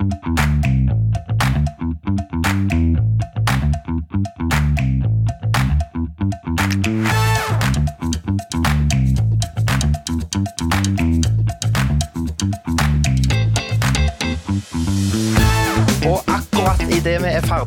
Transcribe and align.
Thank 0.00 0.64
you. 0.64 0.69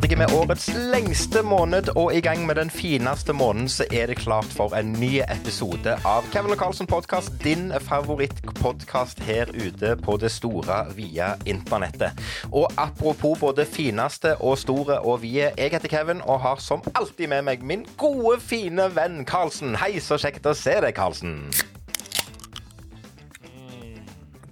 Vi 0.04 0.06
er 0.06 0.18
ferdige 0.18 0.28
med 0.28 0.34
årets 0.36 0.66
lengste 0.92 1.42
måned 1.48 1.90
og 1.96 2.10
i 2.16 2.20
gang 2.20 2.46
med 2.46 2.56
den 2.56 2.70
fineste 2.70 3.34
måneden, 3.34 3.70
så 3.70 3.86
er 3.92 4.08
det 4.08 4.18
klart 4.18 4.46
for 4.52 4.76
en 4.76 4.92
ny 5.00 5.22
episode 5.32 5.94
av 6.06 6.26
Kevin 6.34 6.52
og 6.52 6.60
Carlsen 6.60 6.88
podkast. 6.88 7.32
Din 7.44 7.72
favorittpodkast 7.80 9.22
her 9.24 9.48
ute 9.56 9.96
på 9.96 10.18
det 10.20 10.32
store, 10.32 10.82
via 10.98 11.36
internettet. 11.46 12.20
Og 12.52 12.68
apropos 12.78 13.40
både 13.40 13.66
fineste 13.66 14.36
og 14.42 14.58
store 14.58 15.00
og 15.00 15.22
vide. 15.22 15.54
Jeg 15.58 15.72
heter 15.72 15.88
Kevin 15.88 16.22
og 16.26 16.42
har 16.42 16.60
som 16.60 16.84
alltid 16.96 17.32
med 17.32 17.48
meg 17.48 17.64
min 17.64 17.88
gode, 17.98 18.42
fine 18.44 18.90
venn 18.96 19.24
Carlsen. 19.26 19.78
Hei, 19.80 20.02
så 20.04 20.20
kjekt 20.20 20.52
å 20.52 20.58
se 20.58 20.82
deg, 20.84 20.92
Carlsen. 21.00 21.48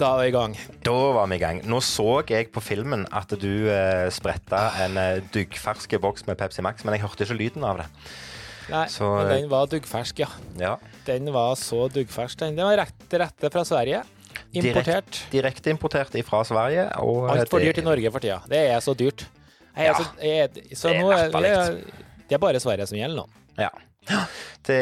Da 0.02 0.08
er 0.16 0.22
vi 0.24 0.30
i 0.32 0.34
gang. 0.34 0.56
Da 0.82 0.94
var 1.14 1.28
vi 1.30 1.38
i 1.38 1.42
gang. 1.42 1.60
Nå 1.70 1.78
så 1.86 2.24
jeg 2.26 2.48
på 2.54 2.62
filmen 2.66 3.04
at 3.14 3.34
du 3.38 3.52
eh, 3.70 4.08
spretta 4.14 4.64
en 4.82 4.98
eh, 4.98 5.20
duggfersk 5.34 5.94
boks 6.02 6.26
med 6.26 6.40
Pepsi 6.40 6.64
Max, 6.66 6.82
men 6.88 6.96
jeg 6.98 7.04
hørte 7.04 7.28
ikke 7.28 7.38
lyden 7.38 7.66
av 7.68 7.84
det. 7.84 7.86
Nei, 8.72 8.86
Så, 8.90 9.06
men 9.20 9.28
eh, 9.28 9.36
den 9.36 9.52
var 9.52 9.70
duggfersk, 9.70 10.24
ja. 10.24 10.30
Ja. 10.58 10.74
Den 11.06 11.30
var 11.36 11.54
så 11.60 11.86
duggfersk, 11.94 12.40
den. 12.42 12.58
Den 12.58 12.66
var 12.66 12.80
rett 12.82 13.14
rette 13.22 13.52
fra 13.54 13.64
Sverige. 13.68 14.02
Importert. 14.58 15.22
Direkteimportert 15.32 16.16
importert 16.16 16.32
fra 16.32 16.42
Sverige. 16.50 16.88
Eh, 16.90 17.36
Altfor 17.36 17.62
dyrt 17.62 17.84
i 17.84 17.86
Norge 17.86 18.12
for 18.16 18.26
tida. 18.26 18.42
Det 18.50 18.64
er 18.72 18.82
så 18.82 18.98
dyrt. 18.98 19.28
Jeg, 19.76 19.86
Ja, 19.86 19.94
altså, 19.94 20.10
jeg, 20.20 20.76
så 20.76 20.90
det 20.90 20.98
er 20.98 21.02
nå 21.06 21.14
latterlig. 21.14 21.94
det 22.28 22.36
er 22.36 22.42
bare 22.44 22.60
Sverige 22.60 22.90
som 22.90 22.98
gjelder 22.98 23.22
nå. 23.22 23.28
Ja. 23.62 23.70
Det, 24.62 24.78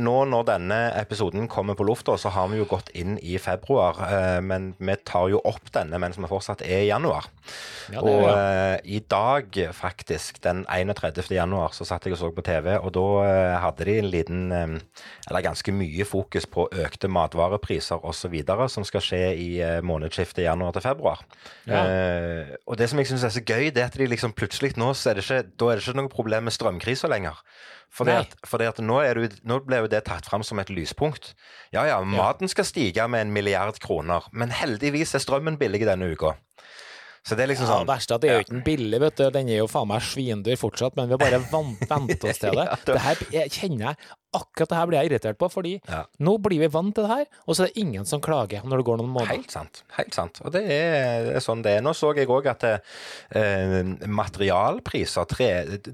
nå 0.00 0.12
når 0.28 0.44
denne 0.48 0.76
episoden 0.96 1.44
kommer 1.50 1.76
på 1.76 1.84
lufta, 1.84 2.14
så 2.20 2.30
har 2.32 2.48
vi 2.48 2.58
jo 2.60 2.66
gått 2.68 2.88
inn 2.96 3.18
i 3.20 3.36
februar. 3.40 3.98
eh, 4.08 4.40
Men 4.40 4.74
vi 4.78 4.96
tar 5.04 5.28
jo 5.28 5.40
opp 5.44 5.70
denne 5.72 5.98
mens 6.00 6.16
vi 6.16 6.28
fortsatt 6.28 6.62
er 6.64 6.84
i 6.84 6.88
januar. 6.88 7.28
Ja, 7.92 8.00
er, 8.00 8.04
og 8.04 8.28
eh, 8.30 8.76
i 8.84 9.00
dag, 9.00 9.56
faktisk, 9.76 10.40
den 10.44 10.64
31. 10.68 11.28
januar, 11.32 11.72
så 11.76 11.84
satt 11.84 12.06
jeg 12.06 12.14
og 12.16 12.20
så 12.20 12.30
på 12.32 12.44
TV, 12.44 12.76
og 12.78 12.92
da 12.96 13.06
eh, 13.26 13.56
hadde 13.60 13.88
de 13.88 13.98
en 13.98 14.10
liten 14.12 14.52
eh, 14.52 14.78
Eller 15.28 15.44
ganske 15.44 15.72
mye 15.72 16.04
fokus 16.08 16.46
på 16.46 16.68
økte 16.72 17.08
matvarepriser 17.08 18.04
osv. 18.04 18.38
som 18.68 18.84
skal 18.84 19.00
skje 19.04 19.22
i 19.36 19.50
månedsskiftet 19.82 20.44
januar 20.44 20.72
til 20.72 20.82
februar. 20.82 21.20
Ja. 21.66 21.84
Og 22.66 22.76
det 22.76 22.88
som 22.90 22.98
jeg 22.98 23.06
syns 23.06 23.24
er 23.24 23.30
så 23.30 23.40
gøy, 23.40 23.70
det 23.70 23.82
er 23.82 23.86
at 23.86 23.98
de 23.98 24.06
liksom 24.06 24.32
plutselig 24.32 24.74
nå 24.76 24.92
så 24.94 25.10
er 25.10 25.14
det 25.20 25.24
ikke, 25.24 25.42
da 25.60 25.68
er 25.70 25.78
det 25.78 25.86
ikke 25.86 26.00
noe 26.00 26.12
problem 26.12 26.48
med 26.48 26.52
strømkrisa 26.56 27.08
lenger. 27.12 27.38
Fordi 27.92 28.14
at, 28.22 28.30
fordi 28.48 28.64
at 28.70 28.78
nå, 28.80 29.00
er 29.04 29.18
det, 29.20 29.40
nå 29.44 29.58
ble 29.66 29.82
jo 29.82 29.88
det 29.92 30.04
tatt 30.06 30.24
fram 30.24 30.40
som 30.46 30.58
et 30.62 30.70
lyspunkt. 30.72 31.34
Ja 31.74 31.82
ja, 31.90 31.98
maten 32.08 32.48
skal 32.48 32.64
stige 32.64 33.04
med 33.12 33.26
en 33.26 33.34
milliard 33.36 33.76
kroner, 33.84 34.24
men 34.32 34.48
heldigvis 34.56 35.12
er 35.18 35.20
strømmen 35.20 35.58
billig 35.60 35.82
denne 35.84 36.08
uka. 36.14 36.32
Så 37.22 37.36
det 37.38 37.44
er 37.44 37.52
liksom 37.52 37.68
Ja, 37.68 37.74
sånn 37.76 37.86
verste 37.86 38.14
er 38.14 38.18
at 38.18 38.22
det 38.24 38.30
er 38.30 38.38
jo 38.40 38.44
ikke 38.46 38.54
den 38.56 38.64
billig, 38.66 38.98
vet 39.04 39.20
du. 39.20 39.26
Den 39.36 39.50
er 39.52 39.60
jo 39.60 39.68
faen 39.70 39.86
meg 39.92 40.02
svindyr 40.02 40.56
fortsatt, 40.58 40.96
men 40.98 41.06
vi 41.06 41.14
har 41.14 41.20
bare 41.22 41.38
vant, 41.52 41.84
vent 41.86 42.24
oss 42.26 42.40
til 42.42 42.56
det. 42.58 42.64
Ja, 42.66 42.78
det- 42.88 42.98
her 43.04 43.52
kjenner 43.52 43.84
jeg 43.92 44.08
Akkurat 44.34 44.68
det 44.70 44.76
her 44.78 44.86
blir 44.88 44.98
jeg 45.02 45.10
irritert 45.10 45.38
på, 45.38 45.48
fordi 45.52 45.74
Ja. 45.88 46.04
nå 46.20 46.38
blir 46.40 46.58
vi 46.62 46.66
vant 46.72 46.94
til 46.94 47.04
det 47.04 47.10
her, 47.10 47.26
og 47.46 47.54
så 47.54 47.64
er 47.64 47.66
det 47.72 47.76
ingen 47.82 48.04
som 48.08 48.20
klager 48.20 48.62
når 48.64 48.78
det 48.80 48.86
går 48.86 48.96
noen 49.02 49.10
måneder. 49.12 49.36
Helt 49.36 49.50
sant. 49.52 49.82
helt 49.98 50.14
sant. 50.14 50.40
Og 50.44 50.52
det 50.52 50.62
er, 50.64 51.24
det 51.26 51.34
er 51.36 51.44
sånn 51.44 51.62
det 51.62 51.76
er. 51.76 51.82
Nå 51.84 51.92
så 51.94 52.14
jeg 52.16 52.28
òg 52.32 52.46
at 52.48 52.64
eh, 52.64 53.82
materialpriser, 54.08 55.24
tre, 55.28 55.48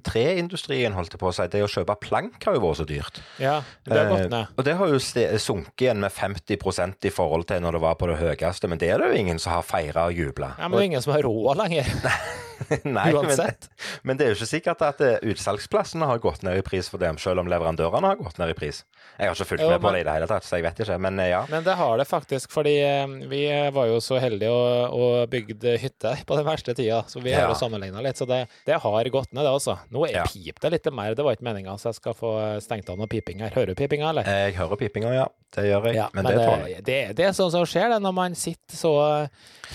treindustrien 0.07 0.95
holdt 0.97 1.17
på 1.19 1.29
å 1.31 1.35
si, 1.35 1.47
det 1.51 1.63
å 1.65 1.71
kjøpe 1.71 1.97
plank 2.01 2.45
har 2.47 2.55
jo 2.59 2.63
vært 2.63 2.81
så 2.83 2.87
dyrt. 2.89 3.21
Ja, 3.43 3.59
det 3.85 3.97
har 3.99 4.09
gått 4.13 4.25
Eh, 4.27 4.29
ned. 4.33 4.47
og 4.57 4.65
det 4.65 4.77
har 4.79 4.87
jo 4.89 4.99
sunket 5.39 5.83
igjen 5.89 6.01
med 6.01 6.13
50% 6.13 7.05
i 7.05 7.11
forhold 7.11 7.47
til 7.51 7.61
når 7.61 7.73
det 7.73 7.81
var 7.81 7.95
på 7.97 8.07
det 8.11 8.19
høyeste, 8.23 8.69
men 8.69 8.79
det 8.79 8.91
er 8.91 8.99
det 8.99 9.11
jo 9.13 9.19
ingen 9.25 9.39
som 9.39 9.53
har 9.53 9.63
feira 9.63 10.07
og 10.07 10.15
jubla. 10.15 10.55
Ja, 10.59 10.69
men 10.69 10.79
det 10.79 10.85
er 10.87 10.91
ingen 10.93 11.03
som 11.03 11.13
har 11.13 11.23
råd 11.23 11.57
lenger. 11.57 11.85
Nei, 12.85 13.13
men, 13.13 13.17
Uansett. 13.23 13.69
men 14.03 14.17
det 14.19 14.27
er 14.27 14.33
jo 14.33 14.39
ikke 14.39 14.49
sikkert 14.51 14.83
at 14.83 15.01
eh, 15.05 15.19
utsalgsplassene 15.31 16.07
har 16.11 16.19
gått 16.23 16.43
ned 16.47 16.59
i 16.59 16.63
pris 16.67 16.89
for 16.91 16.99
dem, 17.03 17.19
selv 17.23 17.41
om 17.43 17.49
leverandørene 17.51 18.11
har 18.13 18.19
gått 18.21 18.39
ned 18.41 18.51
i 18.51 18.57
pris. 18.59 18.83
Jeg 19.19 19.29
har 19.31 19.37
ikke 19.39 19.47
fulgt 19.53 19.63
Jo, 19.65 19.71
med 19.73 19.81
på 19.83 19.89
men- 19.89 19.95
det 19.95 20.01
i 20.03 20.07
det 20.09 20.15
hele 20.19 20.29
tatt, 20.31 20.45
så 20.47 20.59
jeg 20.59 20.67
vet 20.67 20.83
ikke, 20.85 20.99
men 21.07 21.19
eh, 21.23 21.31
ja. 21.33 21.45
Men 21.51 21.65
det 21.67 21.77
har 21.79 21.97
det 22.01 22.07
faktisk, 22.11 22.51
fordi 22.55 22.75
eh, 22.83 23.07
vi 23.31 23.43
var 23.75 23.89
jo 23.93 24.01
så 24.05 24.19
heldige 24.23 24.51
og, 24.51 24.95
og 24.99 25.31
bygde 25.33 25.77
hytte 25.83 26.15
på 26.27 26.39
den 26.41 26.47
verste 26.49 26.75
tida, 26.79 27.03
så 27.09 27.23
vi 27.23 27.33
har 27.37 27.47
Ja. 27.47 27.53
jo 27.55 27.59
sammenligna 27.61 28.03
litt. 28.05 28.19
Så 28.19 28.27
det, 28.29 28.45
det 28.67 28.81
har 28.83 29.11
gått 29.15 29.33
ned, 29.33 29.45
det 29.47 29.55
altså. 29.55 29.79
Nå 29.95 30.07
er 30.09 30.17
Ja. 30.19 30.25
pip 30.27 30.59
det 30.61 30.73
litt 30.75 30.91
mer, 30.93 31.15
det 31.15 31.25
var 31.25 31.37
ikke 31.39 31.47
meninga, 31.49 31.77
så 31.79 31.93
jeg 31.93 32.01
skal 32.01 32.15
få 32.19 32.33
stengt 32.65 32.91
av 32.91 32.99
noe 32.99 33.07
piping 33.07 33.41
her. 33.47 33.51
Hører 33.55 33.73
du 33.75 33.79
pipinga, 33.79 34.11
eller? 34.11 34.27
Jeg 34.27 34.57
hører 34.59 34.77
pipinga, 34.81 35.15
ja. 35.15 35.29
Det 35.55 35.63
gjør 35.65 35.87
jeg. 35.89 35.95
Ja, 35.97 36.09
men, 36.13 36.25
men 36.27 36.35
det 36.37 36.45
tåler 36.45 36.67
jeg. 36.69 36.83
det, 36.85 36.97
det, 37.09 37.17
det 37.17 37.25
er 37.25 37.33
sånn 37.33 37.51
som 37.55 37.63
skjer 37.65 37.89
det 37.95 38.03
når 38.05 38.13
man 38.13 38.35
sitter 38.37 38.77
så 38.77 38.91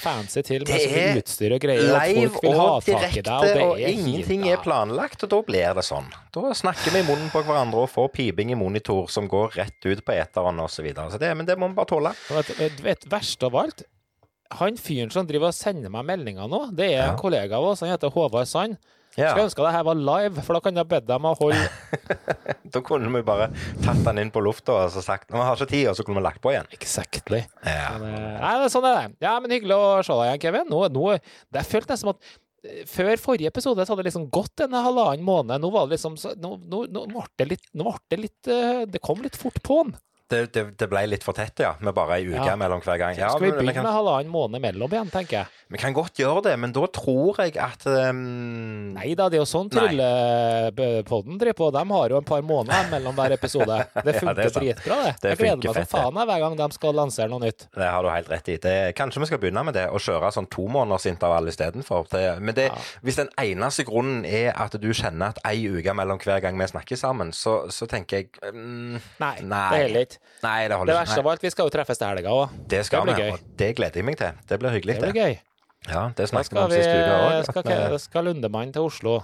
fancy 0.03 0.41
til 0.45 0.63
med 0.67 0.81
så 0.81 0.89
mye 0.94 1.13
utstyr 1.21 1.55
og 1.55 1.61
greier, 1.63 1.88
Live 1.94 2.27
folk 2.29 2.44
vil 2.45 2.55
ha 2.57 2.65
og 2.72 2.72
direkte, 2.81 3.22
der, 3.28 3.61
og 3.63 3.72
og 3.75 3.79
ingenting 3.79 4.47
er 4.50 4.57
planlagt, 4.63 5.23
og 5.23 5.29
da 5.29 5.41
blir 5.45 5.73
det 5.78 5.84
sånn. 5.85 6.07
Da 6.34 6.53
snakker 6.57 6.91
vi 6.95 7.03
i 7.03 7.07
munnen 7.07 7.29
på 7.34 7.44
hverandre 7.45 7.84
og 7.85 7.91
får 7.94 8.09
piping 8.16 8.51
i 8.51 8.57
monitor 8.59 9.07
som 9.13 9.28
går 9.31 9.53
rett 9.59 9.85
ut 9.85 10.03
på 10.06 10.16
eteren 10.17 10.59
osv. 10.63 10.73
Så 10.73 10.85
videre. 10.88 11.12
så 11.12 11.19
det, 11.22 11.29
men 11.38 11.45
det 11.45 11.57
må 11.59 11.67
vi 11.69 11.78
bare 11.78 11.91
tåle. 11.94 12.16
Vet, 12.29 12.50
vet, 12.59 12.81
vet, 12.83 13.06
verst 13.12 13.44
av 13.44 13.56
alt, 13.56 13.83
han 14.57 14.75
fyren 14.78 15.09
som 15.13 15.25
driver 15.29 15.50
og 15.50 15.56
sender 15.57 15.89
meg 15.89 16.06
meldinger 16.06 16.50
nå, 16.50 16.67
det 16.75 16.91
er 16.91 16.97
Ja. 17.06 17.12
en 17.12 17.17
kollega 17.17 17.57
av 17.57 17.63
oss, 17.72 17.79
han 17.81 17.89
heter 17.89 18.12
Håvard 18.13 18.47
Sand. 18.47 18.78
Ja, 19.13 19.29
Skulle 19.29 19.45
ønske 19.45 19.62
det 19.62 19.72
her 19.75 19.83
var 19.85 19.94
live, 19.94 20.41
for 20.41 20.57
da 20.57 20.59
kan 20.66 20.73
jeg 20.75 20.88
bedt 20.89 21.06
dem 21.06 21.25
å 21.29 21.35
holde 21.38 21.69
Da 22.73 22.81
kunne 22.81 23.12
vi 23.13 23.22
bare 23.22 23.51
tatt 23.83 24.00
den 24.07 24.17
inn 24.23 24.31
på 24.33 24.41
lufta 24.41 24.73
og 24.73 24.89
så 24.89 25.03
sagt 25.06 25.29
Vi 25.29 25.38
har 25.38 25.53
ikke 25.53 25.69
tid, 25.69 25.88
og 25.91 25.97
så 26.00 26.06
kunne 26.06 26.17
vi 26.17 26.23
lagt 26.25 26.41
på 26.41 26.50
igjen. 26.50 26.66
Exactly. 26.73 27.44
Ja. 27.62 27.91
Men, 28.01 28.16
eh, 28.17 28.39
nei, 28.41 28.53
det 28.63 28.72
sånn 28.73 28.88
er 28.89 28.95
det. 28.97 29.16
Ja, 29.22 29.35
men 29.44 29.53
hyggelig 29.53 29.78
å 29.78 29.91
se 30.01 30.17
deg 30.17 30.31
igjen, 30.31 30.41
Kevin. 30.47 30.66
Nå, 30.73 30.79
nå, 30.97 31.19
det 31.53 31.66
føltes 31.69 31.94
nesten 31.94 32.01
som 32.01 32.09
at 32.16 32.25
eh, 32.25 32.39
før 32.88 33.19
forrige 33.19 33.50
episode 33.51 33.84
så 33.84 33.91
hadde 33.91 34.03
det 34.03 34.12
liksom 34.12 34.29
gått 34.34 34.63
en 34.63 34.75
halvannen 34.78 35.25
måned. 35.28 35.62
Nå 35.62 35.72
var 35.74 35.88
det 35.88 35.97
liksom 35.97 36.16
så, 36.19 36.34
Nå, 36.40 36.56
nå, 36.63 36.85
nå 36.91 37.06
ble 37.12 37.25
det 37.41 37.50
litt, 37.50 37.69
nå 37.75 37.88
ble 37.90 38.00
det 38.13 38.19
litt 38.22 38.51
eh, 38.51 38.84
Det 38.88 39.01
kom 39.03 39.24
litt 39.24 39.40
fort 39.40 39.59
på'n. 39.66 39.94
Det, 40.33 40.41
det, 40.55 40.63
det 40.81 40.88
ble 40.91 41.05
litt 41.11 41.23
for 41.25 41.38
tett, 41.38 41.61
ja. 41.61 41.75
Med 41.85 41.94
bare 41.95 42.17
ei 42.19 42.25
uke 42.31 42.41
Ja. 42.49 42.55
mellom 42.59 42.81
hver 42.83 42.97
gang. 43.01 43.16
Ja, 43.19 43.29
Skal 43.35 43.45
vi 43.47 43.51
begynne 43.53 43.73
kan, 43.77 43.85
med 43.85 43.94
halvannen 43.94 44.31
måned 44.33 44.63
mellom 44.63 44.91
igjen, 44.97 45.11
tenker 45.13 45.44
jeg. 45.44 45.47
vi 45.73 45.77
kan 45.81 45.94
godt 45.95 46.19
gjøre 46.21 46.44
det, 46.49 46.55
men 46.59 46.73
da 46.75 46.85
tror 46.94 47.39
jeg 47.44 47.55
at 47.61 47.85
um, 47.88 48.94
Nei 48.97 49.13
da, 49.17 49.29
det 49.29 49.38
er 49.39 49.44
jo 49.44 49.49
sånn. 49.49 49.69
Tryllepodden 49.73 51.38
driver 51.41 51.53
på. 51.57 51.69
De 51.75 51.83
har 51.89 52.09
jo 52.13 52.17
en 52.19 52.27
par 52.27 52.41
måneder 52.45 52.89
mellom 52.91 53.16
hver 53.17 53.35
episode. 53.38 53.77
Det 54.05 54.16
funker 54.19 54.44
er 54.44 54.51
dritbra, 54.53 54.97
det. 55.05 55.13
Det 55.23 55.29
jeg 55.33 55.39
gleder 55.39 55.61
meg 55.63 55.77
som 55.77 55.89
faen 55.94 56.19
hver 56.27 56.41
gang 56.44 56.57
de 56.59 56.67
skal 56.75 56.95
lansere 56.97 57.29
noe 57.31 57.41
nytt. 57.44 57.67
Det 57.73 57.89
har 57.89 58.03
du 58.05 58.09
helt 58.11 58.29
rett 58.31 58.50
i. 58.53 58.57
Det, 58.63 58.73
kanskje 58.97 59.23
vi 59.23 59.29
skal 59.29 59.41
begynne 59.41 59.63
med 59.67 59.77
det, 59.77 59.85
og 59.94 60.01
kjøre 60.03 60.31
sånn 60.35 60.50
tomånedersintervall 60.53 61.50
istedenfor. 61.51 62.09
Men 62.44 62.55
det, 62.57 62.67
Ja. 62.73 62.77
hvis 63.03 63.17
den 63.19 63.29
eneste 63.39 63.83
grunnen 63.88 64.25
er 64.25 64.53
at 64.59 64.75
du 64.81 64.89
kjenner 64.95 65.33
at 65.33 65.41
ei 65.47 65.65
uke 65.69 65.94
mellom 65.95 66.19
hver 66.23 66.41
gang 66.44 66.57
vi 66.59 66.67
snakker 66.71 67.00
sammen, 67.00 67.31
så, 67.35 67.63
så 67.73 67.88
tenker 67.91 68.23
jeg 68.23 68.29
um... 68.53 69.00
Nei, 69.19 69.35
Nei. 69.41 69.67
det 69.73 69.81
holder 69.88 70.07
ikke. 70.07 70.22
Nei, 70.44 70.67
det 70.67 70.78
Det 70.88 70.95
verste 70.95 71.16
ikke. 71.16 71.23
av 71.25 71.28
alt, 71.31 71.41
vi 71.41 71.50
skal 71.50 71.66
jo 71.69 71.69
treffes 71.78 71.97
til 71.97 72.07
helga 72.07 72.29
òg. 72.35 72.50
Det 72.67 72.85
skal 72.85 73.06
det 73.07 73.16
vi, 73.16 73.29
og 73.31 73.39
det 73.57 73.75
gleder 73.78 73.95
jeg 73.95 74.06
meg 74.06 74.17
til. 74.17 74.31
Det 74.47 74.59
blir 74.59 74.69
hyggelig, 74.75 74.95
Det 74.95 75.01
det. 75.01 75.11
blir 75.13 75.23
gøy. 75.23 75.38
Ja, 75.89 76.03
det 76.16 76.29
snakket 76.29 76.53
vi 76.55 76.61
om 76.61 76.71
sist 76.71 76.88
uke 76.88 77.16
òg. 77.19 77.47
skal, 77.49 77.95
skal 77.99 78.27
Lundemann 78.29 78.71
til 78.71 78.85
Oslo. 78.88 79.17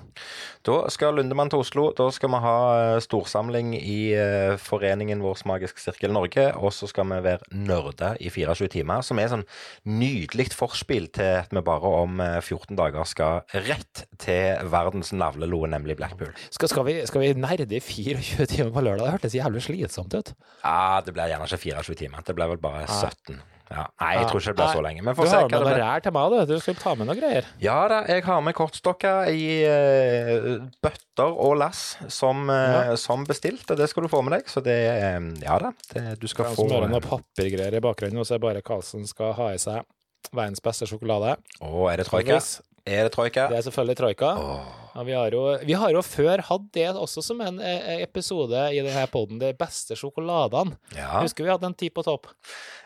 Da 0.67 0.75
skal 0.91 1.15
Lundemann 1.15 1.51
til 1.51 1.61
Oslo. 1.63 1.85
Da 1.95 2.09
skal 2.11 2.31
vi 2.33 2.41
ha 2.43 2.55
eh, 2.79 2.95
storsamling 3.03 3.71
i 3.77 3.99
eh, 4.17 4.57
foreningen 4.59 5.23
Vår 5.23 5.39
Magisk 5.47 5.79
Sirkel 5.79 6.11
Norge. 6.11 6.49
Og 6.59 6.73
så 6.75 6.89
skal 6.91 7.07
vi 7.13 7.21
være 7.23 7.47
nerder 7.55 8.19
i 8.19 8.31
24 8.33 8.67
timer, 8.75 9.05
som 9.07 9.21
er 9.21 9.31
sånn 9.31 9.45
nydelig 9.87 10.49
forspill 10.57 11.07
til 11.15 11.39
at 11.45 11.55
vi 11.55 11.63
bare 11.63 11.93
om 12.03 12.19
eh, 12.23 12.39
14 12.41 12.75
dager 12.79 13.07
skal 13.07 13.55
rett 13.69 14.03
til 14.19 14.59
verdens 14.73 15.13
navlelo, 15.15 15.61
nemlig 15.71 15.95
Blackpool. 16.01 16.33
Skal, 16.51 16.73
skal, 16.73 16.87
vi, 16.89 16.97
skal 17.07 17.23
vi 17.23 17.31
nerde 17.39 17.69
i 17.71 17.79
24 17.83 18.49
timer 18.51 18.75
på 18.75 18.83
lørdag? 18.83 19.05
Det 19.05 19.15
hørtes 19.15 19.37
jævlig 19.39 19.63
slitsomt 19.63 20.17
ut. 20.17 20.33
Ja, 20.65 20.99
det 21.05 21.15
blir 21.15 21.31
gjerne 21.31 21.47
ikke 21.47 21.63
24 21.79 22.01
timer. 22.03 22.27
Det 22.27 22.35
blir 22.35 22.51
vel 22.51 22.61
bare 22.67 22.83
17. 22.89 23.39
Ja. 23.39 23.58
Nei, 23.69 24.13
jeg 24.17 24.25
tror 24.31 24.39
ikke 24.41 24.49
det 24.49 24.55
blir 24.57 24.71
så 24.73 24.81
lenge. 24.81 25.03
Men 25.05 25.13
Du 25.15 25.21
har 25.21 25.41
med 25.43 25.51
det 25.51 25.59
noe 25.59 25.67
blir. 25.69 25.83
rær 25.83 26.01
til 26.01 26.11
meg, 26.15 26.31
du. 26.47 26.53
Du 26.55 26.59
skal 26.63 26.73
ta 26.79 26.93
med 26.95 27.07
noe 27.07 27.15
greier. 27.19 27.45
Ja 27.61 27.75
da, 27.91 27.99
jeg 28.09 28.23
har 28.25 28.41
med 28.41 28.55
kortstokker 28.57 29.29
i 29.29 29.43
eh, 29.63 30.57
bøtter 30.81 31.35
og 31.37 31.57
lass 31.61 31.83
som, 32.07 32.49
eh, 32.49 32.89
Ja. 32.89 32.95
som 32.95 33.25
bestilt, 33.29 33.69
og 33.69 33.77
det 33.77 33.89
skal 33.89 34.03
du 34.03 34.09
få 34.09 34.23
med 34.23 34.33
deg. 34.39 34.47
Så 34.49 34.63
det 34.65 34.77
eh, 34.89 35.19
Ja 35.43 35.59
da, 35.59 35.71
det, 35.93 36.19
du 36.19 36.27
skal 36.27 36.45
få 36.53 36.65
som 36.65 36.71
hører 36.73 36.89
noen 36.89 37.01
papirgreier 37.05 37.77
i 37.77 37.83
bakgrunnen, 37.83 38.17
og 38.19 38.25
så 38.25 38.35
er 38.35 38.39
bare 38.43 38.61
Karlsen 38.65 39.05
skal 39.07 39.33
ha 39.33 39.51
i 39.53 39.57
seg 39.61 39.83
verdens 40.33 40.59
beste 40.61 40.85
sjokolade. 40.89 41.37
Å, 41.61 41.91
er 41.93 41.97
det 42.01 42.07
troika? 42.09 42.39
Hvis- 42.39 42.61
Er 42.89 43.05
det 43.07 43.13
troika? 43.13 43.47
Det 43.51 43.59
er 43.59 43.65
selvfølgelig 43.69 43.97
troika. 43.99 44.33
Oh. 44.41 44.75
Ja, 44.95 45.03
vi, 45.05 45.13
har 45.13 45.31
jo, 45.31 45.43
vi 45.63 45.75
har 45.77 45.91
jo 45.93 46.01
før 46.03 46.41
hatt 46.47 46.63
det 46.75 46.87
også 46.97 47.21
som 47.23 47.39
en 47.45 47.59
eh, 47.61 48.01
episode 48.03 48.63
i 48.73 48.81
denne 48.81 49.05
poden, 49.11 49.37
de 49.39 49.51
beste 49.55 49.95
sjokoladene. 49.99 50.73
Ja. 50.97 51.21
Husker 51.21 51.45
vi 51.45 51.51
hadde 51.53 51.69
en 51.69 51.77
ti 51.77 51.91
på 51.93 52.03
topp? 52.03 52.31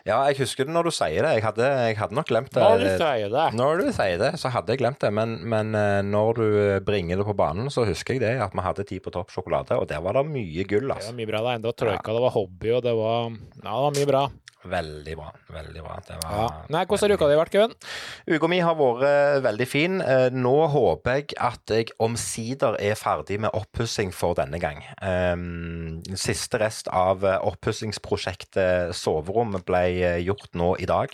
ja, 0.04 0.18
jeg 0.28 0.36
husker 0.42 0.68
det 0.68 0.74
når 0.76 0.90
du 0.90 0.92
sier 0.92 1.24
det. 1.24 1.32
Jeg 1.38 1.44
hadde, 1.46 1.70
jeg 1.88 1.96
hadde 1.96 2.18
nok 2.18 2.28
glemt 2.28 2.52
det. 2.52 2.60
Når 2.60 2.84
du 2.84 2.90
sier 3.00 3.32
det. 3.32 3.46
Når 3.56 3.80
du 3.80 3.88
sier 3.96 4.20
det, 4.20 4.30
så 4.42 4.52
hadde 4.52 4.74
jeg 4.74 4.82
glemt 4.84 5.00
det. 5.00 5.10
Men, 5.16 5.38
men 5.48 5.72
eh, 5.80 6.02
når 6.04 6.40
du 6.40 6.46
bringer 6.84 7.18
det 7.22 7.26
på 7.30 7.36
banen, 7.40 7.72
så 7.72 7.86
husker 7.88 8.18
jeg 8.18 8.24
det, 8.26 8.34
at 8.44 8.54
vi 8.54 8.66
hadde 8.68 8.86
ti 8.92 9.00
på 9.00 9.14
topp 9.14 9.32
sjokolade, 9.32 9.80
og 9.80 9.88
der 9.88 10.04
var 10.04 10.20
det 10.20 10.26
mye 10.28 10.68
gull, 10.68 10.90
Det 10.92 10.98
altså. 11.00 11.14
var 11.14 11.20
mye 11.22 11.32
bra. 11.32 11.42
Det 11.56 11.70
var 11.72 11.78
troika, 11.86 12.18
det 12.18 12.24
var 12.28 12.36
hobby, 12.36 12.74
og 12.76 12.84
det 12.84 12.96
var 13.00 13.30
Ja, 13.32 13.72
det 13.72 13.80
var 13.88 13.96
mye 13.98 14.10
bra. 14.12 14.26
Veldig 14.64 15.14
bra. 15.18 15.26
Veldig 15.52 15.82
bra. 15.84 15.98
Det 16.06 16.14
var 16.22 16.30
Ja. 16.32 16.44
Nei, 16.72 16.84
hvordan 16.88 17.10
har 17.10 17.16
uka 17.18 17.28
di 17.28 17.36
vært, 17.36 17.50
Kevin? 17.52 17.74
Uka 18.32 18.48
mi 18.48 18.58
har 18.64 18.74
vært 18.78 19.02
eh, 19.04 19.40
veldig 19.44 19.66
fin. 19.68 20.00
Eh, 20.00 20.30
Nå 20.32 20.54
håper 20.72 21.18
jeg 21.18 21.34
at 21.38 21.60
jeg 21.74 21.90
omsider 22.00 22.76
er 22.80 22.94
ferdig 22.96 23.38
med 23.44 23.50
oppussing 23.52 24.12
for 24.14 24.34
denne 24.34 24.58
gang. 24.62 24.80
Um, 25.02 26.00
Siste 26.16 26.58
rest 26.62 26.88
av 26.88 27.24
eh, 27.28 27.38
oppussingsprosjektet 27.44 28.94
soverom 28.96 29.52
ble 29.66 29.82
eh, 30.00 30.18
gjort 30.24 30.54
nå 30.56 30.74
i 30.80 30.86
dag. 30.88 31.12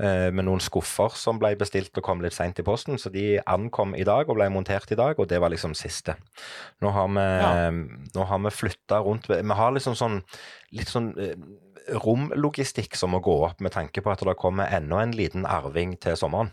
eh, 0.00 0.30
Med 0.32 0.46
noen 0.48 0.60
skuffer 0.64 1.12
som 1.14 1.38
ble 1.38 1.52
bestilt 1.60 1.92
og 2.00 2.04
kom 2.06 2.22
litt 2.24 2.32
seint 2.36 2.58
i 2.58 2.64
posten. 2.66 2.96
Så 2.98 3.12
de 3.12 3.36
ankom 3.46 3.94
i 3.94 4.04
dag 4.08 4.28
og 4.30 4.36
ble 4.40 4.48
montert 4.50 4.90
i 4.92 4.98
dag, 4.98 5.18
og 5.20 5.28
det 5.28 5.40
var 5.40 5.52
liksom 5.52 5.74
siste. 5.76 6.16
Nå 6.80 6.90
har 6.96 7.08
vi, 7.08 7.20
Ja. 7.42 7.70
nå 7.70 8.24
har 8.26 8.38
vi 8.38 8.50
flytta 8.50 9.02
rundt 9.04 9.28
Vi 9.28 9.54
har 9.54 9.72
liksom 9.72 9.94
sånn 9.94 10.22
litt 10.72 10.88
sånn 10.88 11.12
eh, 11.20 11.34
romlogistikk 12.02 12.96
som 12.98 13.14
må 13.14 13.22
gå 13.24 13.38
opp 13.48 13.62
med 13.64 13.74
tanke 13.74 14.02
på 14.02 14.12
at 14.12 14.24
det 14.26 14.38
kommer 14.40 14.72
enda 14.72 15.02
en 15.02 15.16
liten 15.16 15.46
arving 15.48 15.96
til 16.00 16.18
sommeren. 16.18 16.52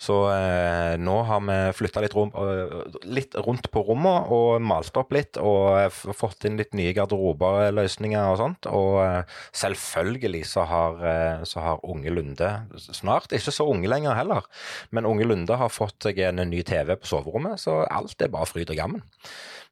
Så 0.00 0.14
eh, 0.32 0.94
nå 0.96 1.14
har 1.28 1.42
vi 1.44 1.56
flytta 1.76 2.00
litt, 2.00 2.14
øh, 2.16 2.70
litt 3.04 3.34
rundt 3.44 3.66
på 3.68 3.82
rommet 3.84 4.30
og 4.32 4.62
malt 4.64 4.96
opp 4.96 5.12
litt. 5.12 5.36
Og 5.36 5.92
fått 6.16 6.46
inn 6.48 6.56
litt 6.56 6.72
nye 6.76 6.94
garderoberløsninger 6.96 8.30
og 8.32 8.38
sånt. 8.40 8.68
Og 8.72 8.96
eh, 9.04 9.36
selvfølgelig 9.60 10.42
så 10.48 10.64
har, 10.70 11.04
eh, 11.04 11.44
så 11.44 11.60
har 11.66 11.84
Unge 11.84 12.14
Lunde 12.16 12.48
snart, 12.80 13.28
ikke 13.36 13.52
så 13.52 13.68
unge 13.68 13.92
lenger 13.92 14.16
heller, 14.16 14.48
men 14.94 15.08
Unge 15.08 15.26
Lunde 15.28 15.60
har 15.60 15.72
fått 15.72 16.08
seg 16.08 16.22
en 16.24 16.40
ny 16.48 16.62
TV 16.66 16.94
på 16.96 17.10
soverommet, 17.10 17.60
så 17.60 17.82
alt 17.84 18.24
er 18.24 18.32
bare 18.32 18.48
fryd 18.48 18.72
og 18.72 18.80
gammen. 18.80 19.04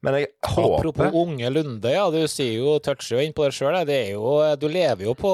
Men 0.07 0.15
jeg 0.15 0.29
Apropos 0.47 1.15
unge 1.19 1.49
Lunde, 1.51 1.91
ja. 1.91 2.05
Du 2.15 2.21
sier 2.31 2.61
jo, 2.61 2.77
toucher 2.83 3.17
jo 3.17 3.25
inn 3.27 3.35
på 3.35 3.49
det 3.49 3.57
sjøl. 3.57 3.81
Du 4.61 4.69
lever 4.71 5.09
jo 5.09 5.15
på 5.19 5.33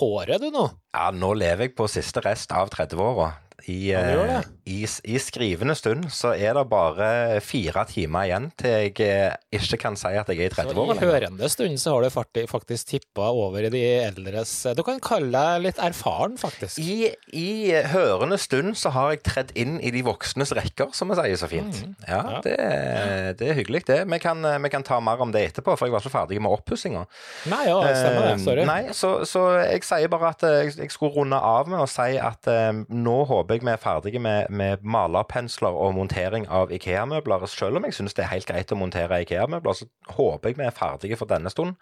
håret, 0.00 0.42
du 0.42 0.50
nå. 0.54 0.66
Ja, 0.96 1.10
nå 1.14 1.30
lever 1.38 1.68
jeg 1.68 1.76
på 1.78 1.86
siste 1.90 2.22
rest 2.24 2.50
av 2.56 2.72
30-åra. 2.74 3.28
I, 3.68 3.90
Ja, 3.92 4.38
eh, 4.38 4.48
i, 4.70 4.84
I 4.84 5.18
skrivende 5.20 5.74
stund 5.76 6.06
så 6.14 6.32
er 6.36 6.54
det 6.56 6.64
bare 6.70 7.40
fire 7.44 7.82
timer 7.90 8.28
igjen 8.28 8.48
til 8.60 8.70
jeg 8.70 8.94
eh, 9.04 9.34
ikke 9.58 9.78
kan 9.82 9.96
si 9.98 10.12
at 10.16 10.28
jeg 10.30 10.38
er 10.38 10.46
i 10.46 10.54
Så 10.54 10.62
30-åra 10.70 10.94
I 10.96 11.00
hørende 11.04 11.48
stund 11.50 11.80
så 11.82 11.94
har 11.96 12.06
du 12.06 12.46
faktisk 12.50 12.88
tippa 12.92 13.30
over 13.34 13.66
i 13.66 13.72
de 13.72 13.82
eldres 14.06 14.52
Du 14.78 14.82
kan 14.86 15.00
kalle 15.02 15.30
deg 15.34 15.64
litt 15.66 15.80
erfaren, 15.82 16.36
faktisk. 16.40 16.78
I, 16.80 17.10
I 17.36 17.48
hørende 17.92 18.38
stund 18.40 18.76
så 18.78 18.92
har 18.94 19.12
jeg 19.14 19.22
tredd 19.26 19.52
inn 19.58 19.78
i 19.82 19.90
de 19.94 20.02
voksnes 20.06 20.54
rekker, 20.56 20.94
som 20.96 21.10
vi 21.12 21.18
sier 21.20 21.36
så 21.40 21.50
fint. 21.50 21.82
Ja, 21.82 21.88
Mm. 21.90 21.94
Ja. 22.10 22.40
Det, 22.44 22.54
det 23.38 23.46
er 23.50 23.54
hyggelig, 23.56 23.80
det. 23.88 23.98
Vi 24.10 24.18
kan, 24.22 24.44
eh, 24.44 24.58
vi 24.62 24.68
kan 24.72 24.82
ta 24.86 24.98
mer 25.02 25.20
om 25.22 25.30
det 25.32 25.42
etterpå, 25.50 25.74
for 25.78 25.86
jeg 25.88 25.94
var 25.94 26.02
ikke 26.04 26.12
ferdig 26.12 26.40
med 26.42 26.52
oppussinga. 26.52 27.04
Nei, 27.50 27.62
ja, 27.68 27.78
stemmer 27.96 28.26
det. 28.26 28.32
Eh, 28.34 28.42
Sorry. 28.44 28.64
Nei, 28.68 28.80
så, 28.96 29.10
så 29.28 29.44
jeg 29.62 29.84
sier 29.86 30.10
bare 30.12 30.32
at 30.34 30.44
eh, 30.46 30.56
jeg, 30.66 30.74
jeg 30.84 30.94
skulle 30.94 31.14
runde 31.16 31.38
av 31.38 31.68
med 31.70 31.80
å 31.82 31.88
si 31.90 32.18
at 32.20 32.50
eh, 32.50 32.82
nå 32.90 33.16
håper 33.30 33.49
jeg 33.56 33.64
vi 33.66 33.72
er 33.72 33.80
ferdige 33.80 34.22
med, 34.22 34.50
med 34.50 34.82
malerpensler 34.82 35.76
og 35.76 35.94
montering 35.96 36.46
av 36.48 36.72
Ikea-møbler. 36.74 37.46
Selv 37.50 37.80
om 37.80 37.86
jeg 37.86 37.96
syns 37.96 38.16
det 38.16 38.26
er 38.26 38.32
helt 38.34 38.48
greit 38.48 38.72
å 38.74 38.78
montere 38.78 39.22
Ikea-møbler, 39.24 39.76
så 39.76 39.88
håper 40.16 40.50
jeg 40.52 40.60
vi 40.60 40.66
er 40.66 40.76
ferdige 40.76 41.18
for 41.20 41.30
denne 41.30 41.52
stund. 41.52 41.78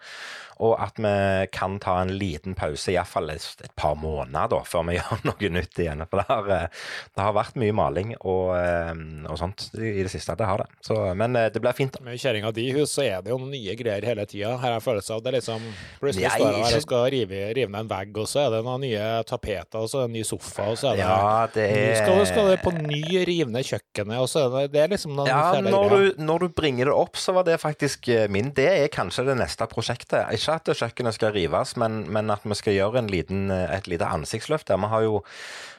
Og 0.59 0.75
at 0.75 0.97
vi 0.99 1.11
kan 1.55 1.77
ta 1.79 1.99
en 2.01 2.11
liten 2.19 2.55
pause, 2.57 2.91
iallfall 2.91 3.31
et, 3.31 3.45
et 3.63 3.73
par 3.79 3.95
måneder, 3.99 4.49
da, 4.51 4.61
før 4.67 4.87
vi 4.89 4.97
gjør 4.99 5.23
noe 5.29 5.51
nytt 5.55 5.79
igjen. 5.79 6.03
For 6.09 6.21
det 6.21 6.27
har, 6.29 6.49
eh, 6.55 6.87
det 7.15 7.25
har 7.25 7.35
vært 7.37 7.59
mye 7.61 7.75
maling 7.75 8.15
og, 8.19 8.55
eh, 8.59 8.93
og 9.29 9.39
sånt 9.39 9.69
i 9.79 10.01
det 10.03 10.11
siste. 10.11 10.35
Det 10.39 10.47
har 10.49 10.63
det. 10.63 10.69
Så, 10.85 10.97
men 11.19 11.37
eh, 11.39 11.49
det 11.53 11.63
blir 11.63 11.77
fint. 11.77 11.95
da. 11.95 12.03
Med 12.05 12.19
kjerringa 12.19 12.51
di 12.55 12.69
hus 12.75 12.95
så 12.97 13.05
er 13.07 13.23
det 13.23 13.33
jo 13.33 13.39
nye 13.43 13.77
greier 13.79 14.07
hele 14.07 14.27
tida. 14.29 14.55
Her 14.57 14.65
har 14.67 14.77
jeg 14.77 14.87
følelse 14.89 15.15
av 15.15 15.23
det 15.23 15.31
er 15.33 15.39
liksom 15.39 15.65
Plutselig 15.99 16.27
Nei, 16.27 16.35
står 16.35 16.51
du 16.51 16.59
her 16.63 16.77
og 16.77 16.83
skal 16.85 17.05
rive, 17.13 17.39
rive 17.55 17.71
ned 17.71 17.79
en 17.79 17.89
vegg, 17.89 18.17
og 18.19 18.27
så 18.29 18.43
er 18.45 18.53
det 18.53 18.61
noen 18.65 18.83
nye 18.83 19.07
tapeter, 19.27 19.79
og 19.79 19.89
så 19.89 20.01
er 20.01 20.07
det 20.07 20.11
en 20.11 20.17
ny 20.19 20.23
sofa, 20.27 20.67
og 20.73 20.79
så 20.79 20.91
er 20.91 20.99
det 20.99 21.05
Ja, 21.05 21.47
det 21.53 21.58
Nå 21.67 21.81
er 21.91 21.95
skal, 21.99 22.19
du- 22.19 22.25
skal 22.29 22.47
det 22.49 22.57
på 22.63 22.71
ny 22.77 23.01
rive 23.27 23.49
ned 23.51 23.65
kjøkkenet, 23.67 24.19
og 24.23 24.27
så 24.31 24.45
er 24.45 24.49
det, 24.55 24.63
det 24.73 24.81
er 24.85 24.91
liksom 24.93 25.15
noen 25.17 25.27
Ja, 25.27 25.59
når 25.61 25.89
du, 25.93 26.23
når 26.23 26.39
du 26.45 26.47
bringer 26.55 26.85
det 26.91 26.93
opp, 26.95 27.15
så 27.19 27.33
var 27.35 27.43
det 27.47 27.57
faktisk 27.61 28.07
eh, 28.13 28.27
min. 28.31 28.51
Det 28.55 28.67
er 28.69 28.87
kanskje 28.93 29.25
det 29.27 29.37
neste 29.41 29.67
prosjektet. 29.71 30.29
Ikke 30.35 30.55
at 30.59 30.71
kjøkkenet 30.79 31.17
skal 31.19 31.33
rives, 31.35 31.75
men, 31.81 32.03
men 32.11 32.29
at 32.33 32.45
vi 32.47 32.55
skal 32.59 32.73
gjøre 32.77 33.03
en 33.03 33.11
liten, 33.11 33.49
eh, 33.51 33.75
et 33.77 33.87
lite 33.91 34.07
ansiktsløft 34.07 34.67
der. 34.71 34.77
Vi 34.79 34.89
har 34.93 35.01
jo, 35.07 35.19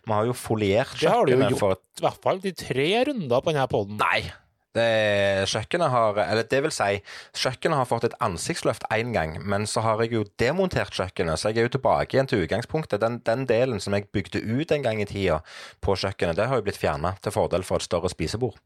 vi 0.07 0.13
har 0.13 0.25
jo 0.29 0.37
foliert 0.37 0.95
Det 1.01 1.09
har 1.11 1.25
du 1.27 1.33
jo 1.37 1.41
gjort, 1.49 1.59
for 1.59 1.73
i 1.81 2.05
hvert 2.07 2.23
fall 2.23 2.39
de 2.45 2.53
tre 2.53 2.91
runder 3.11 3.41
på 3.41 3.53
denne 3.55 3.67
poden. 3.71 3.97
Nei. 4.01 4.23
Det, 4.77 5.49
kjøkkenet 5.51 5.91
har 5.91 6.19
Eller 6.23 6.47
det 6.47 6.61
vil 6.63 6.75
si, 6.75 7.01
kjøkkenet 7.43 7.81
har 7.81 7.89
fått 7.91 8.07
et 8.07 8.17
ansiktsløft 8.23 8.87
én 8.95 9.11
gang, 9.17 9.37
men 9.43 9.67
så 9.67 9.83
har 9.83 10.03
jeg 10.05 10.15
jo 10.15 10.25
demontert 10.39 10.95
kjøkkenet, 10.95 11.41
så 11.41 11.51
jeg 11.51 11.63
er 11.63 11.69
jo 11.69 11.77
tilbake 11.77 12.15
igjen 12.15 12.31
til 12.31 12.45
utgangspunktet. 12.45 13.03
Den, 13.03 13.19
den 13.27 13.47
delen 13.51 13.83
som 13.83 13.97
jeg 13.97 14.11
bygde 14.15 14.45
ut 14.47 14.75
en 14.75 14.87
gang 14.87 15.03
i 15.03 15.09
tida 15.11 15.41
på 15.83 15.99
kjøkkenet, 15.99 16.39
det 16.39 16.51
har 16.51 16.61
jo 16.61 16.67
blitt 16.69 16.81
fjerna 16.81 17.17
til 17.23 17.35
fordel 17.35 17.67
for 17.67 17.83
et 17.83 17.89
større 17.89 18.13
spisebord. 18.13 18.61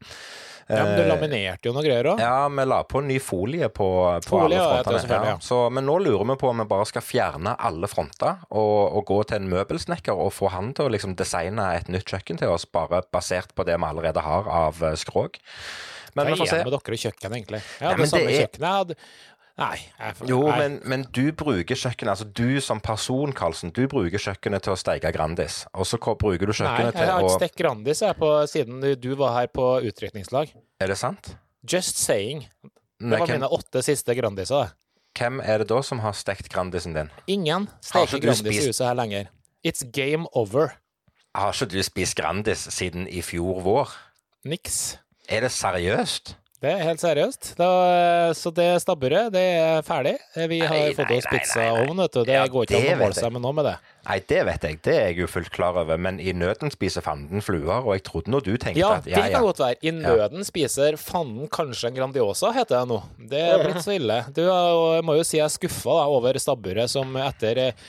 Ja, 0.65 0.81
men 0.81 0.95
du 0.97 1.03
Eh, 1.03 1.09
laminerte 1.11 1.69
jo 1.69 1.75
noe 1.75 1.83
greier 1.85 2.07
òg. 2.09 2.21
Ja, 2.21 2.47
vi 2.49 2.63
la 2.65 2.79
på 2.89 3.01
ny 3.05 3.19
folie 3.21 3.69
på, 3.69 3.87
på 4.25 4.31
Folie, 4.31 4.57
alle 4.57 4.81
frontene. 4.81 5.13
Ja, 5.13 5.33
ja. 5.35 5.37
Så, 5.43 5.59
men 5.69 5.85
nå 5.85 5.99
lurer 6.01 6.25
vi 6.31 6.37
på 6.41 6.49
om 6.49 6.63
vi 6.63 6.65
bare 6.71 6.87
skal 6.89 7.05
fjerne 7.05 7.53
alle 7.69 7.89
fronter 7.91 8.41
og, 8.49 8.97
og 8.97 9.05
gå 9.05 9.19
til 9.29 9.43
en 9.43 9.51
møbelsnekker 9.53 10.17
og 10.17 10.33
få 10.33 10.49
han 10.55 10.73
til 10.73 10.87
å 10.87 10.93
liksom 10.95 11.13
designe 11.19 11.67
et 11.77 11.91
nytt 11.93 12.09
kjøkken 12.09 12.41
til 12.41 12.53
oss, 12.55 12.65
bare 12.65 13.03
basert 13.13 13.53
på 13.53 13.67
det 13.67 13.77
vi 13.77 13.89
allerede 13.91 14.25
har 14.25 14.49
av 14.49 14.81
eh, 14.81 14.97
skrog. 14.97 15.37
Men 16.15 16.27
Hva 16.27 16.31
er 16.31 16.45
det 16.45 16.65
med 16.65 16.73
dere 16.75 16.95
i 16.95 17.01
kjøkkenet, 17.05 17.37
egentlig? 17.39 17.61
Jeg 17.61 17.81
Ja, 17.81 17.87
hadde 17.89 17.97
det 18.05 18.09
samme 18.09 18.29
er- 18.31 18.41
kjøkkenet. 18.45 18.59
Jeg 18.69 18.77
hadde 18.79 18.95
Nei. 19.57 19.77
Jeg, 19.99 20.15
Jo, 20.27 20.41
nei. 20.49 20.55
men, 20.59 20.73
men 20.83 21.03
du 21.15 21.31
bruker 21.31 21.75
kjøkkenet, 21.79 22.09
altså 22.11 22.25
du 22.33 22.59
som 22.59 22.81
person, 22.83 23.31
Karlsen, 23.31 23.71
du 23.71 23.85
bruker 23.87 24.19
kjøkkenet 24.19 24.65
til 24.65 24.73
å 24.73 24.75
steke 24.75 25.11
Grandis. 25.15 25.61
Og 25.73 25.85
så 25.87 25.95
bruker 25.97 26.43
du 26.43 26.51
Nei, 26.51 26.57
kjøkkenet 26.59 26.97
jeg 26.99 27.07
har 27.07 27.19
til 27.21 27.27
ikke 27.29 27.31
å 27.31 27.37
stekt 27.39 27.55
Grandis 27.61 28.01
jeg, 28.03 28.17
på, 28.19 28.31
siden 28.51 28.81
du, 28.99 29.15
var 29.15 29.31
her 29.39 29.47
på 29.47 29.67
utdrikningslag. 29.87 30.51
Er 30.83 30.87
det 30.91 30.97
sant? 30.99 31.37
Just 31.63 31.97
saying. 32.03 32.41
Det 32.99 33.07
Nei, 33.07 33.19
var 33.19 33.27
hvem, 33.27 33.39
mine 33.39 33.47
åtte 33.55 33.81
siste 33.83 34.15
Grandiser. 34.15 34.73
hvem 35.15 35.39
er 35.41 35.63
det 35.63 35.67
da 35.71 35.79
som 35.81 35.99
har 36.03 36.11
stekt 36.19 36.49
Grandisen 36.51 36.93
din? 36.93 37.09
Ingen 37.27 37.69
steker 37.79 38.19
Grandis 38.19 38.43
spist... 38.43 38.59
I 38.59 38.67
huset 38.67 38.87
her 38.87 38.95
lenger. 38.99 39.29
It's 39.63 39.83
game 39.87 40.27
over. 40.35 40.75
Har 41.33 41.53
ikke 41.55 41.71
du 41.71 41.79
spist 41.83 42.15
Grandis 42.19 42.67
siden 42.75 43.07
i 43.07 43.21
fjor 43.23 43.63
vår? 43.63 43.95
Niks. 44.43 44.97
Er 45.29 45.45
det 45.47 45.53
seriøst? 45.55 46.35
Det 46.65 46.69
er 46.71 46.79
helt 46.87 47.01
seriøst. 47.01 47.49
Da, 47.59 47.65
så 48.33 48.49
det 48.55 48.63
stabburet, 48.81 49.27
det 49.33 49.41
er 49.59 49.81
ferdig. 49.85 50.13
Vi 50.49 50.61
har 50.63 50.71
Nei, 50.71 50.93
fått 50.97 51.11
oss 51.13 51.27
pizzaovn, 51.29 51.99
vet 51.99 52.15
du. 52.15 52.21
Det 52.25 52.33
Ja, 52.33 52.45
går 52.49 52.65
ikke 52.65 52.79
an 52.79 52.87
å 52.95 53.01
måle 53.03 53.17
seg 53.17 53.33
med 53.35 53.43
noe 53.43 53.53
med 53.53 53.67
det. 53.67 53.73
Nei, 54.07 54.15
det 54.31 54.39
vet 54.47 54.65
jeg. 54.65 54.79
Det 54.87 54.95
er 54.95 55.03
jeg 55.11 55.19
jo 55.19 55.27
fullt 55.29 55.51
klar 55.53 55.77
over. 55.83 55.99
Men 56.01 56.17
i 56.23 56.31
nøden 56.33 56.71
spiser 56.73 57.05
fanden 57.05 57.43
fluer, 57.45 57.83
og 57.83 57.91
jeg 57.93 58.05
trodde 58.07 58.33
nå 58.33 58.39
du 58.41 58.53
tenkte 58.55 58.79
Ja, 58.81 58.95
at 58.97 59.05
det 59.05 59.13
kan 59.13 59.29
ja. 59.35 59.43
godt 59.45 59.61
være. 59.61 59.77
I 59.83 59.93
nøden 59.99 60.47
spiser 60.47 60.97
fanden 61.01 61.51
kanskje 61.53 61.91
en 61.91 61.99
Grandiosa, 61.99 62.49
heter 62.55 62.79
jeg 62.79 62.91
nå. 62.95 63.01
Det 63.35 63.43
er 63.51 63.61
blitt 63.61 63.83
så 63.85 63.93
ille. 63.99 64.21
Du 64.33 64.41
jeg 64.47 65.05
må 65.05 65.19
jo 65.19 65.27
si 65.27 65.37
jeg 65.37 65.45
er 65.45 65.53
skuffa 65.59 65.99
over 66.15 66.39
stabburet 66.41 66.89
som 66.89 67.13
etter 67.27 67.61
eh, 67.67 67.85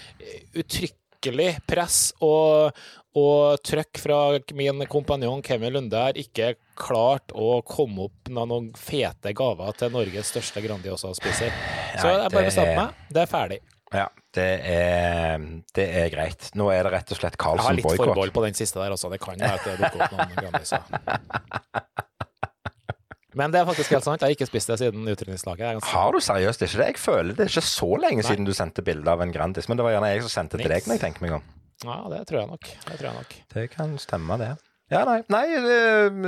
uttrykkelig 0.58 1.52
press 1.70 2.10
og, 2.20 2.76
og 3.16 3.62
trøkk 3.64 4.00
fra 4.02 4.18
min 4.58 4.82
kompanjong 4.92 5.40
Kevin 5.46 5.72
Lunde 5.76 5.96
her 6.08 6.18
ikke 6.20 6.50
klart 6.76 7.32
å 7.32 7.62
komme 7.64 8.10
opp 8.10 8.28
med 8.28 8.50
noen 8.50 8.66
fete 8.76 9.32
gaver 9.36 9.72
til 9.80 9.94
Norges 9.94 10.28
største 10.34 10.60
Grandiosa-spiser. 10.64 11.54
Så 11.96 12.10
jeg 12.12 12.20
bare 12.20 12.28
det 12.36 12.50
bestemte 12.50 12.74
er- 12.74 12.82
meg. 12.82 13.00
Det 13.16 13.22
er 13.24 13.30
ferdig. 13.32 13.60
ja 13.94 14.06
det, 14.36 14.48
er, 14.68 15.46
det 15.78 15.86
er 16.02 16.10
greit. 16.12 16.50
Nå 16.60 16.68
er 16.74 16.84
det 16.84 16.92
rett 16.92 17.12
og 17.14 17.20
slett 17.22 17.38
Jeg 17.40 17.64
har 17.64 17.72
litt 17.78 17.88
forbehold 17.88 18.34
på 18.36 18.42
den 18.44 18.58
siste 18.58 18.82
der 18.82 18.92
også. 18.92 19.08
Det 19.14 19.20
kan 19.24 19.40
være 19.40 19.56
at 19.56 19.64
det 19.64 19.78
dukker 19.80 20.04
opp 20.04 20.12
noen 20.18 20.36
Grandiosa. 20.36 20.82
Men 23.36 23.52
det 23.52 23.60
er 23.60 23.66
faktisk 23.68 23.92
helt 23.92 24.04
sant. 24.04 24.20
Jeg 24.20 24.30
har 24.30 24.36
ikke 24.36 24.48
spist 24.48 24.70
det 24.72 24.78
siden 24.80 25.08
utrydningslaget. 25.12 25.66
Er 25.76 25.88
Har 25.92 26.12
du 26.12 26.20
seriøst 26.24 26.62
ikke 26.64 26.80
det? 26.80 26.86
Jeg 26.92 27.00
føler 27.00 27.32
det 27.36 27.44
er 27.46 27.52
ikke 27.52 27.64
så 27.68 27.88
lenge 28.00 28.22
Nei. 28.22 28.28
siden 28.30 28.48
du 28.48 28.52
sendte 28.56 28.84
bilde 28.84 29.12
av 29.12 29.20
en 29.24 29.32
Grandis, 29.32 29.68
men 29.68 29.76
det 29.80 29.84
var 29.84 29.92
gjerne 29.96 30.12
jeg 30.14 30.24
som 30.24 30.32
sendte 30.36 30.60
til 30.60 30.72
deg 30.72 30.84
når 30.88 30.96
jeg 30.96 31.04
tenker 31.04 31.24
meg 31.24 31.34
om. 31.40 31.44
Ja, 31.84 31.98
det 32.12 32.22
tror 32.28 32.40
jeg 32.40 32.50
nok. 32.54 32.70
Det 32.86 32.96
tror 32.96 33.08
jeg 33.10 33.18
nok. 33.18 33.36
Det 33.52 33.66
kan 33.74 33.98
stemme, 34.00 34.38
det. 34.40 34.54
Ja, 34.92 35.02
nei, 35.04 35.18
nei 35.34 35.44
det, 35.64 35.78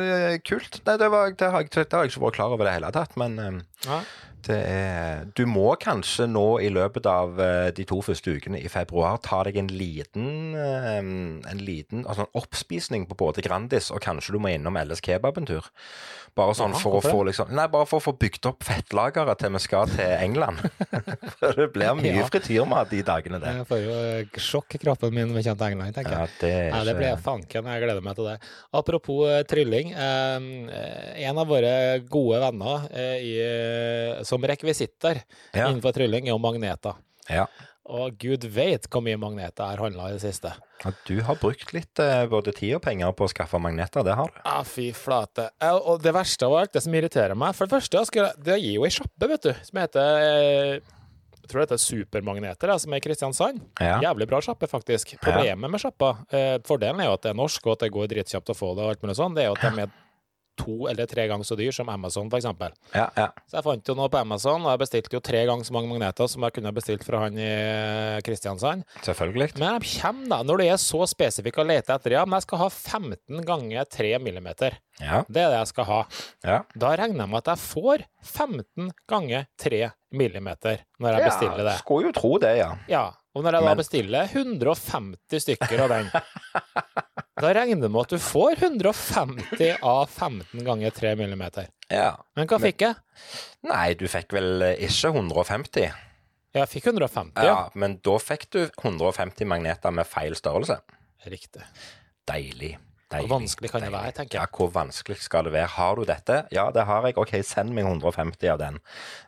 er 0.03 0.41
kult. 0.43 0.81
Nei, 0.85 0.97
det, 0.99 1.09
var, 1.15 1.31
det, 1.31 1.51
har 1.55 1.63
jeg, 1.63 1.71
det 1.77 1.95
har 1.95 2.05
jeg 2.05 2.13
ikke 2.13 2.25
vært 2.27 2.39
klar 2.41 2.55
over 2.57 2.67
det 2.67 2.75
hele 2.75 2.91
tatt, 2.95 3.15
men, 3.21 3.39
eh, 3.39 3.61
Ja. 3.87 4.01
Det 4.47 4.57
er, 4.71 5.25
du 5.37 5.43
må 5.51 5.73
kanskje 5.83 6.29
nå 6.31 6.45
i 6.63 6.69
løpet 6.73 7.07
av 7.11 7.41
eh, 7.43 7.71
de 7.77 7.85
to 7.89 7.99
første 8.07 8.37
ukene 8.39 8.61
i 8.63 8.69
februar 8.71 9.19
ta 9.25 9.43
deg 9.49 9.59
en 9.61 9.69
liten, 9.73 10.55
eh, 10.57 11.01
en 11.01 11.59
liten 11.65 12.05
altså 12.07 12.25
en 12.27 12.39
oppspisning 12.39 13.09
på 13.11 13.17
både 13.19 13.43
Grandis 13.45 13.91
og 13.91 14.01
kanskje 14.05 14.37
du 14.37 14.39
må 14.45 14.53
innom 14.55 14.79
LS 14.79 15.03
Kebab 15.05 15.41
en 15.43 15.49
tur. 15.51 15.67
Bare 16.39 16.55
sånn 16.55 16.71
Aha, 16.77 16.79
for 16.85 17.01
å 17.01 17.03
få 17.03 17.25
liksom 17.27 17.49
Nei, 17.57 17.65
bare 17.73 17.87
for 17.89 17.99
å 17.99 18.05
få 18.05 18.13
bygd 18.21 18.47
opp 18.47 18.63
fettlageret 18.63 19.41
til 19.43 19.51
vi 19.57 19.61
skal 19.65 19.91
til 19.91 20.13
England. 20.23 20.61
For 21.41 21.57
det 21.59 21.69
blir 21.75 21.97
mye 21.99 22.13
Ja. 22.21 22.27
frityrmat 22.29 22.91
de 22.93 23.01
dagene 23.07 23.41
der. 23.43 23.57
Jeg 23.61 23.67
får 23.71 23.81
jo 23.83 23.97
eh, 24.05 24.39
sjokk 24.43 24.77
i 24.77 24.81
kroppen 24.83 25.15
min 25.15 25.27
når 25.33 25.41
vi 25.41 25.43
kommer 25.49 25.59
til 25.59 25.73
England, 25.73 25.97
tenker 25.97 26.15
jeg. 26.15 26.21
Ja, 26.21 26.39
det 26.39 26.53
ikke... 26.53 26.69
Ja, 26.77 26.83
det 26.87 26.95
blir 27.01 27.21
fanken. 27.25 27.71
Jeg 27.73 27.83
gleder 27.85 28.05
meg 28.07 28.19
til 28.19 28.29
det. 28.29 28.37
Apropos 28.79 29.25
trylling. 29.51 29.91
Eh, 29.99 30.47
en 31.27 31.43
av 31.43 31.51
våre 31.51 31.75
gode 32.13 32.39
venner 32.45 32.87
eh, 32.93 33.19
i, 33.25 33.35
som 34.29 34.45
rekvisitter 34.45 35.23
Ja. 35.55 35.67
innenfor 35.71 35.97
trylling 35.97 36.29
er 36.29 36.35
jo 36.37 36.39
magneter. 36.45 37.01
ja. 37.31 37.49
Og 37.89 38.19
gud 38.21 38.43
vet 38.53 38.85
hvor 38.93 39.01
mye 39.01 39.17
magneter 39.17 39.65
jeg 39.65 39.79
har 39.79 39.81
handla 39.81 40.11
i 40.11 40.17
det 40.19 40.21
siste. 40.21 40.51
Ja, 40.85 40.91
Du 41.09 41.23
har 41.25 41.39
brukt 41.41 41.71
litt 41.73 41.99
eh, 42.05 42.27
både 42.29 42.53
tid 42.53 42.75
og 42.77 42.83
penger 42.85 43.15
på 43.17 43.25
å 43.25 43.31
skaffe 43.33 43.57
magneter, 43.65 44.05
det 44.05 44.13
har 44.19 44.29
du. 44.29 44.37
Ah, 44.45 44.61
fy 44.63 44.91
flate. 44.93 45.47
Og 45.65 46.03
det 46.05 46.13
verste 46.13 46.45
av 46.45 46.53
alt, 46.59 46.73
det 46.77 46.83
som 46.85 46.93
irriterer 46.93 47.33
meg 47.35 47.55
For 47.57 47.65
det 47.65 47.79
første, 47.81 48.27
det 48.45 48.59
gir 48.61 48.75
jo 48.77 48.85
ei 48.85 48.91
sjappe, 48.93 49.29
vet 49.33 49.41
du, 49.49 49.55
som 49.71 49.81
heter 49.81 50.21
eh, 50.21 50.75
Jeg 51.41 51.49
tror 51.49 51.63
det 51.65 51.71
heter 51.71 51.81
Supermagneter, 51.81 52.75
som 52.79 52.93
er 52.93 53.01
i 53.01 53.07
Kristiansand. 53.09 53.63
Ja. 53.81 53.97
Jævlig 54.05 54.29
bra 54.29 54.43
sjappe, 54.45 54.69
faktisk. 54.69 55.17
Problemet 55.25 55.73
med 55.73 55.81
sjappa, 55.81 56.11
eh, 56.29 56.59
fordelen 56.69 57.01
er 57.01 57.09
jo 57.09 57.17
at 57.17 57.23
det 57.25 57.31
er 57.33 57.41
norsk, 57.41 57.67
og 57.71 57.73
at 57.79 57.87
det 57.87 57.93
går 57.97 58.13
dritkjapt 58.13 58.53
å 58.53 58.59
få 58.59 58.75
det, 58.77 58.85
og 58.85 58.91
alt 58.93 59.01
mulig 59.07 59.17
sånn, 59.17 59.33
det 59.35 59.47
er 59.47 59.49
jo 59.49 59.57
at 59.57 59.65
de 59.65 59.87
er 59.87 59.97
to 60.59 60.89
eller 60.91 61.07
tre 61.11 61.25
ganger 61.31 61.47
så 61.49 61.57
dyr 61.59 61.73
som 61.75 61.89
Amazon, 61.93 62.29
eksempel. 62.35 62.75
Ja, 62.95 63.07
ja. 63.17 63.29
Så 63.49 63.59
jeg 63.59 63.67
fant 63.67 63.89
jo 63.91 63.95
noe 63.99 64.11
på 64.13 64.21
Amazon, 64.21 64.65
og 64.67 64.73
jeg 64.75 64.83
bestilte 64.83 65.17
jo 65.17 65.23
tre 65.25 65.45
ganger 65.49 65.65
så 65.69 65.75
mange 65.77 65.91
magneter 65.93 66.29
som 66.31 66.45
jeg 66.47 66.57
kunne 66.59 66.73
bestilt 66.77 67.07
fra 67.07 67.23
han 67.25 67.39
i 67.39 67.47
eh, 67.49 68.19
Kristiansand. 68.27 68.85
Selvfølgelig. 69.07 69.53
Men 69.63 69.79
de 69.83 69.93
kommer 70.01 70.29
da, 70.35 70.41
når 70.49 70.61
du 70.63 70.67
er 70.69 70.81
så 70.83 71.03
spesifikk 71.11 71.61
og 71.63 71.71
leter 71.71 71.95
etter, 71.97 72.17
ja, 72.19 72.25
men 72.27 72.39
jeg 72.41 72.47
skal 72.49 72.63
ha 72.65 72.69
15 72.75 73.45
ganger 73.49 73.89
3 73.99 74.13
millimeter. 74.25 74.77
Ja. 74.99 75.23
Det 75.31 75.45
er 75.45 75.53
det 75.55 75.61
jeg 75.63 75.71
skal 75.75 75.87
ha. 75.93 76.01
ja. 76.45 76.59
Da 76.75 76.91
regner 76.99 77.23
jeg 77.25 77.31
med 77.31 77.39
at 77.45 77.53
jeg 77.55 77.63
får 77.63 78.05
15 78.27 78.91
ganger 79.09 79.47
3 79.63 79.85
millimeter 80.19 80.81
når 80.99 81.15
jeg 81.19 81.29
bestiller 81.29 81.65
det. 81.69 81.77
Skulle 81.85 82.09
jo 82.11 82.15
tro 82.17 82.31
det, 82.43 82.55
ja. 82.59 82.71
Ja, 82.91 83.05
og 83.37 83.45
når 83.45 83.55
jeg 83.59 83.63
da 83.63 83.69
Men- 83.69 83.79
bestiller 83.79 84.31
150 84.33 85.45
stykker 85.45 85.85
av 85.85 85.93
den, 85.93 86.09
da 87.41 87.53
regner 87.55 87.87
jeg 87.87 87.93
med 87.95 88.01
at 88.03 88.13
du 88.15 88.19
får 88.23 88.59
150 88.69 89.79
av 89.83 90.07
15 90.09 90.65
ganger 90.67 90.91
3 90.95 91.15
millimeter. 91.21 91.69
ja. 91.93 92.11
Men 92.37 92.47
hva 92.51 92.59
fikk 92.63 92.85
jeg? 92.87 92.97
Nei, 93.69 93.95
du 93.99 94.07
fikk 94.11 94.33
vel 94.37 94.63
eh, 94.63 94.85
ikke 94.89 95.13
150? 95.15 95.89
Jeg 96.59 96.69
fikk 96.73 96.87
150, 96.91 97.45
Ja, 97.45 97.47
ja. 97.53 97.57
men 97.79 97.99
da 98.03 98.17
fikk 98.23 98.49
du 98.55 98.61
150 98.67 99.45
magneter 99.47 99.93
med 99.95 100.07
feil 100.09 100.35
størrelse. 100.39 100.79
Riktig. 101.29 101.63
Deilig. 102.29 102.75
Hvor 103.09 103.29
vanskelig 103.31 103.71
kan 103.73 103.81
det 103.81 103.89
være, 103.93 104.13
tenker 104.19 104.37
jeg. 104.39 104.45
Ja, 104.45 104.57
hvor 104.59 104.69
vanskelig 104.75 105.17
skal 105.25 105.47
det 105.49 105.53
være? 105.55 105.71
Har 105.79 105.97
du 105.97 106.03
dette? 106.05 106.43
Ja, 106.53 106.67
det 106.75 106.85
har 106.85 107.07
jeg. 107.09 107.17
OK, 107.17 107.33
send 107.43 107.73
meg 107.73 107.87
150 107.89 108.51
av 108.53 108.59
den. 108.61 108.77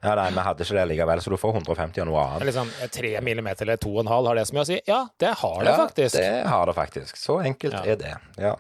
Ja, 0.05 0.15
nei, 0.21 0.27
vi 0.37 0.45
hadde 0.45 0.67
ikke 0.67 0.77
det 0.77 0.89
likevel, 0.91 1.23
så 1.25 1.33
du 1.33 1.39
får 1.41 1.55
150 1.63 2.03
av 2.05 2.11
noe 2.11 2.25
annet. 2.27 2.45
Liksom 2.51 2.69
3 2.99 3.15
millimeter 3.25 3.65
eller 3.65 3.81
2,5, 3.81 4.11
har 4.29 4.37
det 4.37 4.45
så 4.51 4.59
mye 4.59 4.67
å 4.67 4.69
si? 4.69 4.81
Ja, 4.91 5.01
det 5.23 5.33
har 5.41 5.65
det 5.65 5.71
Ja, 5.73 5.79
faktisk. 5.81 6.19
det 6.21 6.45
har 6.53 6.67
det 6.69 6.77
faktisk. 6.77 7.17
Så 7.17 7.41
enkelt 7.41 7.73
Ja. 7.81 7.87
er 7.95 7.97
det. 7.97 8.15
Ja. 8.37 8.55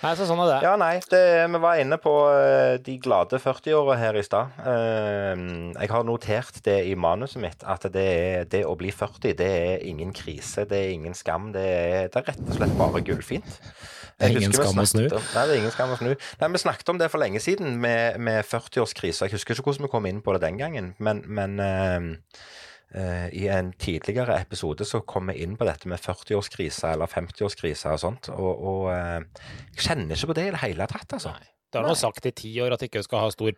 Nei, 0.00 0.14
så 0.16 0.24
sånn 0.24 0.40
er 0.40 0.46
det. 0.54 0.60
Ja, 0.64 0.70
nei, 0.80 0.94
det, 1.12 1.18
vi 1.52 1.58
var 1.60 1.76
inne 1.82 1.98
på 2.00 2.12
eh, 2.32 2.78
de 2.80 2.94
glade 2.98 3.36
40-åra 3.40 3.96
her 4.00 4.16
i 4.16 4.22
stad. 4.24 4.52
Eh, 4.64 5.42
jeg 5.82 5.90
har 5.92 6.04
notert 6.08 6.62
det 6.64 6.78
i 6.88 6.94
manuset 6.96 7.42
mitt, 7.42 7.60
at 7.68 7.84
det, 7.92 8.04
er, 8.04 8.44
det 8.48 8.62
å 8.64 8.72
bli 8.80 8.88
40, 8.90 9.34
det 9.36 9.48
er 9.50 9.84
ingen 9.84 10.12
krise, 10.16 10.64
det 10.68 10.78
er 10.80 10.94
ingen 10.94 11.12
skam. 11.16 11.50
Det 11.52 11.60
er, 11.64 12.08
det 12.08 12.22
er 12.22 12.30
rett 12.32 12.40
og 12.48 12.56
slett 12.56 12.72
bare 12.80 13.02
gullfint. 13.04 13.60
Det 14.20 14.28
er 14.28 14.36
ingen 14.36 14.52
skam 14.54 14.78
å 14.82 14.86
snu. 14.86 15.02
om- 15.08 15.28
Nei, 15.34 15.44
det 15.48 15.54
er 15.54 15.60
ingen 15.62 15.72
skam 15.74 15.92
å 15.94 15.98
snu. 15.98 16.10
Nei, 16.40 16.48
Vi 16.54 16.60
snakket 16.62 16.92
om 16.92 16.98
det 17.00 17.10
for 17.10 17.22
lenge 17.22 17.40
siden 17.40 17.78
med, 17.80 18.20
med 18.20 18.44
40-årskrisa. 18.44 19.26
Jeg 19.26 19.38
husker 19.38 19.54
ikke 19.56 19.64
hvordan 19.70 19.86
vi 19.88 19.92
kom 19.96 20.06
inn 20.10 20.20
på 20.22 20.34
det 20.36 20.42
den 20.44 20.58
gangen, 20.60 20.94
men, 20.98 21.22
men 21.26 21.56
uh, 21.60 22.36
uh, 23.00 23.28
i 23.32 23.46
en 23.48 23.72
tidligere 23.80 24.36
episode 24.40 24.84
så 24.88 25.00
kom 25.06 25.32
vi 25.32 25.40
inn 25.44 25.56
på 25.56 25.64
dette 25.68 25.88
med 25.88 26.00
40-årskrisa 26.04 26.92
eller 26.92 27.08
50-årskrisa 27.10 27.94
og 27.96 28.02
sånt, 28.04 28.28
og, 28.34 28.52
og 28.60 28.90
uh, 28.92 29.20
jeg 29.74 29.88
kjenner 29.88 30.16
ikke 30.16 30.32
på 30.34 30.38
det 30.40 30.46
i 30.48 30.52
det 30.56 30.62
hele 30.66 30.86
tatt, 30.90 31.16
altså. 31.16 31.32
Nei. 31.36 31.48
Det 31.70 31.78
har 31.78 31.86
nå 31.86 31.94
sagt 31.94 32.24
i 32.26 32.32
ti 32.34 32.48
år 32.64 32.74
at 32.74 32.82
ikke 32.82 32.98
du 32.98 33.06
skal 33.06 33.20
ha 33.22 33.28
stor, 33.30 33.52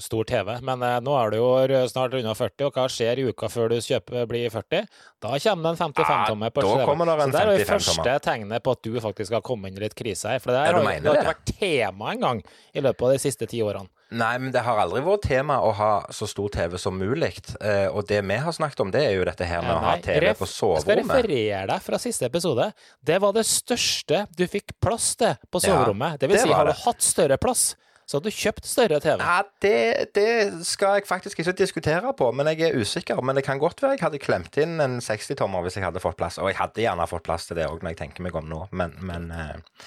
stor 0.00 0.24
TV, 0.30 0.54
men 0.64 0.84
eh, 0.86 0.94
nå 1.04 1.12
er 1.20 1.34
du 1.34 1.36
jo 1.36 1.80
snart 1.92 2.14
unna 2.16 2.32
40, 2.32 2.64
og 2.70 2.78
hva 2.78 2.86
skjer 2.88 3.20
i 3.20 3.26
uka 3.28 3.50
før 3.52 3.74
du 3.74 3.76
kjøper, 3.84 4.24
blir 4.30 4.48
40? 4.54 4.86
Da 5.20 5.34
kommer 5.44 5.68
det 5.68 5.74
en 5.74 5.92
55-tomme 5.92 6.48
på 6.56 6.64
TV. 6.64 6.86
Så 6.88 7.28
det 7.34 7.42
er 7.42 7.52
det 7.52 7.68
første 7.68 8.16
tegnet 8.24 8.64
på 8.64 8.72
at 8.78 8.82
du 8.88 8.96
faktisk 9.04 9.36
har 9.36 9.44
kommet 9.44 9.68
inn 9.74 9.82
i 9.82 9.84
litt 9.84 9.96
krise 9.98 10.32
her. 10.32 10.40
For 10.40 10.54
det 10.56 10.64
Ja, 10.64 10.72
der 10.72 10.78
du 10.80 10.86
har, 10.88 10.96
jo 10.96 11.04
det 11.04 11.12
har 11.12 11.20
ikke 11.20 11.34
vært 11.34 11.54
tema 11.60 12.12
engang 12.16 12.42
i 12.72 12.80
løpet 12.88 13.04
av 13.04 13.12
de 13.18 13.20
siste 13.28 13.48
ti 13.52 13.60
årene. 13.60 13.92
Nei, 14.08 14.38
men 14.40 14.52
det 14.54 14.62
har 14.64 14.78
aldri 14.80 15.02
vært 15.04 15.26
tema 15.28 15.58
å 15.60 15.72
ha 15.76 15.90
så 16.16 16.24
stor 16.30 16.48
TV 16.54 16.78
som 16.80 16.96
mulig. 16.96 17.34
Eh, 17.60 17.88
og 17.92 18.06
det 18.08 18.22
vi 18.24 18.38
har 18.40 18.54
snakket 18.56 18.80
om, 18.86 18.92
det 18.94 19.02
er 19.04 19.18
jo 19.18 19.26
dette 19.28 19.44
her 19.44 19.60
med 19.66 19.74
å 19.74 19.82
ha 19.84 19.96
TV 20.00 20.30
på 20.38 20.46
Jeg 20.48 20.84
skal 20.84 21.02
referere 21.02 21.66
deg 21.68 21.82
fra 21.84 21.98
siste 22.00 22.24
episode. 22.30 22.70
Det 23.04 23.18
var 23.20 23.34
det 23.36 23.44
største 23.48 24.22
du 24.38 24.46
fikk 24.48 24.72
plass 24.80 25.10
til 25.20 25.36
på 25.52 25.60
Ja, 25.60 25.74
soverommet. 25.74 26.16
det 26.22 26.30
vil 26.30 26.38
det 26.38 26.46
si, 26.46 26.48
hadde 26.48 26.56
har 26.62 26.72
du 26.72 26.86
hatt 26.86 27.04
større 27.04 27.36
plass, 27.36 27.66
så 28.08 28.16
hadde 28.16 28.32
du 28.32 28.38
kjøpt 28.38 28.64
større 28.64 28.98
TV. 29.04 29.20
Ja, 29.20 29.42
det, 29.60 30.12
det 30.16 30.28
skal 30.64 30.96
jeg 30.96 31.08
faktisk 31.10 31.42
ikke 31.42 31.52
diskutere 31.58 32.12
på, 32.16 32.30
men 32.32 32.48
jeg 32.48 32.70
er 32.70 32.78
usikker. 32.80 33.20
Men 33.20 33.36
det 33.36 33.44
kan 33.44 33.60
godt 33.60 33.82
være 33.84 33.98
jeg 33.98 34.06
hadde 34.06 34.22
klemt 34.24 34.56
inn 34.56 34.78
en 34.80 35.02
60-tommer 35.04 35.66
hvis 35.66 35.76
jeg 35.76 35.84
hadde 35.84 36.00
fått 36.00 36.16
plass. 36.16 36.40
Og 36.40 36.48
jeg 36.48 36.56
hadde 36.62 36.80
gjerne 36.86 37.04
fått 37.12 37.28
plass 37.28 37.44
til 37.50 37.60
det 37.60 37.68
òg, 37.68 37.84
når 37.84 37.92
jeg 37.92 38.00
tenker 38.06 38.24
meg 38.24 38.40
om 38.40 38.48
nå, 38.48 38.62
men, 38.72 38.96
men 39.04 39.28
eh, 39.36 39.84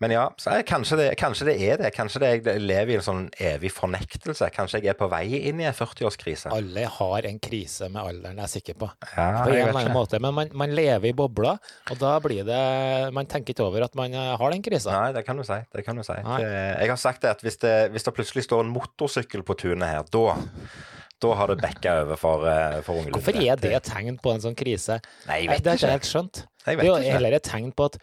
men 0.00 0.14
ja, 0.14 0.22
så 0.40 0.54
er, 0.54 0.62
kanskje, 0.64 0.96
det, 0.96 1.06
kanskje 1.20 1.46
det 1.50 1.54
er 1.60 1.80
det. 1.82 1.90
Kanskje 1.92 2.22
det 2.22 2.30
jeg 2.32 2.60
lever 2.62 2.94
i 2.94 2.96
en 2.96 3.04
sånn 3.04 3.26
evig 3.36 3.68
fornektelse. 3.76 4.48
Kanskje 4.54 4.80
jeg 4.80 4.94
er 4.94 4.98
på 4.98 5.08
vei 5.12 5.26
inn 5.50 5.60
i 5.60 5.66
en 5.68 5.76
40-årskrise. 5.76 6.52
Alle 6.56 6.86
har 6.94 7.28
en 7.28 7.40
krise 7.42 7.90
med 7.92 8.00
alderen, 8.00 8.40
jeg 8.40 8.46
er 8.46 8.52
sikker 8.54 8.78
på. 8.80 8.88
Ja, 9.12 9.26
på 9.44 9.52
en 9.52 9.58
eller 9.66 9.80
annen 9.82 9.96
måte. 9.96 10.20
Men 10.24 10.36
man, 10.38 10.54
man 10.56 10.72
lever 10.76 11.10
i 11.10 11.16
bobla, 11.16 11.56
og 11.92 12.00
da 12.00 12.14
blir 12.24 12.46
det 12.48 12.60
Man 13.12 13.28
tenker 13.28 13.52
ikke 13.52 13.66
over 13.66 13.84
at 13.84 13.98
man 13.98 14.14
eh, 14.16 14.30
har 14.40 14.54
den 14.54 14.64
krisa. 14.64 14.94
Nei, 14.94 15.10
det 15.16 15.26
kan 15.26 15.36
du 15.36 15.44
si. 15.44 15.58
Det 15.76 15.84
kan 15.84 16.00
du 16.00 16.06
si. 16.06 16.16
Jeg 16.16 16.92
har 16.94 17.00
sagt 17.00 17.26
det 17.26 17.34
at 17.36 17.44
hvis 17.44 17.60
det, 17.60 17.74
hvis 17.92 18.08
det 18.08 18.16
plutselig 18.16 18.46
står 18.48 18.64
en 18.64 18.72
motorsykkel 18.72 19.44
på 19.44 19.58
tunet 19.60 19.92
her, 19.92 20.08
da 20.08 20.40
da 21.20 21.34
har 21.36 21.50
det 21.52 21.58
backa 21.60 21.98
over 22.00 22.16
for, 22.16 22.46
eh, 22.48 22.78
for 22.80 22.96
Unge 22.96 23.12
Hvorfor 23.12 23.36
er 23.36 23.58
det 23.60 23.74
et 23.76 23.84
tegn 23.84 24.16
på 24.22 24.32
en 24.32 24.40
sånn 24.40 24.56
krise? 24.56 25.00
Nei, 25.28 25.42
jeg 25.42 25.50
Nei, 25.50 25.58
ikke. 25.58 25.64
det 25.66 25.72
er 25.72 25.80
ikke 25.80 25.92
helt 25.92 26.08
skjønt. 26.08 26.40
Jeg 26.64 26.78
Det 26.78 26.84
er 26.84 26.88
jo 26.88 26.94
vet 26.96 27.12
heller 27.12 27.36
et 27.36 27.44
tegn 27.44 27.72
på 27.76 27.88
at 27.90 27.98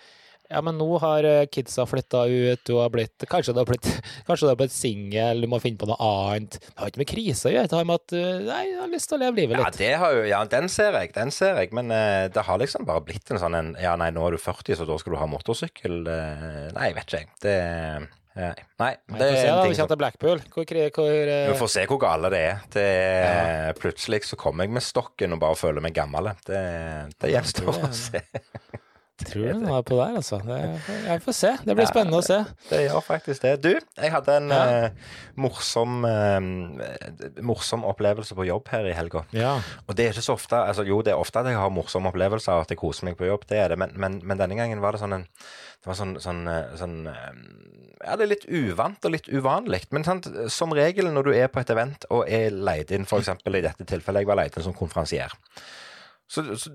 ja, 0.48 0.62
men 0.64 0.78
nå 0.80 0.88
har 1.04 1.28
eh, 1.28 1.46
kidsa 1.52 1.86
flytta 1.90 2.24
ut, 2.28 2.62
du 2.68 2.74
har 2.80 2.92
blitt 2.94 3.26
Kanskje 3.30 3.56
du 3.56 3.62
har 3.62 3.70
blitt, 3.70 3.88
kanskje 4.28 4.48
du 4.48 4.52
har 4.52 4.60
blitt 4.60 4.76
singel, 4.76 5.44
du 5.44 5.50
må 5.52 5.60
finne 5.64 5.80
på 5.82 5.90
noe 5.90 5.98
annet. 6.04 6.60
Det 6.62 6.78
har 6.80 6.92
ikke 6.92 7.04
med 7.04 7.12
krise 7.12 7.50
å 7.50 7.54
gjøre, 7.54 7.72
det 7.72 7.80
har 7.80 7.88
med 7.90 8.02
at 8.02 8.16
eh, 8.18 8.44
Nei, 8.48 8.62
jeg 8.72 8.80
har 8.82 8.92
lyst 8.94 9.12
til 9.12 9.20
å 9.20 9.22
leve 9.26 9.42
livet 9.42 9.60
Ja, 9.60 9.66
litt. 9.68 9.80
det 9.82 9.94
har 10.04 10.22
ja, 10.28 10.44
den 10.52 10.70
ser 10.72 11.00
jeg, 11.02 11.14
den 11.16 11.34
ser 11.36 11.62
jeg. 11.62 11.74
Men 11.78 11.92
uh, 11.92 12.28
det 12.32 12.46
har 12.48 12.62
liksom 12.62 12.88
bare 12.88 13.04
blitt 13.06 13.32
en 13.34 13.42
sånn 13.42 13.58
en 13.58 13.74
Ja, 13.82 13.96
nei, 14.00 14.12
nå 14.16 14.24
er 14.28 14.38
du 14.38 14.42
40, 14.42 14.80
så 14.80 14.88
da 14.88 15.00
skal 15.02 15.16
du 15.16 15.20
ha 15.22 15.28
motorsykkel. 15.30 16.00
Uh, 16.08 16.70
nei, 16.78 16.94
vet 16.96 17.12
ikke, 17.12 17.26
jeg. 17.26 17.34
Det 17.44 17.58
Nei, 18.38 18.92
Vi 19.10 19.18
det 19.18 19.28
får 19.32 19.38
se 19.38 19.46
er 19.48 19.50
da, 19.50 19.62
vi 19.62 19.70
ting 19.70 19.78
som 19.78 19.90
til 19.90 20.00
Blackpool. 20.00 20.42
Hvor, 20.54 20.68
hvor 20.94 21.32
eh, 21.34 21.48
Vi 21.50 21.56
får 21.58 21.72
se 21.74 21.86
hvor 21.90 22.00
gale 22.02 22.30
det 22.34 22.42
er. 22.46 22.60
Det 22.74 22.84
er 22.86 23.80
Plutselig 23.82 24.24
så 24.30 24.38
kommer 24.40 24.68
jeg 24.68 24.76
med 24.78 24.86
stokken 24.86 25.34
og 25.34 25.42
bare 25.42 25.58
føler 25.58 25.84
meg 25.84 25.96
gammel. 25.98 26.30
Det, 26.46 26.62
det 27.18 27.34
gjenstår 27.34 27.82
å 27.82 27.90
se. 27.96 28.22
Tror 29.18 29.48
du 29.50 29.62
noe 29.64 29.80
på 29.82 29.96
der, 29.98 30.18
altså? 30.20 30.38
Det, 30.46 30.58
jeg 31.08 31.22
får 31.26 31.34
se. 31.34 31.52
Det 31.66 31.74
blir 31.78 31.88
spennende 31.90 32.20
å 32.20 32.26
se. 32.26 32.36
Det 32.70 32.84
gjør 32.84 33.02
faktisk 33.02 33.42
det. 33.48 33.54
Du, 33.64 33.72
jeg 33.98 34.12
hadde 34.14 34.36
en 34.38 34.52
Ja. 34.54 34.60
uh, 34.86 35.16
morsom, 35.42 36.06
uh, 36.06 37.42
morsom 37.42 37.86
opplevelse 37.90 38.38
på 38.38 38.46
jobb 38.46 38.70
her 38.70 38.86
i 38.92 38.94
helga. 38.94 39.24
Ja. 39.34 39.56
Og 39.88 39.96
det 39.98 40.06
er 40.06 40.14
ikke 40.14 40.26
så 40.28 40.36
ofte 40.38 40.60
altså 40.62 40.86
Jo, 40.86 41.00
det 41.02 41.16
er 41.16 41.22
ofte 41.22 41.42
at 41.42 41.50
jeg 41.50 41.58
har 41.58 41.74
morsomme 41.74 42.12
opplevelser 42.12 42.54
og 42.60 42.68
at 42.68 42.76
jeg 42.76 42.78
koser 42.82 43.10
meg 43.10 43.18
på 43.18 43.26
jobb, 43.30 43.48
det 43.50 43.58
er 43.64 43.74
det, 43.74 43.80
men, 43.82 43.96
men, 43.98 44.20
men 44.24 44.38
denne 44.38 44.58
gangen 44.60 44.82
var 44.84 44.94
det 44.94 45.02
sånn 45.02 45.18
en 45.18 45.26
Det 45.28 45.90
var 45.90 45.98
sånn, 45.98 46.14
sånn, 46.22 46.44
eh, 46.52 46.78
sånn 46.78 46.96
Ja, 47.08 48.16
det 48.18 48.28
er 48.28 48.32
litt 48.36 48.46
uvant 48.50 49.06
og 49.06 49.12
litt 49.14 49.28
uvanlig. 49.34 49.84
Men 49.96 50.06
sant, 50.06 50.28
som 50.54 50.74
regel 50.78 51.10
når 51.14 51.24
du 51.30 51.34
er 51.34 51.50
på 51.50 51.62
et 51.64 51.74
event 51.74 52.06
og 52.14 52.30
er 52.30 52.52
leid 52.54 52.92
inn, 52.94 53.06
f.eks. 53.10 53.30
i 53.34 53.62
dette 53.66 53.86
tilfellet, 53.90 54.22
jeg 54.22 54.30
var 54.30 54.38
leid 54.44 54.58
inn 54.58 54.66
som 54.68 54.76
konferansier. 54.78 55.34
Så, 56.28 56.44
så 56.60 56.72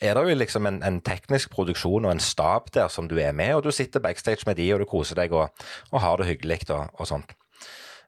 er 0.00 0.16
det 0.16 0.22
jo 0.24 0.36
liksom 0.38 0.66
en, 0.66 0.82
en 0.86 1.00
teknisk 1.04 1.52
produksjon 1.52 2.06
og 2.06 2.14
en 2.14 2.22
stab 2.22 2.70
der 2.74 2.88
som 2.92 3.08
du 3.10 3.18
er 3.20 3.34
med, 3.36 3.54
og 3.54 3.66
du 3.66 3.70
sitter 3.74 4.00
backstage 4.00 4.46
med 4.46 4.56
de, 4.56 4.70
og 4.74 4.80
du 4.80 4.88
koser 4.88 5.20
deg 5.20 5.34
og, 5.36 5.66
og 5.92 6.00
har 6.00 6.20
det 6.20 6.30
hyggelig 6.32 6.62
og, 6.70 6.88
og 6.94 7.10
sånt. 7.10 7.36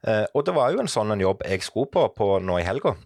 Eh, 0.06 0.24
og 0.34 0.46
det 0.46 0.54
var 0.56 0.72
jo 0.72 0.80
en 0.80 0.90
sånn 0.90 1.12
en 1.12 1.20
jobb 1.20 1.44
jeg 1.48 1.64
skulle 1.66 1.92
på, 1.92 2.08
på 2.16 2.30
nå 2.44 2.60
i 2.60 2.66
helga. 2.66 2.96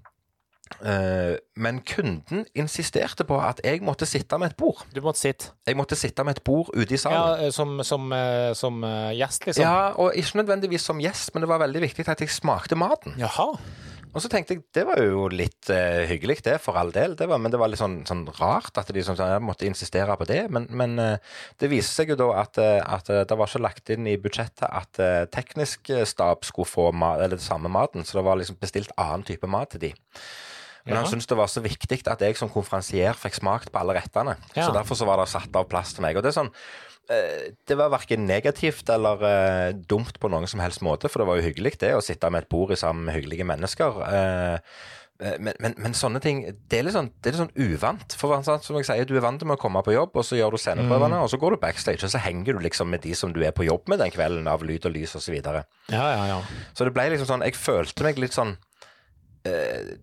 Eh, 0.81 1.35
men 1.61 1.81
kunden 1.85 2.45
insisterte 2.57 3.27
på 3.29 3.37
at 3.43 3.61
jeg 3.67 3.83
måtte 3.85 4.07
sitte 4.09 4.39
med 4.41 4.53
et 4.53 4.57
bord. 4.57 4.85
Du 4.95 5.03
måtte 5.05 5.21
sitte. 5.21 5.51
Jeg 5.67 5.77
måtte 5.77 5.99
sitte 5.99 6.25
med 6.25 6.39
et 6.39 6.45
bord 6.47 6.71
ute 6.75 6.95
i 6.95 7.01
salen. 7.01 7.45
Ja, 7.45 7.51
som, 7.55 7.81
som, 7.85 8.07
eh, 8.15 8.53
som 8.57 8.83
eh, 8.87 9.13
gjest, 9.19 9.47
liksom. 9.49 9.67
Ja, 9.67 9.91
og 9.99 10.17
ikke 10.17 10.41
nødvendigvis 10.41 10.87
som 10.87 11.03
gjest, 11.03 11.35
men 11.35 11.45
det 11.45 11.51
var 11.51 11.63
veldig 11.65 11.83
viktig 11.89 12.07
at 12.09 12.23
jeg 12.23 12.33
smakte 12.33 12.79
maten. 12.79 13.19
Jaha. 13.21 13.51
Og 14.11 14.23
så 14.23 14.31
tenkte 14.31 14.57
jeg 14.57 14.65
det 14.75 14.83
var 14.89 14.99
jo 15.03 15.29
litt 15.31 15.71
uh, 15.71 16.03
hyggelig, 16.11 16.41
det, 16.47 16.57
for 16.63 16.79
all 16.81 16.91
del. 16.95 17.15
Det 17.19 17.29
var, 17.31 17.39
men 17.43 17.53
det 17.53 17.61
var 17.61 17.71
litt 17.71 17.81
sånn, 17.81 18.01
sånn 18.09 18.25
rart 18.41 18.81
at 18.81 18.91
de 18.91 19.05
sånn, 19.07 19.19
jeg 19.21 19.45
måtte 19.45 19.69
insistere 19.69 20.17
på 20.19 20.27
det. 20.29 20.43
Men, 20.53 20.67
men 20.75 20.99
uh, 20.99 21.39
det 21.63 21.71
viste 21.71 22.01
seg 22.01 22.15
jo 22.15 22.19
da 22.19 22.31
at, 22.43 22.59
eh, 22.59 22.81
at 22.83 23.11
det 23.11 23.39
var 23.39 23.51
ikke 23.51 23.63
lagt 23.63 23.93
inn 23.95 24.09
i 24.11 24.19
budsjettet 24.21 24.67
at 24.67 25.03
uh, 25.03 25.25
teknisk 25.31 25.93
stab 26.09 26.47
skulle 26.49 26.71
få 26.71 26.91
mat, 26.91 27.23
eller 27.23 27.39
det 27.39 27.47
samme 27.47 27.71
maten, 27.71 28.07
så 28.07 28.19
det 28.19 28.27
var 28.27 28.41
liksom 28.41 28.59
bestilt 28.61 28.95
annen 28.99 29.27
type 29.29 29.51
mat 29.51 29.75
til 29.75 29.89
de. 29.89 29.95
Men 30.85 30.97
Ja. 30.97 31.01
han 31.03 31.11
syntes 31.11 31.29
det 31.29 31.37
var 31.37 31.51
så 31.53 31.61
viktig 31.63 32.01
at 32.09 32.23
jeg 32.25 32.39
som 32.41 32.51
konferansier 32.51 33.15
fikk 33.15 33.37
smakt 33.37 33.71
på 33.71 33.79
alle 33.79 33.99
rettene. 33.99 34.39
Ja. 34.57 34.65
Så 34.67 34.73
derfor 34.75 34.97
så 34.97 35.07
var 35.07 35.21
det 35.21 35.29
satt 35.29 35.55
av 35.55 35.69
plass 35.69 35.93
til 35.95 36.03
meg. 36.03 36.17
Og 36.17 36.25
det 36.25 36.33
er 36.33 36.41
sånn 36.41 36.55
det 37.11 37.75
var 37.75 37.91
verken 37.91 38.23
negativt 38.29 38.91
eller 38.93 39.25
uh, 39.25 39.75
dumt 39.75 40.21
på 40.21 40.31
noen 40.31 40.47
som 40.51 40.63
helst 40.63 40.83
måte, 40.87 41.11
for 41.11 41.23
det 41.23 41.29
var 41.31 41.41
jo 41.41 41.49
hyggelig 41.49 41.77
det 41.83 41.93
å 41.97 42.05
sitte 42.05 42.31
med 42.31 42.45
et 42.45 42.51
bord 42.53 42.71
i 42.75 42.79
sammen 42.79 43.09
med 43.09 43.17
hyggelige 43.17 43.47
mennesker. 43.49 43.99
Eh, 44.07 44.77
eh, 45.25 45.39
men, 45.43 45.57
men, 45.63 45.75
men 45.83 45.97
sånne 45.97 46.23
ting 46.23 46.45
det 46.47 46.79
er 46.79 46.87
litt 46.87 46.95
sånn, 46.95 47.11
det 47.19 47.33
er 47.33 47.35
litt 47.35 47.43
sånn 47.43 47.67
uvant. 47.75 48.15
For 48.21 48.47
sant, 48.47 48.67
som 48.67 48.79
jeg 48.79 48.87
sier, 48.87 49.09
Du 49.09 49.17
er 49.19 49.25
vant 49.25 49.43
med 49.43 49.59
å 49.59 49.61
komme 49.61 49.83
på 49.87 49.95
jobb, 49.97 50.15
og 50.15 50.27
så 50.27 50.39
gjør 50.39 50.55
du 50.55 50.63
sceneprøvene, 50.63 51.19
og 51.25 51.33
så 51.33 51.41
går 51.43 51.57
du 51.57 51.63
backstage, 51.65 52.05
og 52.07 52.15
så 52.15 52.23
henger 52.23 52.55
du 52.55 52.63
liksom 52.63 52.93
med 52.95 53.03
de 53.07 53.17
som 53.19 53.35
du 53.35 53.43
er 53.43 53.55
på 53.57 53.67
jobb 53.67 53.91
med 53.91 54.03
den 54.05 54.15
kvelden, 54.15 54.51
av 54.51 54.63
lyd 54.67 54.87
og 54.87 54.95
lys 54.95 55.17
osv. 55.17 55.27
Så, 55.27 55.35
videre. 55.35 55.65
Ja, 55.91 56.07
ja, 56.15 56.23
ja. 56.37 56.39
så 56.75 56.87
det 56.87 56.95
ble 56.95 57.11
liksom 57.13 57.29
sånn 57.29 57.45
Jeg 57.47 57.59
følte 57.59 58.07
meg 58.07 58.19
litt 58.23 58.35
sånn 58.35 58.57
eh, 59.47 59.97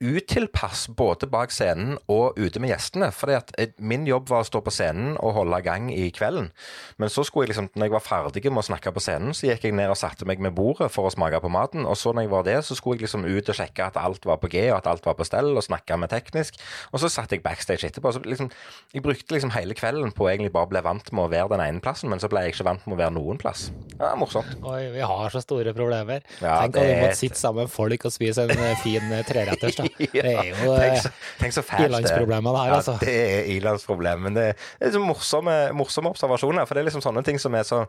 utilpass 0.00 0.86
både 0.96 1.28
bak 1.28 1.52
scenen 1.52 1.98
og 2.08 2.38
ute 2.38 2.60
med 2.60 2.72
gjestene. 2.72 3.10
at 3.36 3.52
eh, 3.58 3.74
Min 3.78 4.06
jobb 4.08 4.28
var 4.30 4.42
å 4.42 4.48
stå 4.48 4.62
på 4.64 4.72
scenen 4.72 5.16
og 5.20 5.34
holde 5.36 5.60
gang 5.62 5.90
i 5.92 6.08
kvelden. 6.14 6.50
Men 6.96 7.12
så 7.12 7.24
skulle 7.26 7.46
jeg 7.46 7.52
liksom, 7.54 7.68
når 7.74 7.88
jeg 7.88 7.94
var 7.96 8.04
ferdig 8.06 8.44
med 8.48 8.62
å 8.62 8.68
snakke 8.70 8.92
på 8.94 9.02
scenen, 9.04 9.34
så 9.36 9.50
gikk 9.50 9.68
jeg 9.68 9.76
ned 9.76 9.92
og 9.92 9.98
satte 10.00 10.26
meg 10.28 10.40
med 10.40 10.56
bordet 10.56 10.90
for 10.94 11.08
å 11.08 11.12
smake 11.12 11.40
på 11.44 11.52
maten. 11.52 11.86
Og 11.86 11.98
så 12.00 12.14
når 12.14 12.26
jeg 12.26 12.32
var 12.32 12.46
det, 12.48 12.56
så 12.64 12.76
skulle 12.78 12.98
jeg 12.98 13.06
liksom 13.08 13.26
ut 13.28 13.52
og 13.52 13.58
sjekke 13.60 13.90
at 13.90 14.00
alt 14.00 14.24
var 14.28 14.40
på 14.40 14.50
G, 14.52 14.64
og 14.72 14.78
at 14.80 14.90
alt 14.90 15.04
var 15.06 15.18
på 15.18 15.26
stell, 15.28 15.52
og 15.54 15.66
snakke 15.66 16.00
med 16.00 16.12
teknisk. 16.14 16.56
Og 16.92 17.02
så 17.02 17.12
satt 17.12 17.34
jeg 17.34 17.44
backstage 17.44 17.90
etterpå. 17.90 18.14
Så 18.14 18.24
liksom, 18.24 18.50
jeg 18.94 19.04
brukte 19.04 19.36
liksom 19.36 19.52
hele 19.56 19.76
kvelden 19.78 20.14
på 20.16 20.26
å 20.26 20.30
egentlig 20.32 20.54
bare 20.56 20.72
bli 20.72 20.84
vant 20.84 21.12
med 21.12 21.26
å 21.26 21.32
være 21.32 21.52
den 21.56 21.66
ene 21.66 21.84
plassen, 21.84 22.08
men 22.12 22.22
så 22.22 22.30
ble 22.32 22.46
jeg 22.46 22.56
ikke 22.56 22.68
vant 22.70 22.88
med 22.88 22.96
å 22.96 23.02
være 23.02 23.16
noen 23.18 23.40
plass. 23.40 23.68
Ja, 23.98 24.14
morsomt. 24.18 24.56
Oi, 24.64 24.88
vi 24.94 25.04
har 25.04 25.34
så 25.34 25.42
store 25.44 25.74
problemer. 25.76 26.24
Ja, 26.40 26.62
Tenk 26.64 26.80
om 26.80 26.88
vi 26.88 26.96
er 26.96 27.04
måtte 27.04 27.20
sitte 27.20 27.40
sammen 27.40 27.66
med 27.66 27.74
folk 27.74 28.08
og 28.08 28.14
spise 28.14 28.46
en 28.46 28.54
eh, 28.56 28.78
fin 28.84 29.12
eh, 29.12 29.24
treretters, 29.60 29.76
da. 29.76 29.84
Det 30.14 30.24
er 30.24 30.50
jo 30.52 30.72
tenk, 30.78 30.94
eh, 30.94 31.02
så, 31.02 31.12
tenk 31.38 31.54
det 31.54 31.62
er. 31.82 32.26
det 32.26 32.40
her, 32.46 32.72
altså. 32.78 32.96
Ja, 32.96 33.04
det 33.04 33.14
er 33.18 33.52
ilandsproblem. 33.58 34.24
Men 34.28 34.34
det 34.38 34.48
er 34.80 34.90
så 34.94 35.02
morsomme, 35.02 35.58
morsomme 35.76 36.10
observasjoner. 36.14 36.66
For 36.66 36.74
det 36.78 36.82
er 36.84 36.90
liksom 36.90 37.04
sånne 37.04 37.24
ting 37.26 37.38
som 37.42 37.54
er 37.58 37.66
så 37.68 37.84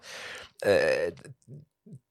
eh, 0.66 1.10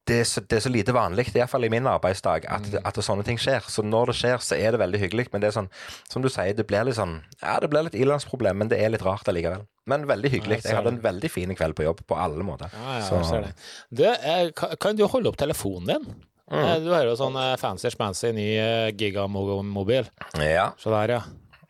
det, 0.08 0.20
er 0.22 0.24
så, 0.24 0.40
det 0.40 0.56
er 0.56 0.62
så 0.64 0.70
lite 0.72 0.92
vanlig, 0.96 1.26
i 1.28 1.34
hvert 1.36 1.50
fall 1.52 1.66
i 1.66 1.68
min 1.68 1.84
arbeidsdag, 1.86 2.46
at, 2.48 2.64
Mm. 2.72 2.86
at 2.88 2.96
sånne 3.04 3.24
ting 3.26 3.36
skjer. 3.36 3.60
Så 3.68 3.82
når 3.84 4.06
det 4.08 4.14
skjer, 4.16 4.38
så 4.40 4.56
er 4.56 4.72
det 4.72 4.80
veldig 4.80 5.00
hyggelig. 5.02 5.26
Men 5.34 5.42
det 5.42 5.50
er 5.50 5.56
sånn, 5.58 5.68
som 6.08 6.24
du 6.24 6.30
sier, 6.32 6.54
det 6.56 6.64
blir 6.66 6.86
litt 6.88 6.96
sånn 6.96 7.18
Ja, 7.42 7.58
det 7.60 7.68
blir 7.68 7.84
litt 7.84 7.94
ilandsproblem, 7.98 8.56
men 8.56 8.68
det 8.72 8.78
er 8.80 8.88
litt 8.94 9.04
rart 9.04 9.28
allikevel. 9.28 9.66
Men 9.88 10.06
veldig 10.08 10.30
hyggelig. 10.32 10.62
Jeg 10.64 10.76
hadde 10.78 10.94
en 10.94 11.02
veldig 11.04 11.30
fin 11.30 11.52
kveld 11.56 11.76
på 11.76 11.84
jobb 11.84 12.00
på 12.08 12.16
alle 12.16 12.40
måter. 12.44 12.72
Ja, 12.72 12.98
ja, 12.98 13.04
Så- 13.04 13.16
jeg 13.20 13.26
ser 13.28 13.40
det. 13.42 13.52
Du, 13.92 14.04
eh, 14.08 14.50
kan, 14.56 14.72
kan 14.80 14.96
du 14.96 15.06
holde 15.06 15.28
opp 15.28 15.36
telefonen 15.36 15.86
din? 15.92 16.08
Mm. 16.50 16.64
Eh, 16.64 16.78
Du 16.80 16.90
har 16.94 17.04
jo 17.04 17.16
sånn 17.18 17.36
eh, 17.36 17.56
fancy 17.60 17.90
schmancy 17.92 18.32
ny 18.32 18.46
eh, 18.56 18.88
gigamobil. 18.96 20.08
Ja. 20.40 20.70
Se 20.80 20.90
der, 20.92 21.18
ja. 21.18 21.22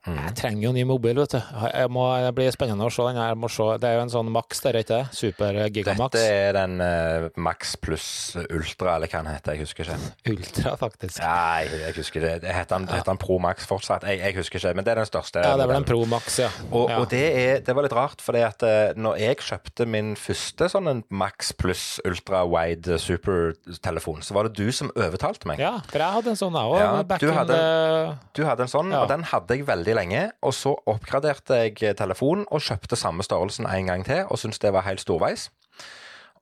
Mm. 0.09 0.19
Jeg 0.25 0.35
trenger 0.41 0.63
jo 0.65 0.71
ny 0.73 0.85
mobil, 0.89 1.19
vet 1.21 1.35
du. 1.37 1.41
Jeg 1.69 1.91
må, 1.93 2.05
det 2.25 2.31
blir 2.39 2.53
spennende 2.55 2.87
å 2.87 2.93
se 2.93 3.05
den. 3.11 3.19
Jeg 3.21 3.37
må 3.39 3.51
se. 3.53 3.67
Det 3.83 3.89
er 3.91 3.99
jo 3.99 4.05
en 4.07 4.13
sånn 4.15 4.31
Max, 4.33 4.63
det 4.65 4.71
er 4.73 4.79
ikke 4.81 4.97
det? 4.97 5.17
Super 5.19 5.59
eh, 5.61 5.69
Gigamax. 5.75 6.15
Dette 6.17 6.39
er 6.49 6.57
den 6.57 6.79
uh, 6.81 7.29
Max 7.45 7.75
pluss 7.77 8.09
Ultra, 8.49 8.95
eller 8.97 9.11
hva 9.13 9.21
den 9.23 9.33
heter. 9.35 9.57
Jeg 9.59 9.67
husker 9.67 9.91
ikke. 9.93 10.13
Ultra, 10.33 10.75
faktisk. 10.81 11.21
Nei, 11.21 11.69
jeg 11.85 11.97
husker 11.99 12.25
det. 12.25 12.33
det 12.47 12.55
heter, 12.57 12.79
den, 12.79 12.89
heter 12.95 13.11
den 13.13 13.21
Pro 13.21 13.37
Max 13.43 13.69
fortsatt? 13.69 14.07
Jeg, 14.09 14.23
jeg 14.25 14.39
husker 14.41 14.63
ikke, 14.63 14.75
men 14.81 14.87
det 14.89 14.95
er 14.95 15.03
den 15.03 15.11
største. 15.11 15.45
Ja, 15.45 15.57
det 15.61 15.67
er 15.67 15.73
vel 15.75 15.81
en. 15.83 15.89
Pro 15.89 16.01
Max, 16.09 16.39
ja. 16.41 16.49
Og, 16.71 16.89
ja. 16.91 16.99
og 17.03 17.09
det, 17.13 17.23
er, 17.45 17.61
det 17.67 17.77
var 17.77 17.87
litt 17.87 17.97
rart, 17.99 18.25
for 18.25 18.39
at 18.41 18.65
eh, 18.67 18.95
når 18.97 19.21
jeg 19.23 19.41
kjøpte 19.45 19.87
min 19.89 20.15
første 20.19 20.71
sånn 20.73 21.03
Max 21.13 21.53
pluss 21.59 21.85
ultra 22.09 22.45
wide 22.49 22.97
Super-telefon, 23.03 24.23
så 24.25 24.35
var 24.37 24.49
det 24.49 24.57
du 24.59 24.73
som 24.75 24.91
overtalte 24.97 25.49
meg. 25.51 25.61
ja, 25.63 25.77
for 25.91 26.01
jeg 26.03 26.17
hadde 26.19 26.33
en 26.35 26.41
sånn, 26.41 26.57
jeg 26.59 26.73
òg. 26.73 26.79
Ja, 26.81 27.19
du 27.19 27.29
hadde- 27.35 27.59
the- 27.59 28.17
Du 28.39 28.45
hadde 28.47 28.63
en 28.67 28.71
sånn, 28.73 28.93
Ja. 28.93 29.03
og 29.03 29.09
den 29.11 29.23
hadde 29.25 29.57
jeg 29.57 29.67
veldig 29.67 29.95
lenge. 29.99 30.25
Og 30.47 30.55
så 30.57 30.75
oppgraderte 30.89 31.63
jeg 31.67 31.97
telefonen 31.99 32.47
og 32.49 32.65
kjøpte 32.65 32.99
samme 32.99 33.27
størrelsen 33.27 33.69
en 33.69 33.91
gang 33.91 34.07
til, 34.07 34.25
og 34.29 34.41
syntes 34.41 34.63
det 34.63 34.73
var 34.75 34.87
helt 34.89 35.03
storveis. 35.05 35.49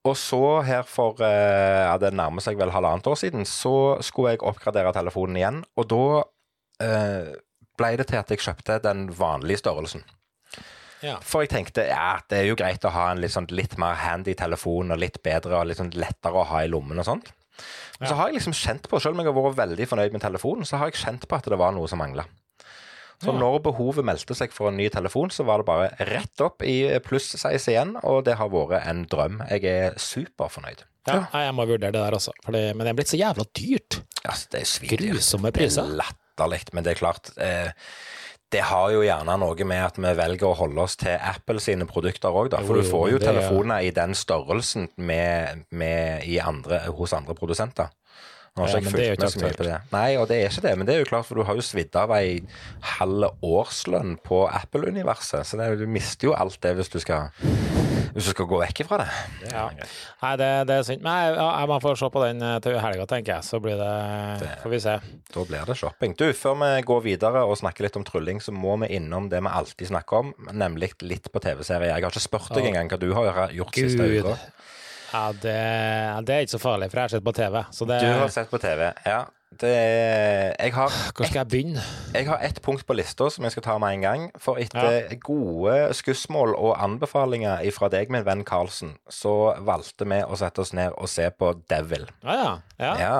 Og 0.06 0.14
så 0.18 0.42
her 0.66 0.84
for 0.86 1.18
eh, 1.24 1.82
ja, 1.88 1.96
det 1.98 2.12
nærmer 2.14 2.44
seg 2.44 2.58
vel 2.60 2.70
halvannet 2.74 3.08
år 3.10 3.18
siden, 3.18 3.46
så 3.48 3.98
skulle 4.06 4.36
jeg 4.36 4.44
oppgradere 4.46 4.94
telefonen 4.94 5.40
igjen. 5.40 5.64
Og 5.74 5.88
da 5.90 6.04
eh, 6.86 7.32
ble 7.76 7.90
det 7.98 8.06
til 8.10 8.20
at 8.20 8.30
jeg 8.30 8.44
kjøpte 8.44 8.78
den 8.84 9.08
vanlige 9.18 9.64
størrelsen. 9.64 10.04
ja. 11.02 11.16
For 11.26 11.44
jeg 11.44 11.52
tenkte 11.52 11.88
ja, 11.88 12.20
det 12.30 12.38
er 12.38 12.50
jo 12.50 12.58
greit 12.58 12.86
å 12.86 12.94
ha 12.94 13.10
en 13.12 13.20
litt, 13.22 13.34
sånn, 13.34 13.50
litt 13.50 13.76
mer 13.82 13.98
handy 14.00 14.36
telefon 14.38 14.94
og 14.94 15.02
litt 15.02 15.18
bedre 15.26 15.58
og 15.58 15.68
litt 15.70 15.82
sånn 15.82 15.94
lettere 15.96 16.38
å 16.38 16.46
ha 16.52 16.62
i 16.64 16.70
lommen 16.70 17.02
og 17.02 17.08
sånt. 17.08 17.34
Men 17.98 18.10
så 18.10 18.16
har 18.18 18.28
jeg 18.28 18.38
liksom 18.38 18.54
kjent 18.56 18.88
på, 18.92 19.00
selv 19.00 19.16
om 19.16 19.22
jeg 19.22 19.32
har 19.32 19.44
vært 19.46 19.60
veldig 19.62 19.86
fornøyd 19.88 20.16
med 20.16 20.22
telefonen, 20.22 20.68
så 20.68 20.78
har 20.80 20.90
jeg 20.90 21.00
kjent 21.00 21.24
på 21.28 21.38
at 21.38 21.48
det 21.48 21.58
var 21.58 21.72
noe 21.72 21.88
som 21.88 22.00
mangla. 22.00 22.26
Så 23.22 23.32
Ja. 23.32 23.38
når 23.40 23.62
behovet 23.62 24.04
meldte 24.04 24.34
seg 24.36 24.52
for 24.52 24.68
en 24.68 24.76
ny 24.76 24.88
telefon, 24.92 25.30
så 25.30 25.44
var 25.44 25.58
det 25.58 25.66
bare 25.66 25.88
rett 26.00 26.40
opp 26.44 26.60
i 26.62 26.98
pluss-size 27.00 27.68
igjen, 27.72 27.96
og 28.04 28.24
det 28.24 28.36
har 28.36 28.48
vært 28.52 28.86
en 28.86 29.06
drøm. 29.06 29.38
Jeg 29.48 29.64
er 29.64 29.94
superfornøyd. 29.96 30.82
ja. 31.08 31.26
Jeg 31.32 31.54
må 31.54 31.64
vurdere 31.66 31.92
det 31.92 32.02
der 32.02 32.10
også. 32.18 32.32
Fordi, 32.44 32.72
men 32.74 32.84
det 32.84 32.88
er 32.88 32.94
blitt 32.98 33.08
så 33.14 33.18
jævla 33.18 33.44
dyrt. 33.56 34.02
Altså, 34.26 34.46
det 34.52 34.60
er 34.60 34.64
svindyrt. 34.66 35.00
Grusomme 35.14 35.52
Det 35.52 35.54
priser. 35.54 35.82
er 35.84 36.02
latterlig, 36.02 36.62
men 36.74 36.84
det 36.84 36.90
er 36.96 37.00
klart 37.06 37.30
eh, 37.38 37.70
Det 38.52 38.60
har 38.62 38.90
jo 38.92 39.00
gjerne 39.02 39.38
noe 39.40 39.64
med 39.64 39.82
at 39.84 39.96
vi 39.96 40.02
velger 40.14 40.46
å 40.46 40.54
holde 40.56 40.78
oss 40.78 40.94
til 40.96 41.16
Apple 41.18 41.58
sine 41.58 41.84
produkter 41.84 42.30
òg, 42.30 42.50
da. 42.50 42.58
For 42.62 42.74
du 42.76 42.82
får 42.82 43.10
jo 43.10 43.16
er- 43.16 43.32
telefoner 43.32 43.82
i 43.82 43.90
den 43.90 44.14
størrelsen 44.14 44.88
med, 44.98 45.64
med 45.72 46.22
i 46.24 46.38
andre, 46.38 46.78
hos 46.94 47.12
andre 47.12 47.34
produsenter. 47.34 47.88
Nå 48.56 48.64
har 48.64 48.70
ikke 48.72 48.78
jeg 48.80 48.84
det 48.86 48.92
fulgt 48.96 49.20
med 49.20 49.32
så 49.32 49.40
mye 49.42 49.56
på 49.58 49.64
det. 49.66 49.78
Nei, 49.92 50.06
og 50.16 50.30
det 50.30 50.36
er 50.40 50.48
ikke 50.48 50.62
det, 50.64 50.70
men 50.80 50.88
det 50.88 50.94
er 50.94 51.02
jo 51.02 51.08
klart, 51.10 51.26
for 51.28 51.36
du 51.36 51.44
har 51.44 51.58
jo 51.58 51.64
svidd 51.64 51.96
av 52.00 52.14
ei 52.16 52.38
halv 52.96 53.26
årslønn 53.44 54.14
på 54.24 54.46
Apple-universet, 54.48 55.44
så 55.44 55.58
det, 55.60 55.74
du 55.76 55.84
mister 55.90 56.30
jo 56.30 56.32
alt 56.36 56.56
det 56.64 56.72
hvis 56.78 56.88
du 56.94 56.96
skal, 57.02 57.28
hvis 58.14 58.30
du 58.30 58.32
skal 58.32 58.48
gå 58.48 58.62
vekk 58.62 58.80
ifra 58.86 59.02
det. 59.02 59.08
Ja. 59.50 59.66
Nei, 60.22 60.32
det, 60.40 60.48
det 60.70 60.78
er 60.78 60.88
synd. 60.88 61.04
Men 61.04 61.20
jeg, 61.20 61.36
jeg 61.36 61.70
må 61.74 61.78
få 61.84 61.92
se 62.00 62.10
på 62.16 62.24
den 62.24 62.40
eh, 62.48 62.56
til 62.64 62.80
helga, 62.80 63.04
tenker 63.12 63.34
jeg. 63.34 63.44
Så 63.44 63.60
blir 63.60 63.76
det 63.76 64.50
Får 64.62 64.72
vi 64.72 64.80
se. 64.86 64.96
Da 65.36 65.44
blir 65.52 65.68
det 65.68 65.76
shopping. 65.76 66.16
Du, 66.16 66.24
Før 66.32 66.56
vi 66.62 66.70
går 66.88 67.04
videre 67.04 67.44
og 67.44 67.58
snakker 67.60 67.84
litt 67.84 68.00
om 68.00 68.08
trylling, 68.08 68.40
så 68.40 68.56
må 68.56 68.78
vi 68.80 68.94
innom 68.96 69.28
det 69.32 69.44
vi 69.44 69.52
alltid 69.52 69.92
snakker 69.92 70.24
om, 70.24 70.32
nemlig 70.56 70.94
litt 71.04 71.28
på 71.28 71.44
TV-serier. 71.44 71.92
Jeg 71.92 72.08
har 72.08 72.16
ikke 72.16 72.24
spurt 72.24 72.56
deg 72.56 72.70
engang 72.72 72.88
hva 72.88 73.00
du 73.04 73.10
har 73.12 73.52
gjort 73.52 73.76
siste 73.76 74.08
Gud. 74.08 74.30
uka. 74.32 74.55
Ja, 75.12 75.24
det, 75.32 75.56
det 76.26 76.34
er 76.34 76.44
ikke 76.44 76.56
så 76.56 76.62
farlig, 76.62 76.90
for 76.90 76.98
jeg 77.00 77.08
har 77.08 77.14
sett 77.16 77.24
på 77.26 77.34
TV. 77.36 77.58
Så 77.72 77.86
det 77.88 78.00
Du 78.02 78.06
har 78.10 78.28
sett 78.34 78.50
på 78.52 78.58
TV, 78.62 78.92
ja. 79.06 79.24
Det 79.56 79.70
jeg, 79.72 80.72
har, 80.74 80.90
Hvor 81.16 81.24
skal 81.24 81.38
jeg 81.38 81.48
begynne? 81.48 81.82
jeg 82.12 82.26
har 82.28 82.42
ett 82.44 82.58
punkt 82.64 82.82
på 82.84 82.92
lista 82.98 83.28
som 83.32 83.46
jeg 83.46 83.54
skal 83.54 83.64
ta 83.64 83.76
med 83.80 83.94
en 83.94 84.02
gang. 84.04 84.24
For 84.42 84.58
etter 84.60 85.14
gode 85.22 85.76
skussmål 85.96 86.52
og 86.58 86.74
anbefalinger 86.82 87.62
fra 87.72 87.88
deg, 87.92 88.10
min 88.12 88.26
venn 88.26 88.42
Karlsen, 88.44 88.96
så 89.08 89.54
valgte 89.64 90.04
vi 90.10 90.18
å 90.26 90.36
sette 90.36 90.60
oss 90.60 90.74
ned 90.76 90.92
og 90.98 91.08
se 91.08 91.30
på 91.30 91.54
Devil. 91.70 92.04
Ja, 92.26 92.36
ja. 92.42 92.58
ja. 92.82 92.92
Ja. 93.00 93.16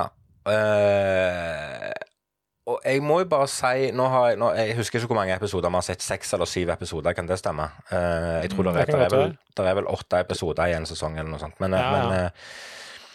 eh, 0.53 1.94
og 2.66 2.81
jeg 2.85 3.02
må 3.02 3.20
jo 3.22 3.26
bare 3.31 3.46
si 3.50 3.90
nå 3.94 4.07
har 4.11 4.29
jeg, 4.33 4.38
nå, 4.42 4.48
jeg 4.59 4.76
husker 4.79 4.98
ikke 4.98 5.12
hvor 5.12 5.20
mange 5.20 5.35
episoder 5.37 5.70
vi 5.70 5.79
har 5.79 5.85
sett. 5.87 6.02
Seks 6.02 6.33
eller 6.35 6.48
syv 6.50 6.72
episoder, 6.74 7.14
kan 7.14 7.29
det 7.31 7.38
stemme? 7.38 7.68
Uh, 7.92 8.40
jeg 8.42 8.50
tror 8.55 8.66
Mm, 8.66 8.72
det, 8.74 8.81
er, 8.83 8.87
det, 8.87 9.05
er 9.07 9.12
vel, 9.16 9.37
det 9.57 9.66
er 9.70 9.76
vel 9.79 9.87
åtte 9.92 10.18
episoder 10.24 10.72
i 10.72 10.74
en 10.74 10.87
sesong 10.90 11.14
eller 11.18 11.31
noe 11.31 11.38
sånt. 11.42 11.61
Men, 11.62 11.74
eh, 11.79 11.81
Ja, 11.81 11.92
ja. 11.92 12.09
men 12.11 12.26
uh, 12.26 12.64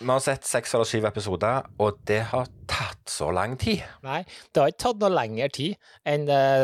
vi 0.01 0.09
har 0.09 0.23
sett 0.23 0.47
seks 0.49 0.71
eller 0.73 0.87
syv 0.89 1.03
episoder, 1.11 1.67
og 1.77 1.99
det 2.09 2.21
har 2.31 2.47
tatt 2.71 3.11
så 3.11 3.27
lang 3.35 3.53
tid. 3.61 3.83
Nei, 4.01 4.23
det 4.49 4.63
har 4.63 4.71
ikke 4.71 4.81
tatt 4.87 5.03
noe 5.03 5.11
lengre 5.13 5.49
tid 5.53 5.75
enn 6.09 6.23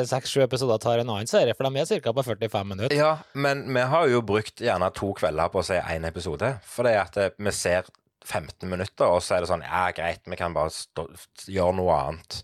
seks-sju 0.09 0.41
episoder 0.47 0.79
tar 0.81 1.03
en 1.03 1.11
annen 1.13 1.29
serie, 1.29 1.53
for 1.53 1.67
de 1.67 1.83
er 1.83 2.01
ca. 2.01 2.13
på 2.17 2.23
45 2.25 2.65
minutter. 2.71 2.95
Ja, 2.97 3.11
men 3.37 3.61
vi 3.69 3.83
har 3.91 4.07
jo 4.09 4.23
brukt 4.25 4.63
gjerne 4.63 4.89
to 4.95 5.11
kvelder 5.19 5.51
på 5.53 5.61
å 5.61 5.67
se 5.69 5.77
én 5.77 6.07
episode. 6.09 6.55
For 6.65 6.87
det 6.87 6.95
er 6.95 7.03
at 7.03 7.35
vi 7.37 7.53
ser 7.53 7.85
15 8.27 8.69
minutter, 8.69 9.07
og 9.07 9.21
så 9.23 9.37
er 9.37 9.43
det 9.43 9.51
sånn 9.51 9.65
Ja, 9.65 9.87
greit, 9.95 10.23
vi 10.27 10.39
kan 10.39 10.55
bare 10.55 10.73
stå, 10.73 11.07
gjøre 11.47 11.77
noe 11.79 11.95
annet. 11.95 12.41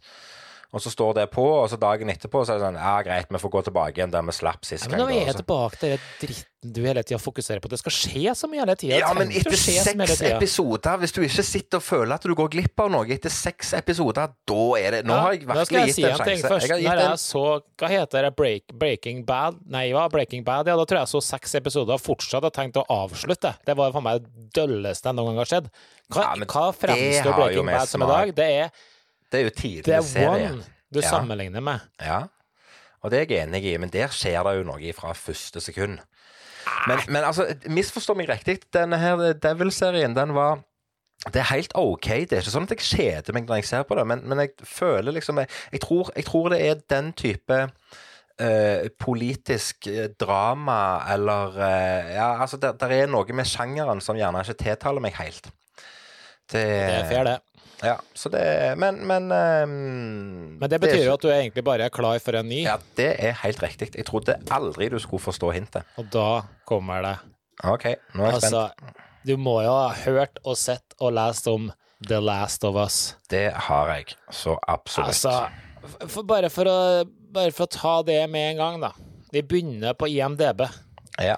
Og 0.74 0.82
så 0.82 0.90
står 0.90 1.14
det 1.20 1.28
på, 1.30 1.44
og 1.46 1.68
så 1.70 1.78
dagen 1.78 2.10
etterpå 2.10 2.42
så 2.46 2.56
er 2.56 2.58
det 2.62 2.66
sånn 2.66 2.80
Ja, 2.82 2.96
greit, 3.06 3.30
vi 3.30 3.42
får 3.44 3.52
gå 3.54 3.62
tilbake 3.70 4.00
igjen 4.00 4.14
der 4.14 4.26
vi 4.26 4.34
slapp 4.34 4.66
sist 4.66 4.88
Ja, 4.88 4.96
men 4.96 5.04
nå 5.04 5.12
er 5.14 5.28
jeg 5.30 5.38
tilbake 5.44 5.78
til 5.82 5.94
den 5.96 6.08
dritten 6.24 6.50
du 6.64 6.80
hele 6.86 7.02
tida 7.04 7.18
fokuserer 7.20 7.60
på. 7.60 7.68
Det 7.68 7.76
skal 7.82 7.92
skje 7.92 8.34
så 8.40 8.48
mye 8.48 8.62
hele 8.62 8.76
tida. 8.80 8.96
Ja, 9.02 9.10
men 9.18 9.34
etter 9.36 9.58
seks 9.60 10.22
episoder, 10.24 11.00
hvis 11.02 11.12
du 11.12 11.20
ikke 11.26 11.44
sitter 11.44 11.82
og 11.82 11.84
føler 11.84 12.16
at 12.16 12.24
du 12.24 12.32
går 12.40 12.52
glipp 12.54 12.80
av 12.86 12.92
noe 12.94 13.10
etter 13.12 13.34
seks 13.34 13.74
episoder, 13.76 14.32
da 14.48 14.62
er 14.80 14.96
det 14.96 15.02
Nå 15.10 15.18
har 15.26 15.36
jeg 15.36 15.42
skal 15.44 15.58
virkelig 15.60 15.82
jeg 15.82 15.96
si 15.98 16.06
gitt 16.06 16.08
en 16.08 16.14
en 16.14 16.22
sjanse. 16.24 16.52
først. 16.54 16.70
Jeg 16.70 16.88
har 16.88 17.02
gitt 17.02 17.04
jeg 17.10 17.20
så 17.26 17.44
Hva 17.84 17.90
heter 17.92 18.28
det? 18.30 18.32
Break, 18.40 18.76
Breaking 18.80 19.26
Bad? 19.28 19.60
Nei, 19.76 19.90
hva? 19.92 20.06
Breaking 20.14 20.46
Bad. 20.48 20.72
Ja, 20.72 20.78
da 20.80 20.88
tror 20.88 21.02
jeg 21.02 21.10
jeg 21.10 21.14
så 21.18 21.24
seks 21.34 21.58
episoder 21.60 21.98
og 21.98 22.04
fortsatt 22.06 22.48
har 22.48 22.56
tenkt 22.56 22.80
å 22.80 22.86
avslutte. 22.88 23.54
Det 23.68 23.76
var 23.76 23.92
for 23.92 24.06
meg 24.08 24.24
det 24.24 24.48
dølleste 24.56 25.12
jeg 25.12 25.20
noen 25.20 25.34
gang 25.34 25.44
har 25.44 25.52
sett. 25.58 25.70
Hva, 26.14 26.30
Ja, 26.32 26.48
hva 26.48 26.66
fremstår 26.72 27.40
Breaking 27.42 27.74
Bad 27.74 27.92
som 27.92 28.08
i 28.08 28.12
dag? 28.14 28.34
Det 28.40 28.50
er 28.64 28.72
Det 29.34 29.41
er 29.41 29.50
jo 29.50 29.54
Det 29.58 29.98
er 29.98 30.02
serie. 30.08 30.52
One 30.54 30.63
du 30.93 31.00
Ja. 31.02 31.10
sammenligner 31.10 31.63
med. 31.65 31.80
Ja, 32.02 32.24
og 33.02 33.12
det 33.12 33.19
er 33.19 33.26
jeg 33.26 33.48
enig 33.48 33.63
i, 33.65 33.78
men 33.82 33.89
der 33.89 34.12
skjer 34.13 34.43
det 34.46 34.58
jo 34.60 34.67
noe 34.67 34.93
fra 34.93 35.13
første 35.17 35.60
sekund. 35.62 36.00
Men, 36.88 37.00
men 37.10 37.24
altså, 37.24 37.48
misforstå 37.67 38.15
meg 38.15 38.30
riktig, 38.30 38.62
denne 38.74 38.98
her 39.02 39.34
Devil-serien, 39.34 40.15
den 40.15 40.36
var 40.38 40.62
det 41.32 41.39
er 41.39 41.54
helt 41.54 41.72
OK. 41.80 42.08
Det 42.28 42.36
er 42.36 42.41
ikke 42.43 42.52
sånn 42.52 42.65
at 42.67 42.74
jeg 42.76 42.84
kjeder 42.84 43.36
meg 43.36 43.46
når 43.48 43.62
jeg 43.62 43.67
ser 43.69 43.84
på 43.88 43.96
det, 43.96 44.04
men, 44.08 44.24
men 44.28 44.41
jeg 44.43 44.50
føler 44.67 45.15
liksom 45.15 45.39
Jeg, 45.39 45.48
jeg, 45.72 45.82
tror, 45.86 46.10
jeg 46.15 46.26
tror 46.28 46.50
det 46.52 46.60
er 46.67 46.82
den 46.91 47.13
type 47.15 47.60
uh, 48.41 48.89
politisk 49.00 49.88
eh, 49.88 50.10
drama 50.19 50.80
eller 51.13 51.56
uh, 51.56 52.12
Ja, 52.12 52.28
altså, 52.43 52.60
det 52.60 52.89
er 52.91 53.08
noe 53.12 53.36
med 53.36 53.48
sjangeren 53.48 54.04
som 54.04 54.19
gjerne 54.19 54.43
ikke 54.43 54.58
tiltaler 54.65 55.04
meg 55.04 55.15
helt. 55.19 55.48
Det, 56.52 56.60
Det 56.60 56.98
er 56.98 57.08
fair, 57.08 57.24
det. 57.30 57.38
Ja, 57.84 57.98
så 58.15 58.30
det 58.32 58.43
Men, 58.80 59.02
men 59.08 59.26
um, 59.32 60.58
Men 60.60 60.69
det 60.72 60.80
betyr 60.80 61.04
jo 61.04 61.13
at 61.17 61.24
du 61.26 61.28
egentlig 61.34 61.63
bare 61.67 61.89
er 61.89 61.93
klar 61.93 62.19
for 62.24 62.38
en 62.39 62.48
ny, 62.48 62.62
Ja, 62.63 62.78
det 62.98 63.10
er 63.19 63.36
helt 63.43 63.60
riktig. 63.63 63.91
Jeg 63.96 64.08
trodde 64.08 64.38
aldri 64.56 64.88
du 64.93 65.00
skulle 65.04 65.24
forstå 65.24 65.52
hintet. 65.56 65.84
og 66.00 66.08
da 66.13 66.28
kommer 66.69 67.04
det. 67.04 67.15
OK, 67.63 67.86
nå 68.15 68.26
er 68.26 68.32
jeg 68.38 68.41
spent. 68.41 68.56
Altså, 68.56 68.96
du 69.28 69.36
må 69.38 69.58
jo 69.63 69.72
ha 69.76 69.89
hørt 70.06 70.39
og 70.43 70.58
sett 70.60 70.96
og 71.00 71.13
lest 71.15 71.48
om 71.48 71.69
The 72.08 72.19
Last 72.19 72.63
of 72.67 72.76
Us. 72.76 73.15
Det 73.32 73.46
har 73.67 73.91
jeg. 73.93 74.15
Så 74.32 74.58
absolutt. 74.67 75.13
Altså, 75.13 76.08
for, 76.08 76.24
bare, 76.28 76.50
for 76.52 76.67
å, 76.67 76.78
bare 77.32 77.54
for 77.56 77.67
å 77.67 77.72
ta 77.72 77.93
det 78.08 78.22
med 78.32 78.54
en 78.54 78.60
gang, 78.63 78.82
da. 78.84 78.91
Vi 79.32 79.41
begynner 79.41 79.96
på 79.96 80.10
IMDb. 80.12 80.65
Ja. 81.22 81.38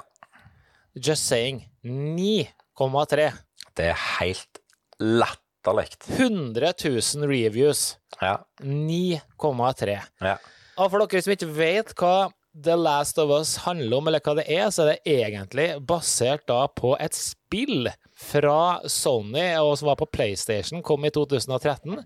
Just 0.96 1.28
saying. 1.30 1.66
9,3. 1.86 3.30
Det 3.78 3.92
er 3.92 4.00
helt 4.20 4.62
latterlig. 5.00 5.42
100 5.66 6.74
000 6.84 7.30
reviews. 7.30 7.98
Ja. 8.22 8.38
9,3. 8.62 10.00
ja. 10.22 10.38
Og 10.76 10.92
for 10.92 11.02
dere 11.02 11.24
som 11.24 11.34
ikke 11.36 11.54
vet 11.56 11.94
hva 11.96 12.16
The 12.56 12.76
Last 12.80 13.18
of 13.20 13.32
Us 13.36 13.58
handler 13.66 13.98
om, 13.98 14.08
eller 14.08 14.24
hva 14.24 14.36
det 14.38 14.46
er, 14.52 14.70
så 14.72 14.86
er 14.86 14.94
det 14.94 15.16
egentlig 15.18 15.68
basert 15.88 16.46
da 16.48 16.62
på 16.72 16.94
et 17.04 17.16
spill 17.16 17.90
fra 18.16 18.80
Sony, 18.88 19.50
og 19.60 19.74
som 19.80 19.90
var 19.92 20.00
på 20.00 20.08
PlayStation, 20.08 20.84
kom 20.84 21.04
i 21.08 21.12
2013, 21.12 22.00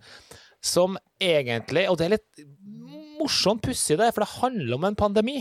som 0.65 0.97
egentlig 1.23 1.85
Og 1.87 1.95
det 1.99 2.05
er 2.05 2.15
litt 2.17 2.41
morsomt 3.19 3.61
pussig, 3.63 3.97
det, 3.99 4.09
for 4.15 4.25
det 4.25 4.41
handler 4.41 4.75
om 4.75 4.87
en 4.89 4.97
pandemi. 4.97 5.37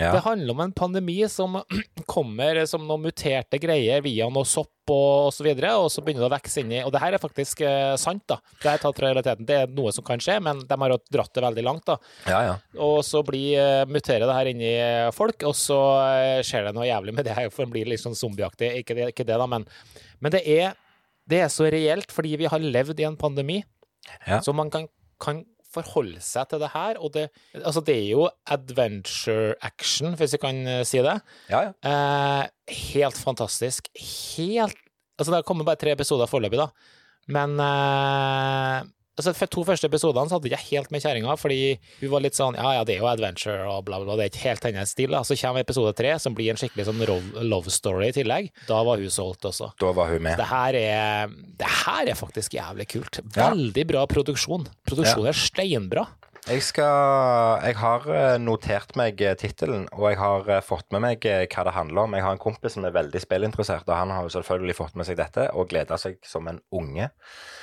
Ja. 0.00 0.10
Det 0.16 0.22
handler 0.24 0.54
om 0.54 0.60
en 0.64 0.72
pandemi 0.76 1.18
som 1.28 1.58
kommer 2.10 2.62
som 2.66 2.86
noen 2.88 3.04
muterte 3.04 3.60
greier 3.62 4.02
via 4.04 4.28
noe 4.32 4.48
sopp 4.48 4.90
og 4.90 5.28
osv., 5.28 5.46
og, 5.46 5.60
så 5.60 5.72
og 5.84 5.90
så 5.92 6.02
begynner 6.02 6.24
det 6.24 6.30
å 6.30 6.32
vokse 6.34 6.62
inni 6.64 6.80
Og 6.82 6.90
det 6.94 7.02
her 7.02 7.14
er 7.14 7.22
faktisk 7.22 7.60
eh, 7.66 7.92
sant, 8.00 8.24
da. 8.30 8.40
Det 8.62 8.72
er 8.72 8.82
tatt 8.82 9.02
realiteten. 9.04 9.46
Det 9.46 9.58
er 9.62 9.74
noe 9.76 9.92
som 9.94 10.06
kan 10.06 10.22
skje, 10.22 10.38
men 10.42 10.64
de 10.66 10.78
har 10.82 10.94
jo 10.94 10.98
dratt 11.14 11.32
det 11.36 11.44
veldig 11.44 11.64
langt, 11.66 11.84
da. 11.86 11.98
ja, 12.26 12.40
ja. 12.48 12.56
Og 12.82 13.00
så 13.06 13.22
blir, 13.26 13.54
eh, 13.60 13.84
muterer 13.90 14.26
det 14.26 14.36
her 14.38 14.50
inni 14.50 14.72
folk, 15.16 15.44
og 15.46 15.54
så 15.58 15.78
eh, 16.08 16.40
skjer 16.46 16.66
det 16.68 16.74
noe 16.78 16.88
jævlig 16.88 17.14
med 17.14 17.28
det 17.28 17.36
her, 17.36 17.52
for 17.54 17.66
en 17.66 17.74
blir 17.74 17.90
litt 17.90 18.02
sånn 18.02 18.18
zombieaktig. 18.18 18.72
Ikke 18.82 18.98
ikke 19.10 19.26
det 19.28 19.38
da, 19.38 19.46
men, 19.50 19.66
men 20.20 20.34
det, 20.34 20.42
er, 20.48 20.74
det 21.30 21.44
er 21.44 21.52
så 21.52 21.68
reelt 21.70 22.10
fordi 22.14 22.34
vi 22.40 22.50
har 22.50 22.62
levd 22.64 23.04
i 23.04 23.08
en 23.10 23.20
pandemi, 23.20 23.60
Ja. 24.26 24.40
så 24.42 24.54
man 24.56 24.70
kan, 24.72 24.88
kan 25.22 25.44
forholde 25.74 26.20
seg 26.24 26.50
til 26.50 26.62
det 26.62 26.70
her. 26.74 27.00
Og 27.00 27.12
det, 27.14 27.28
altså 27.58 27.82
det 27.86 27.96
er 27.96 28.08
jo 28.10 28.28
adventure 28.50 29.54
action, 29.66 30.14
hvis 30.18 30.36
jeg 30.36 30.42
kan 30.42 30.62
eh, 30.66 30.84
si 30.88 31.02
det. 31.04 31.16
ja, 31.52 31.66
ja. 31.68 31.74
Eh, 31.90 32.76
helt 32.94 33.18
fantastisk. 33.18 33.90
Helt 34.36 34.78
Altså, 35.20 35.34
det 35.34 35.36
har 35.42 35.44
kommet 35.44 35.66
bare 35.68 35.76
tre 35.76 35.92
episoder 35.92 36.24
foreløpig, 36.30 36.56
da. 36.56 36.70
Men 37.28 37.58
eh, 37.60 38.86
altså, 39.20 39.34
for 39.36 39.52
to 39.52 39.64
første 39.68 39.88
episodene 39.90 40.30
så 40.30 40.38
hadde 40.38 40.50
jeg 40.50 40.58
ikke 40.58 40.76
helt 40.76 40.94
med 40.94 41.04
kjerringa, 41.04 41.36
fordi 41.40 41.60
hun 42.00 42.12
var 42.14 42.24
litt 42.24 42.38
sånn 42.38 42.58
Ja, 42.58 42.74
ja, 42.78 42.84
det 42.86 42.96
er 42.96 43.02
jo 43.04 43.10
adventure 43.10 43.66
og 43.70 43.84
bla, 43.88 44.00
bla. 44.02 44.16
Det 44.18 44.26
er 44.26 44.32
ikke 44.32 44.46
helt 44.48 44.68
hennes 44.70 44.94
stil. 44.96 45.16
Så 45.26 45.38
kommer 45.40 45.64
episode 45.64 45.92
tre, 45.98 46.14
som 46.22 46.36
blir 46.36 46.52
en 46.52 46.60
skikkelig 46.60 46.88
sånn 46.88 47.04
love, 47.04 47.44
love 47.46 47.72
story 47.74 48.10
i 48.10 48.16
tillegg. 48.16 48.50
Da 48.68 48.80
var 48.86 49.02
hun 49.02 49.12
solgt 49.12 49.46
også. 49.48 49.72
Da 49.80 49.92
var 49.96 50.12
hun 50.12 50.24
med. 50.26 50.40
Det 50.40 50.48
her 50.50 50.80
er, 50.80 51.34
det 51.60 51.74
her 51.84 52.12
er 52.12 52.18
faktisk 52.18 52.56
jævlig 52.58 52.88
kult. 52.96 53.20
Veldig 53.36 53.86
bra 53.92 54.06
produksjon. 54.10 54.66
Produksjonen 54.88 55.30
er 55.32 55.38
steinbra. 55.38 56.06
Jeg 56.48 56.62
skal 56.64 57.60
Jeg 57.66 57.76
har 57.76 58.06
eh, 58.14 58.38
notert 58.40 58.96
meg 58.98 59.20
eh, 59.20 59.36
tittelen, 59.38 59.86
og 59.92 60.08
jeg 60.08 60.18
har 60.20 60.48
eh, 60.48 60.64
fått 60.64 60.88
med 60.94 61.04
meg 61.04 61.24
hva 61.24 61.64
det 61.66 61.76
handler 61.76 62.06
om. 62.06 62.16
Jeg 62.16 62.24
har 62.24 62.36
en 62.36 62.42
kompis 62.42 62.76
som 62.76 62.86
er 62.88 62.96
veldig 62.96 63.20
spillinteressert, 63.22 63.88
og 63.88 63.94
han 63.94 64.12
har 64.14 64.24
jo 64.24 64.32
selvfølgelig 64.38 64.76
fått 64.78 64.96
med 64.96 65.08
seg 65.08 65.18
dette 65.20 65.50
og 65.52 65.68
gleda 65.70 65.98
seg 66.00 66.16
som 66.26 66.48
en 66.50 66.62
unge. 66.72 67.10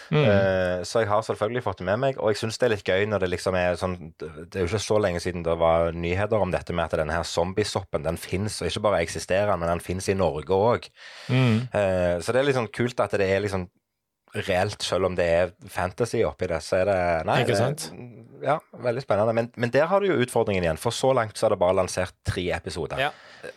Mm. 0.07 0.23
Uh, 0.23 0.83
så 0.87 1.01
jeg 1.01 1.09
har 1.11 1.23
selvfølgelig 1.25 1.63
fått 1.65 1.81
det 1.81 1.87
med 1.89 1.99
meg, 1.99 2.19
og 2.21 2.31
jeg 2.31 2.39
syns 2.39 2.59
det 2.59 2.67
er 2.67 2.71
litt 2.77 2.87
gøy 2.87 3.09
når 3.11 3.25
det 3.25 3.27
liksom 3.33 3.57
er 3.59 3.75
sånn 3.75 3.97
Det 4.15 4.55
er 4.55 4.63
jo 4.63 4.69
ikke 4.69 4.79
så 4.79 4.99
lenge 5.03 5.19
siden 5.19 5.43
det 5.43 5.57
var 5.59 5.91
nyheter 5.91 6.39
om 6.39 6.53
dette 6.53 6.71
med 6.71 6.85
at 6.85 6.95
denne 7.01 7.17
her 7.17 7.27
zombiesoppen 7.27 8.05
den 8.05 8.19
fins, 8.21 8.61
og 8.61 8.69
ikke 8.69 8.85
bare 8.85 9.01
eksisterer 9.03 9.59
men 9.59 9.67
den 9.67 9.83
fins 9.83 10.07
i 10.07 10.15
Norge 10.15 10.55
òg. 10.55 10.87
Mm. 11.27 11.67
Uh, 11.73 12.15
så 12.23 12.31
det 12.31 12.39
er 12.39 12.47
litt 12.47 12.59
sånn 12.59 12.71
kult 12.71 13.03
at 13.03 13.17
det 13.19 13.27
er 13.27 13.43
liksom 13.43 13.67
reelt, 14.45 14.81
selv 14.85 15.05
om 15.09 15.15
det 15.17 15.25
er 15.25 15.51
fantasy 15.69 16.21
oppi 16.27 16.47
det, 16.51 16.61
så 16.65 16.81
er 16.81 16.85
det 16.91 17.25
Nei, 17.25 17.39
Ikke 17.43 17.55
det- 17.55 17.57
sant? 17.57 17.91
ja, 18.43 18.59
veldig 18.83 19.01
spennende. 19.01 19.33
Men, 19.33 19.51
men 19.57 19.71
der 19.73 19.87
har 19.89 19.99
du 19.99 20.07
jo 20.07 20.19
utfordringen 20.21 20.63
igjen, 20.63 20.77
for 20.77 20.91
så 20.93 21.13
langt 21.15 21.37
så 21.37 21.47
er 21.47 21.55
det 21.55 21.59
bare 21.59 21.73
lansert 21.79 22.13
tre 22.25 22.51
episoder. 22.53 22.99
Ja. 23.01 23.09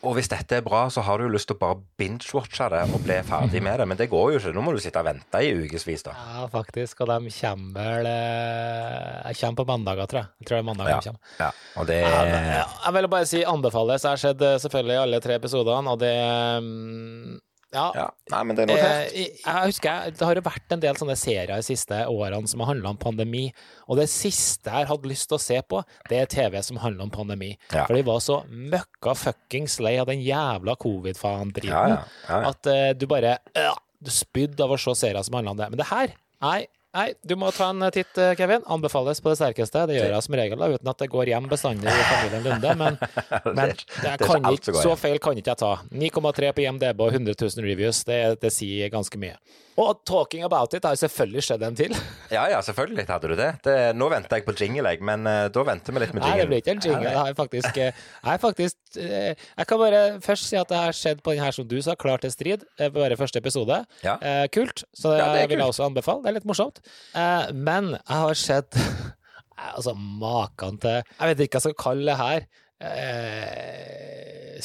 Og 0.04 0.14
hvis 0.16 0.28
dette 0.28 0.56
er 0.58 0.62
bra, 0.64 0.86
så 0.92 1.02
har 1.02 1.18
du 1.18 1.24
jo 1.24 1.32
lyst 1.34 1.48
til 1.48 1.56
å 1.56 1.60
bare 1.60 1.80
binge-watche 1.98 2.68
det 2.70 2.82
og 2.94 3.00
bli 3.04 3.16
ferdig 3.26 3.62
med 3.64 3.78
det, 3.80 3.86
men 3.88 3.96
det 3.98 4.08
går 4.12 4.32
jo 4.32 4.38
ikke. 4.38 4.52
Nå 4.54 4.62
må 4.64 4.72
du 4.76 4.78
sitte 4.80 5.00
og 5.00 5.08
vente 5.08 5.40
i 5.42 5.50
ukevis, 5.56 6.04
da. 6.06 6.12
Ja, 6.12 6.46
faktisk. 6.52 7.00
Og 7.00 7.08
de 7.08 7.32
kommer 7.40 7.72
vel 7.80 8.06
eh, 8.10 9.32
Jeg 9.32 9.40
kommer 9.40 9.60
på 9.60 9.66
mandager, 9.72 10.06
tror 10.10 10.20
jeg. 10.22 10.28
Jeg 10.40 10.46
tror 10.48 10.56
det 10.56 10.62
er 10.62 10.68
mandag 10.70 10.88
Ja. 10.88 11.00
de 11.00 11.08
kommer. 11.10 11.20
Ja, 11.40 11.50
og 11.80 11.86
det 11.90 12.00
Ja, 12.00 12.24
men, 12.24 12.50
jeg 12.84 12.92
vil 12.94 13.08
bare 13.08 13.26
si 13.26 13.42
anbefales. 13.44 14.02
Jeg 14.02 14.10
har 14.10 14.16
sett 14.24 14.42
eh, 14.42 14.58
selvfølgelig 14.64 14.98
alle 15.02 15.20
tre 15.20 15.34
episodene, 15.40 15.90
og 15.90 15.98
det 15.98 16.14
mm, 16.62 17.38
Ja. 17.70 17.84
Ja, 17.94 18.06
nei, 18.32 18.40
men 18.48 18.56
det 18.58 18.64
er 18.64 18.70
notert. 18.70 19.12
Eh, 19.14 19.36
jeg 19.44 19.68
husker 19.70 20.10
Det 20.10 20.26
har 20.26 20.38
jo 20.38 20.42
vært 20.42 20.74
en 20.74 20.80
del 20.82 20.96
sånne 20.98 21.14
serier 21.18 21.52
de 21.52 21.66
siste 21.66 22.00
årene 22.10 22.50
som 22.50 22.64
har 22.64 22.72
handla 22.72 22.94
om 22.94 22.98
pandemi, 23.00 23.44
og 23.86 24.00
det 24.00 24.08
siste 24.10 24.72
jeg 24.74 24.88
hadde 24.90 25.10
lyst 25.10 25.28
til 25.30 25.38
å 25.38 25.42
se 25.42 25.60
på, 25.62 25.82
det 26.10 26.18
er 26.18 26.30
TV 26.30 26.58
som 26.66 26.80
handler 26.82 27.06
om 27.06 27.12
pandemi. 27.14 27.52
Ja. 27.70 27.84
For 27.84 27.94
de 27.94 28.02
var 28.06 28.18
så 28.24 28.40
møkka 28.50 29.14
fuckings 29.18 29.78
lei 29.84 29.94
av 30.02 30.10
den 30.10 30.24
jævla 30.24 30.74
covid-faen-driten 30.82 31.94
Ja, 31.94 32.02
at 32.40 32.66
uh, 32.70 32.90
du 32.98 33.06
bare 33.10 33.38
uh, 33.54 33.78
Du 34.00 34.10
spydde 34.14 34.64
av 34.64 34.74
å 34.74 34.80
se 34.80 34.96
serier 35.04 35.22
som 35.26 35.38
handler 35.38 35.54
om 35.54 35.62
det. 35.62 35.70
Men 35.70 35.82
det 35.82 35.90
her 35.92 36.18
Nei, 36.40 36.64
nei, 36.96 37.06
du 37.22 37.36
må 37.38 37.50
ta 37.54 37.70
en 37.70 37.86
titt, 37.94 38.12
eh, 38.18 38.34
Kevin. 38.38 38.64
Anbefales 38.66 39.20
på 39.22 39.32
det 39.32 39.38
sterkeste. 39.40 39.86
Det 39.90 39.98
gjør 39.98 40.14
jeg 40.14 40.26
som 40.26 40.36
regel, 40.40 40.60
da, 40.60 40.68
uten 40.74 40.92
at 40.92 41.02
det 41.02 41.10
går 41.12 41.32
hjem 41.32 41.48
bestandig 41.50 41.90
i 41.90 42.06
familien 42.10 42.46
Lunde. 42.48 42.74
Men, 42.82 43.00
men 43.56 43.74
det 43.74 44.14
ikke 44.16 44.30
kan 44.30 44.50
ikke, 44.52 44.76
så 44.78 44.94
feil 44.98 45.20
kan 45.22 45.38
ikke 45.38 45.54
jeg 45.54 45.62
ta. 45.62 45.72
9,3 45.92 46.52
på 46.56 46.66
IMDb 46.66 47.04
og 47.06 47.16
100 47.16 47.36
000 47.38 47.66
reviews, 47.66 48.04
det, 48.08 48.20
det 48.42 48.54
sier 48.54 48.92
ganske 48.92 49.20
mye. 49.20 49.38
Og 49.80 50.02
talking 50.04 50.42
about 50.44 50.74
it 50.76 50.84
har 50.84 50.92
jo 50.96 51.00
selvfølgelig 51.06 51.42
skjedd 51.46 51.62
en 51.66 51.76
til. 51.78 51.94
Ja, 52.30 52.44
ja, 52.52 52.60
selvfølgelig 52.62 53.06
hadde 53.08 53.28
du 53.32 53.34
det. 53.38 53.48
det 53.64 53.76
nå 53.98 54.06
venter 54.12 54.38
jeg 54.38 54.44
på 54.46 54.52
jingle, 54.54 54.92
jeg, 54.92 55.00
men 55.02 55.24
uh, 55.26 55.48
da 55.50 55.64
venter 55.66 55.94
vi 55.96 56.02
litt 56.02 56.12
med 56.14 56.22
jingle. 56.22 56.36
Nei, 56.36 56.42
det 56.44 56.48
blir 56.50 56.60
ikke 56.62 56.74
en 56.76 56.82
jingle. 56.84 57.08
Jeg 57.10 57.18
har 57.18 57.34
faktisk, 57.38 57.80
eh, 57.82 58.02
jeg, 58.28 58.42
faktisk 58.44 59.00
eh, 59.02 59.32
jeg 59.56 59.66
kan 59.72 59.80
bare 59.82 60.02
først 60.22 60.46
si 60.46 60.58
at 60.60 60.70
det 60.70 60.78
har 60.78 60.94
skjedd 60.94 61.24
på 61.26 61.34
den 61.34 61.42
her 61.42 61.56
som 61.56 61.66
du 61.66 61.74
sa, 61.82 61.96
Klar 61.98 62.22
til 62.22 62.30
strid. 62.30 62.62
eh, 62.78 62.92
Bare 62.94 63.18
første 63.18 63.42
episode. 63.42 63.80
Ja. 64.06 64.14
Uh, 64.22 64.44
kult. 64.54 64.84
Så 64.94 65.10
det, 65.16 65.18
Ja, 65.24 65.32
det 65.34 65.48
vil 65.50 65.58
jeg 65.64 65.72
også 65.74 65.88
anbefale. 65.88 66.22
Det 66.22 66.30
er 66.30 66.38
litt 66.38 66.46
morsomt. 66.52 66.78
Uh, 67.16 67.50
men 67.56 67.90
jeg 67.96 68.22
har 68.22 68.38
sett 68.46 68.78
eh, 68.80 69.72
Altså, 69.74 69.96
maken 69.98 70.78
til 70.84 71.00
Jeg 71.00 71.32
vet 71.32 71.42
ikke 71.48 71.58
hva 71.58 71.64
jeg 71.64 71.66
skal 71.66 71.80
kalle 71.82 72.06
det 72.12 72.20
her. 72.20 72.46
Eh, 72.80 74.56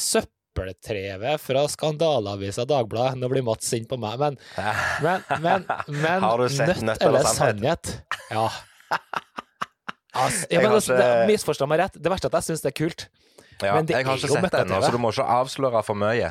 søppeltreve 0.55 1.37
fra 1.37 1.67
skandaleavisa 1.67 2.65
Dagbladet. 2.65 3.19
Nå 3.19 3.29
blir 3.29 3.43
Mats 3.43 3.67
sint 3.67 3.89
på 3.89 3.97
meg, 3.99 4.17
men, 4.19 4.37
men, 5.03 5.23
men, 5.41 5.67
men 5.87 6.23
Har 6.23 6.39
du 6.39 6.49
sett 6.49 6.81
Nødt 6.81 7.01
eller 7.03 7.23
sannhet? 7.23 8.01
Ja. 8.31 8.49
Altså, 10.15 10.45
ja, 10.47 10.61
men 10.63 10.71
ikke- 10.77 10.95
det- 10.95 11.27
Misforstå 11.27 11.65
meg 11.67 11.79
rett. 11.81 11.95
Det 11.99 12.07
verste 12.07 12.29
er 12.29 12.31
at 12.31 12.37
jeg 12.39 12.55
syns 12.55 12.61
det 12.63 12.69
er 12.69 12.75
kult. 12.77 13.01
Ja, 13.59 13.73
jeg 13.83 14.05
har 14.07 14.15
ikke 14.15 14.29
sett 14.31 14.51
det 14.51 14.61
ennå, 14.61 14.77
så 14.79 14.91
du 14.91 14.97
må 14.99 15.11
ikke 15.11 15.25
avsløre 15.27 15.81
for 15.83 15.99
mye. 15.99 16.29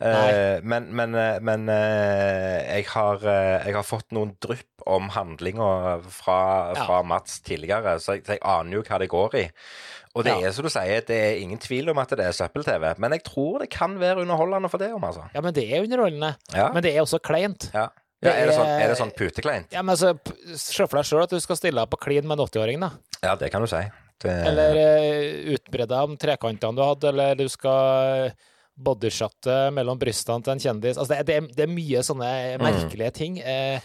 Uh, 0.00 0.64
men 0.64 0.88
men, 0.96 1.14
eh, 1.16 1.36
men 1.44 1.68
uh, 1.68 2.56
jeg, 2.72 2.86
har, 2.88 3.20
uh, 3.20 3.66
jeg 3.66 3.76
har 3.76 3.84
fått 3.84 4.12
noen 4.16 4.34
drypp 4.40 4.84
om 4.88 5.08
handlinga 5.12 5.68
fra, 6.08 6.38
Ja. 6.76 7.02
Mats 7.04 7.40
tidligere, 7.44 7.98
så 8.00 8.16
jeg, 8.16 8.24
så 8.24 8.36
jeg 8.36 8.44
aner 8.44 8.78
jo 8.78 8.82
hva 8.88 8.98
det 9.00 9.08
går 9.12 9.38
i. 9.40 9.44
Og 10.18 10.24
det 10.26 10.32
Ja. 10.34 10.48
er 10.48 10.52
som 10.56 10.66
du 10.66 10.70
sier, 10.72 11.00
det 11.06 11.14
er 11.16 11.38
ingen 11.38 11.58
tvil 11.62 11.88
om 11.92 11.98
at 12.02 12.10
det 12.18 12.24
er 12.26 12.34
søppel-TV, 12.34 12.96
men 12.98 13.14
jeg 13.14 13.22
tror 13.28 13.60
det 13.62 13.70
kan 13.70 13.94
være 14.00 14.24
underholdende 14.24 14.68
for 14.72 14.82
det 14.82 14.90
om, 14.92 15.04
altså. 15.06 15.28
Ja, 15.34 15.40
men 15.44 15.54
det 15.54 15.64
er 15.70 15.84
underholdende. 15.86 16.32
Ja, 16.52 16.72
Men 16.74 16.82
det 16.82 16.96
er 16.96 17.00
også 17.06 17.20
kleint. 17.22 17.70
ja. 17.72 17.86
ja 18.20 18.32
er, 18.34 18.46
det 18.50 18.54
sånn, 18.56 18.66
er- 18.66 18.88
det 18.90 18.98
sånn 18.98 19.14
putekleint? 19.14 19.70
Ja, 19.72 19.82
men 19.82 19.94
altså, 19.94 20.18
Se 20.58 20.86
for 20.88 20.98
deg 20.98 21.06
sjøl 21.06 21.22
at 21.22 21.30
du 21.30 21.38
skal 21.40 21.56
stille 21.56 21.78
deg 21.78 21.88
på 21.92 22.00
klin 22.02 22.26
med 22.26 22.38
en 22.40 22.46
80-åring, 22.48 22.80
da. 22.80 22.90
Ja, 23.22 23.36
det 23.36 23.52
kan 23.52 23.62
du 23.62 23.68
si. 23.70 23.84
Det, 24.18 24.32
Eller 24.50 24.74
uh, 24.74 25.54
utbre 25.54 25.86
om 26.02 26.16
trekantene 26.18 26.74
du 26.74 26.82
hadde, 26.82 27.08
eller 27.12 27.36
du 27.38 27.46
skal 27.48 28.32
bodyshotet 28.78 29.72
mellom 29.74 29.98
brystene 29.98 30.44
til 30.46 30.52
en 30.54 30.60
kjendis. 30.62 30.98
Altså, 31.00 31.16
det, 31.18 31.26
det, 31.28 31.56
det 31.58 31.64
er 31.66 31.72
mye 31.72 32.02
sånne 32.06 32.28
merkelige 32.62 33.10
ting. 33.16 33.38
Eh, 33.42 33.80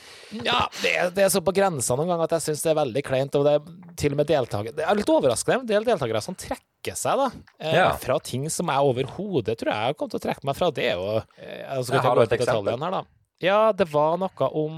ja, 0.45 0.59
det, 0.83 0.91
det 1.17 1.25
er 1.25 1.31
så 1.33 1.41
på 1.45 1.53
grensa 1.55 1.97
noen 1.97 2.11
ganger 2.11 2.27
at 2.27 2.35
jeg 2.37 2.45
syns 2.49 2.61
det 2.65 2.71
er 2.73 2.77
veldig 2.81 3.03
kleint. 3.07 3.37
Og 3.39 3.47
det 3.47 3.55
er 3.57 3.95
til 4.03 4.13
og 4.15 4.21
med 4.21 4.29
deltaker, 4.29 4.75
Det 4.77 4.85
er 4.85 4.99
litt 4.99 5.09
overraskende. 5.13 5.63
En 5.63 5.71
del 5.73 5.87
deltakere 5.87 6.21
som 6.25 6.37
trekker 6.37 6.97
seg 6.99 7.17
da 7.23 7.27
eh, 7.59 7.73
Ja. 7.79 7.89
fra 7.97 8.19
ting 8.23 8.45
som 8.53 8.69
jeg 8.69 8.89
overhodet 8.91 9.57
tror 9.61 9.73
jeg 9.73 9.97
kommer 9.97 10.13
til 10.13 10.21
å 10.21 10.25
trekke 10.27 10.47
meg 10.49 10.59
fra. 10.59 10.69
Det 10.75 10.85
er 10.91 10.95
jo 11.01 11.09
altså, 11.17 11.93
Jeg 11.97 12.05
har 12.05 12.15
du 12.15 12.23
et 12.27 12.37
eksempel? 12.39 12.77
her, 12.85 12.97
da. 12.99 13.03
Ja, 13.43 13.59
det 13.75 13.89
var 13.91 14.15
noe 14.21 14.49
om 14.61 14.77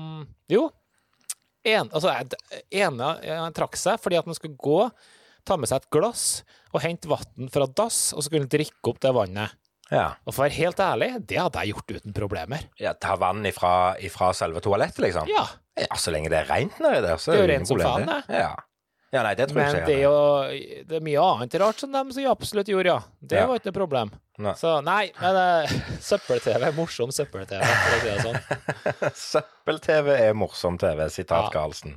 Jo. 0.52 0.70
En, 1.66 1.90
altså, 1.90 2.12
en 2.14 2.30
ene 2.70 3.08
han 3.26 3.54
trakk 3.58 3.74
seg 3.82 3.98
fordi 4.00 4.20
at 4.20 4.28
han 4.30 4.38
skulle 4.38 4.54
gå, 4.62 4.84
ta 5.46 5.56
med 5.58 5.70
seg 5.70 5.82
et 5.82 5.88
glass 5.94 6.44
og 6.76 6.84
hente 6.84 7.10
vann 7.10 7.50
fra 7.50 7.66
dass, 7.66 8.12
og 8.14 8.22
så 8.22 8.28
skulle 8.28 8.44
han 8.46 8.52
drikke 8.54 8.92
opp 8.92 9.00
det 9.02 9.12
vannet. 9.16 9.54
Ja. 9.96 10.08
Og 10.28 10.36
for 10.36 10.44
å 10.44 10.46
være 10.50 10.58
helt 10.60 10.82
ærlig, 10.84 11.10
det 11.30 11.40
hadde 11.40 11.64
jeg 11.64 11.74
gjort 11.76 11.96
uten 11.98 12.16
problemer. 12.16 12.68
ja 12.82 12.94
ta 12.94 13.16
vann 13.22 13.46
ifra, 13.48 13.96
ifra 14.04 14.34
selve 14.36 14.62
toalettet, 14.66 15.00
liksom? 15.08 15.30
Ja, 15.32 15.48
Ja, 15.76 15.92
så 16.00 16.12
lenge 16.14 16.30
det 16.32 16.38
er 16.40 16.48
rent 16.48 16.78
nedi 16.80 17.02
der, 17.04 17.18
så 17.20 17.34
Det 17.34 17.40
er 17.40 17.42
jo 17.42 17.48
ingen 17.50 17.60
rent 17.60 17.68
som 17.68 17.82
faen, 17.84 18.24
Ja. 18.32 18.54
Ja, 19.16 19.22
nei, 19.24 19.32
det 19.40 19.48
tror 19.50 19.58
men 19.62 19.66
jeg 19.72 19.82
ikke 19.82 19.88
det 19.88 19.96
er 19.96 20.04
jo 20.04 20.84
det 20.92 21.00
er 21.00 21.04
mye 21.08 21.24
annet 21.24 21.56
rart 21.64 21.80
som 21.82 21.92
de 21.96 22.04
som 22.18 22.28
absolutt 22.32 22.68
gjorde, 22.72 22.92
ja. 22.92 23.00
Det 23.24 23.40
Ja. 23.40 23.48
var 23.50 23.60
ikke 23.62 23.72
noe 23.72 23.80
problem. 23.80 24.12
Nei. 24.44 24.52
Så 24.60 24.74
nei, 24.84 25.06
men 25.22 25.38
uh, 25.40 25.76
søppel-TV, 26.10 26.66
morsom 26.76 27.14
søppel-TV, 27.16 27.62
for 27.64 27.96
å 27.96 28.00
si 28.02 28.10
det 28.10 28.26
sånn. 28.26 28.40
Søppel-TV 29.30 30.10
er 30.28 30.34
morsom 30.36 30.76
TV, 30.82 31.06
sitat 31.14 31.48
Ja. 31.48 31.54
Karlsen. 31.56 31.96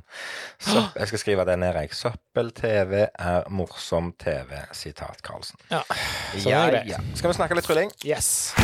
Jeg 0.99 1.11
skal 1.11 1.19
skrive 1.25 1.45
det 1.49 1.57
ned, 1.59 1.75
jeg. 1.81 1.91
Søppel-TV 1.99 2.95
er 3.11 3.49
morsom 3.51 4.13
TV, 4.23 4.55
sitat 4.71 5.19
Karlsen. 5.25 5.59
Ja, 5.73 5.83
sånn 6.39 6.47
Ja, 6.53 6.63
er 6.69 6.79
det. 6.79 6.85
ja. 6.95 7.03
Skal 7.19 7.33
vi 7.33 7.39
snakke 7.41 7.59
litt 7.59 7.67
trylling? 7.67 7.91
Yes. 8.07 8.55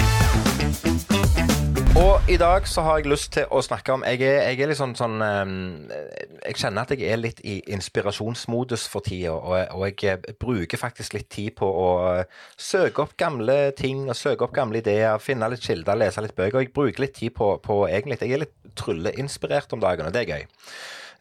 Og 1.76 2.30
i 2.30 2.36
dag 2.38 2.68
så 2.68 2.82
har 2.82 2.98
jeg 3.00 3.08
lyst 3.08 3.34
til 3.36 3.52
å 3.52 3.62
snakke 3.64 3.94
om 3.96 4.04
Jeg 4.08 4.22
er, 4.24 4.42
jeg 4.50 4.62
er 4.64 4.70
litt 4.70 4.80
sånn, 4.80 4.94
sånn 5.00 5.22
ehm, 5.24 5.54
Jeg 6.44 6.58
kjenner 6.60 6.84
at 6.84 6.92
jeg 6.92 7.08
er 7.08 7.20
litt 7.20 7.40
i 7.48 7.58
inspirasjonsmodus 7.76 8.86
for 8.92 9.04
tida, 9.04 9.34
og, 9.36 9.56
og 9.76 9.86
jeg 9.88 10.12
eh, 10.12 10.36
bruker 10.40 10.80
faktisk 10.80 11.16
litt 11.18 11.30
tid 11.32 11.56
på 11.60 11.68
å 11.68 11.88
eh, 12.14 12.44
søke 12.60 13.06
opp 13.06 13.16
gamle 13.20 13.58
ting 13.80 14.06
og 14.10 14.20
søke 14.20 14.48
opp 14.48 14.54
gamle 14.56 14.80
ideer, 14.84 15.18
finne 15.24 15.50
litt 15.52 15.64
kilder, 15.64 16.00
lese 16.00 16.24
litt 16.24 16.36
bøker. 16.36 16.60
Og 16.60 16.66
jeg 16.66 16.76
bruker 16.76 17.06
litt 17.06 17.18
tid 17.20 17.36
på, 17.36 17.50
på 17.64 17.82
egentlig 17.88 18.20
Jeg 18.22 18.38
er 18.38 18.44
litt 18.46 18.56
trylleinspirert 18.80 19.76
om 19.76 19.84
dagen, 19.84 20.08
og 20.08 20.16
det 20.16 20.26
er 20.26 20.32
gøy. 20.36 20.48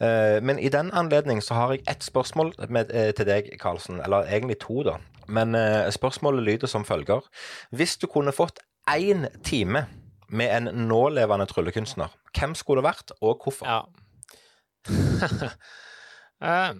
Eh, 0.06 0.38
Men 0.42 0.62
i 0.62 0.70
den 0.74 0.90
anledning 0.94 1.42
så 1.42 1.58
har 1.58 1.74
jeg 1.74 1.86
ett 1.90 2.06
spørsmål 2.06 2.54
med, 2.68 2.90
til 2.90 3.30
deg, 3.30 3.54
Karlsen. 3.62 4.02
Eller 4.06 4.30
egentlig 4.30 4.60
to, 4.62 4.82
da. 4.86 4.98
Men 5.26 5.56
spørsmålet 5.94 6.44
lyder 6.44 6.68
som 6.68 6.84
følger. 6.84 7.22
Hvis 7.70 7.96
du 7.96 8.10
kunne 8.10 8.34
fått 8.34 8.60
én 8.90 9.30
time 9.42 9.86
med 10.36 10.50
en 10.56 10.86
nålevende 10.88 11.46
tryllekunstner, 11.50 12.12
hvem 12.34 12.54
skulle 12.58 12.82
det 12.82 12.88
vært, 12.90 13.14
og 13.20 13.44
hvorfor? 13.44 13.68
Ja. 13.70 13.82
Eh, 16.44 16.72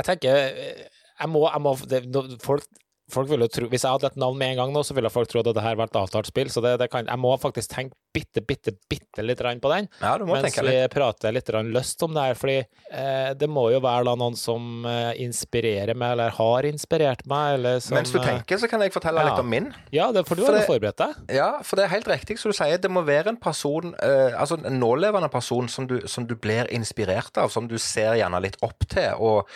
jeg 0.00 0.04
tenker 0.08 0.36
eh, 0.48 0.78
Jeg 1.20 1.28
må, 1.30 1.42
jeg 1.44 1.62
må 1.62 1.74
det, 1.86 1.98
folk, 2.42 2.64
folk 3.12 3.30
ville 3.30 3.48
tro 3.52 3.68
Hvis 3.70 3.84
jeg 3.86 3.92
hadde 3.94 4.10
et 4.10 4.20
navn 4.20 4.38
med 4.38 4.54
en 4.54 4.62
gang 4.62 4.74
nå, 4.74 4.84
så 4.86 4.96
ville 4.96 5.10
folk 5.12 5.30
trodd 5.30 5.50
at 5.50 5.58
det 5.58 5.64
her 5.64 5.78
var 5.78 5.90
et 5.90 5.98
avtalt 6.00 6.30
spill. 6.30 6.50
Så 6.52 6.62
det, 6.64 6.76
det 6.82 6.90
kan, 6.92 7.08
jeg 7.08 7.20
må 7.20 7.34
faktisk 7.40 7.72
tenke 7.74 7.96
bitte, 8.14 8.42
bitte, 8.42 8.72
bitte 8.90 9.22
litt 9.22 9.38
på 9.38 9.70
den. 9.70 9.86
Ja, 10.00 10.16
du 10.18 10.26
må 10.26 10.34
mens 10.34 10.56
vi 10.58 10.66
litt. 10.66 10.90
prater 10.92 11.34
litt 11.34 11.50
løst 11.70 12.02
om 12.02 12.14
det 12.16 12.24
her. 12.28 12.38
Fordi 12.38 12.56
eh, 12.58 13.30
det 13.38 13.48
må 13.50 13.68
jo 13.74 13.80
være 13.84 14.08
da 14.08 14.16
noen 14.18 14.36
som 14.38 14.86
eh, 14.88 15.12
inspirerer 15.22 15.94
meg, 15.94 16.16
eller 16.16 16.34
har 16.36 16.68
inspirert 16.68 17.24
meg, 17.30 17.58
eller 17.58 17.82
som 17.84 17.98
Mens 17.98 18.12
du 18.14 18.18
eh, 18.18 18.26
tenker, 18.26 18.60
så 18.60 18.70
kan 18.70 18.82
jeg 18.84 18.94
fortelle 18.94 19.22
ja. 19.22 19.30
litt 19.30 19.42
om 19.42 19.50
min. 19.50 19.70
Ja, 19.94 20.10
det, 20.14 20.24
for 20.28 20.38
du 20.38 20.44
har 20.46 20.58
jo 20.58 20.66
forberedt 20.68 21.00
deg. 21.02 21.36
Ja, 21.40 21.50
for 21.66 21.78
det 21.78 21.86
er 21.86 21.94
helt 21.94 22.10
riktig 22.10 22.40
som 22.42 22.52
du 22.52 22.58
sier. 22.58 22.80
Det 22.82 22.90
må 22.92 23.04
være 23.06 23.34
en 23.34 23.40
person, 23.40 23.94
eh, 24.02 24.34
altså 24.34 24.58
en 24.58 24.80
nålevende 24.82 25.30
person 25.32 25.70
som 25.70 25.86
du, 25.90 26.00
som 26.10 26.26
du 26.26 26.34
blir 26.38 26.70
inspirert 26.74 27.38
av, 27.40 27.52
som 27.54 27.70
du 27.70 27.78
ser 27.78 28.18
gjerne 28.18 28.42
litt 28.42 28.58
opp 28.66 28.88
til, 28.90 29.14
og, 29.18 29.46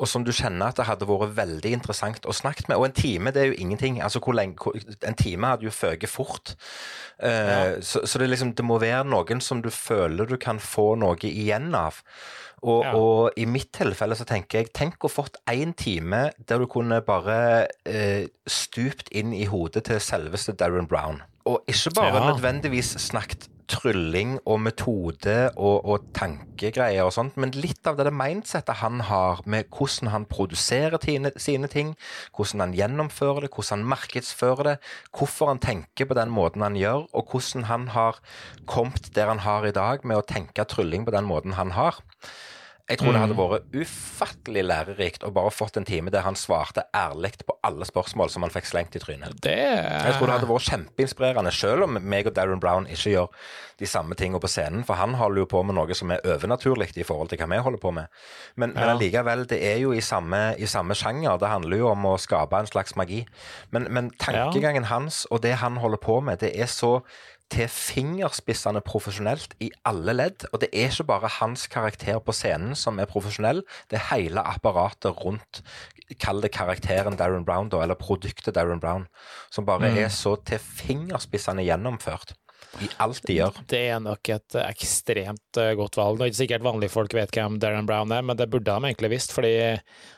og 0.00 0.08
som 0.08 0.24
du 0.24 0.32
kjenner 0.32 0.70
at 0.72 0.78
det 0.80 0.86
hadde 0.88 1.06
vært 1.08 1.34
veldig 1.36 1.72
interessant 1.76 2.24
å 2.24 2.32
snakke 2.32 2.64
med. 2.70 2.78
Og 2.80 2.86
en 2.88 2.96
time, 2.96 3.32
det 3.36 3.42
er 3.42 3.50
jo 3.50 3.58
ingenting. 3.60 3.98
Altså, 4.00 4.22
hvor 4.24 4.32
lenge, 4.38 4.56
hvor, 4.62 4.76
en 5.04 5.18
time 5.18 5.50
hadde 5.52 5.66
jo 5.68 5.72
føket 5.74 6.08
fort. 6.08 6.54
Eh, 7.20 7.76
så, 7.84 8.00
så 8.08 8.20
det, 8.22 8.30
liksom, 8.32 8.54
det 8.56 8.64
må 8.64 8.78
være 8.80 9.04
noen 9.04 9.42
som 9.44 9.60
du 9.60 9.68
føler 9.74 10.30
du 10.30 10.38
kan 10.40 10.60
få 10.62 10.94
noe 11.00 11.20
igjen 11.28 11.74
av. 11.76 12.00
Og, 12.60 12.82
Ja. 12.84 12.92
og 12.96 13.38
i 13.40 13.46
mitt 13.48 13.70
tilfelle 13.72 14.16
så 14.16 14.26
tenker 14.28 14.60
jeg, 14.60 14.72
tenk 14.76 15.04
å 15.04 15.08
fått 15.12 15.38
én 15.48 15.72
time 15.76 16.26
der 16.48 16.60
du 16.60 16.66
kunne 16.68 16.98
bare 17.04 17.68
uh, 17.88 18.24
stupt 18.48 19.08
inn 19.16 19.32
i 19.32 19.46
hodet 19.48 19.86
til 19.88 20.00
selveste 20.00 20.52
Darren 20.60 20.88
Brown. 20.88 21.22
Og 21.48 21.64
ikke 21.68 21.94
bare 21.96 22.20
Ja. 22.20 22.26
nødvendigvis 22.32 22.96
snakket 23.00 23.48
trylling 23.70 24.36
og 24.44 24.60
metode 24.64 25.36
og, 25.54 25.86
og 25.86 26.10
tankegreier 26.16 27.06
og 27.06 27.14
sånt, 27.14 27.38
men 27.40 27.54
litt 27.56 27.86
av 27.86 27.98
det, 27.98 28.08
det 28.08 28.14
mindsettet 28.16 28.80
han 28.82 29.04
har 29.08 29.42
med 29.50 29.70
hvordan 29.70 30.12
han 30.14 30.26
produserer 30.30 30.98
tine, 31.02 31.32
sine 31.40 31.70
ting, 31.70 31.94
hvordan 32.36 32.66
han 32.66 32.76
gjennomfører 32.76 33.46
det, 33.46 33.52
hvordan 33.54 33.80
han 33.80 33.90
markedsfører 33.94 34.72
det, 34.72 34.76
hvorfor 35.16 35.52
han 35.52 35.62
tenker 35.62 36.10
på 36.10 36.18
den 36.18 36.32
måten 36.34 36.66
han 36.66 36.78
gjør, 36.78 37.06
og 37.14 37.32
hvordan 37.34 37.68
han 37.70 37.90
har 37.94 38.20
kommet 38.70 39.12
der 39.16 39.30
han 39.30 39.44
har 39.46 39.66
i 39.66 39.74
dag 39.76 40.06
med 40.06 40.20
å 40.20 40.26
tenke 40.26 40.66
trylling 40.68 41.06
på 41.06 41.14
den 41.14 41.28
måten 41.28 41.58
han 41.58 41.74
har. 41.78 42.02
Jeg 42.90 42.98
tror 42.98 43.14
det 43.14 43.22
hadde 43.22 43.36
vært 43.38 43.74
ufattelig 43.76 44.62
lærerikt 44.66 45.24
å 45.26 45.30
bare 45.34 45.52
fått 45.54 45.78
en 45.78 45.86
time 45.86 46.10
der 46.10 46.24
han 46.26 46.38
svarte 46.38 46.84
ærlig 46.96 47.32
på 47.46 47.54
alle 47.66 47.86
spørsmål 47.86 48.32
som 48.32 48.42
han 48.42 48.52
fikk 48.52 48.66
slengt 48.66 48.98
i 48.98 49.02
trynet. 49.02 49.36
Det 49.44 49.54
Jeg 49.54 50.16
tror 50.16 50.26
det 50.26 50.36
hadde 50.38 50.50
vært 50.50 50.66
kjempeinspirerende, 50.66 51.52
selv 51.54 51.86
om 51.86 52.00
meg 52.00 52.26
og 52.26 52.34
Darren 52.34 52.62
Brown 52.62 52.88
ikke 52.90 53.14
gjør 53.14 53.30
de 53.80 53.88
samme 53.88 54.16
tingene 54.18 54.42
på 54.42 54.50
scenen, 54.50 54.82
for 54.84 54.98
han 55.00 55.14
holder 55.16 55.44
jo 55.44 55.50
på 55.54 55.62
med 55.64 55.78
noe 55.78 55.96
som 55.96 56.10
er 56.12 56.24
overnaturlig 56.34 56.90
i 56.98 57.06
forhold 57.06 57.30
til 57.30 57.40
hva 57.40 57.48
vi 57.52 57.62
holder 57.64 57.80
på 57.80 57.94
med. 57.96 58.10
Men, 58.56 58.74
men 58.74 58.92
allikevel, 58.96 59.46
det 59.48 59.60
er 59.70 59.78
jo 59.80 59.94
i 59.96 60.02
samme, 60.04 60.42
i 60.58 60.68
samme 60.68 60.96
sjanger. 60.98 61.38
Det 61.40 61.48
handler 61.52 61.80
jo 61.80 61.90
om 61.94 62.10
å 62.10 62.18
skape 62.20 62.58
en 62.58 62.68
slags 62.68 62.96
magi. 62.98 63.22
Men, 63.70 63.88
men 63.94 64.10
tankegangen 64.20 64.90
hans 64.90 65.24
og 65.30 65.44
det 65.46 65.56
han 65.62 65.78
holder 65.80 66.02
på 66.02 66.20
med, 66.24 66.42
det 66.42 66.52
er 66.58 66.68
så 66.70 66.98
til 67.50 67.68
fingerspissene 67.70 68.82
profesjonelt 68.86 69.54
i 69.62 69.70
alle 69.88 70.14
ledd. 70.16 70.46
Og 70.52 70.62
det 70.62 70.70
er 70.72 70.90
ikke 70.90 71.08
bare 71.10 71.30
hans 71.40 71.66
karakter 71.70 72.20
på 72.22 72.34
scenen 72.36 72.76
som 72.78 73.00
er 73.02 73.10
profesjonell, 73.10 73.64
det 73.90 73.98
er 73.98 74.08
hele 74.14 74.44
apparatet 74.46 75.24
rundt, 75.24 75.62
kall 76.22 76.42
det 76.42 76.52
karakteren 76.54 77.18
Darren 77.18 77.46
Brown, 77.46 77.70
da, 77.70 77.82
eller 77.84 77.98
produktet 77.98 78.54
Darren 78.56 78.82
Brown, 78.82 79.06
som 79.50 79.66
bare 79.66 79.92
er 79.94 80.10
så 80.14 80.36
til 80.46 80.62
fingerspissene 80.62 81.66
gjennomført 81.66 82.34
i 82.78 82.88
alt 83.02 83.18
de 83.26 83.34
gjør. 83.34 83.56
Det 83.68 83.80
er 83.90 83.98
nok 84.04 84.28
et 84.30 84.54
ekstremt 84.62 85.58
eh, 85.58 85.72
godt 85.78 85.96
valg. 85.98 86.18
Det 86.20 86.24
er 86.26 86.30
ikke 86.30 86.38
sikkert 86.44 86.62
vanlige 86.66 86.92
folk 86.94 87.14
vet 87.18 87.32
hvem 87.34 87.58
Darren 87.62 87.88
Brown 87.88 88.12
er, 88.14 88.22
men 88.22 88.38
det 88.38 88.46
burde 88.52 88.70
de 88.70 88.90
egentlig 88.92 89.10
visst, 89.10 89.34
fordi 89.34 89.50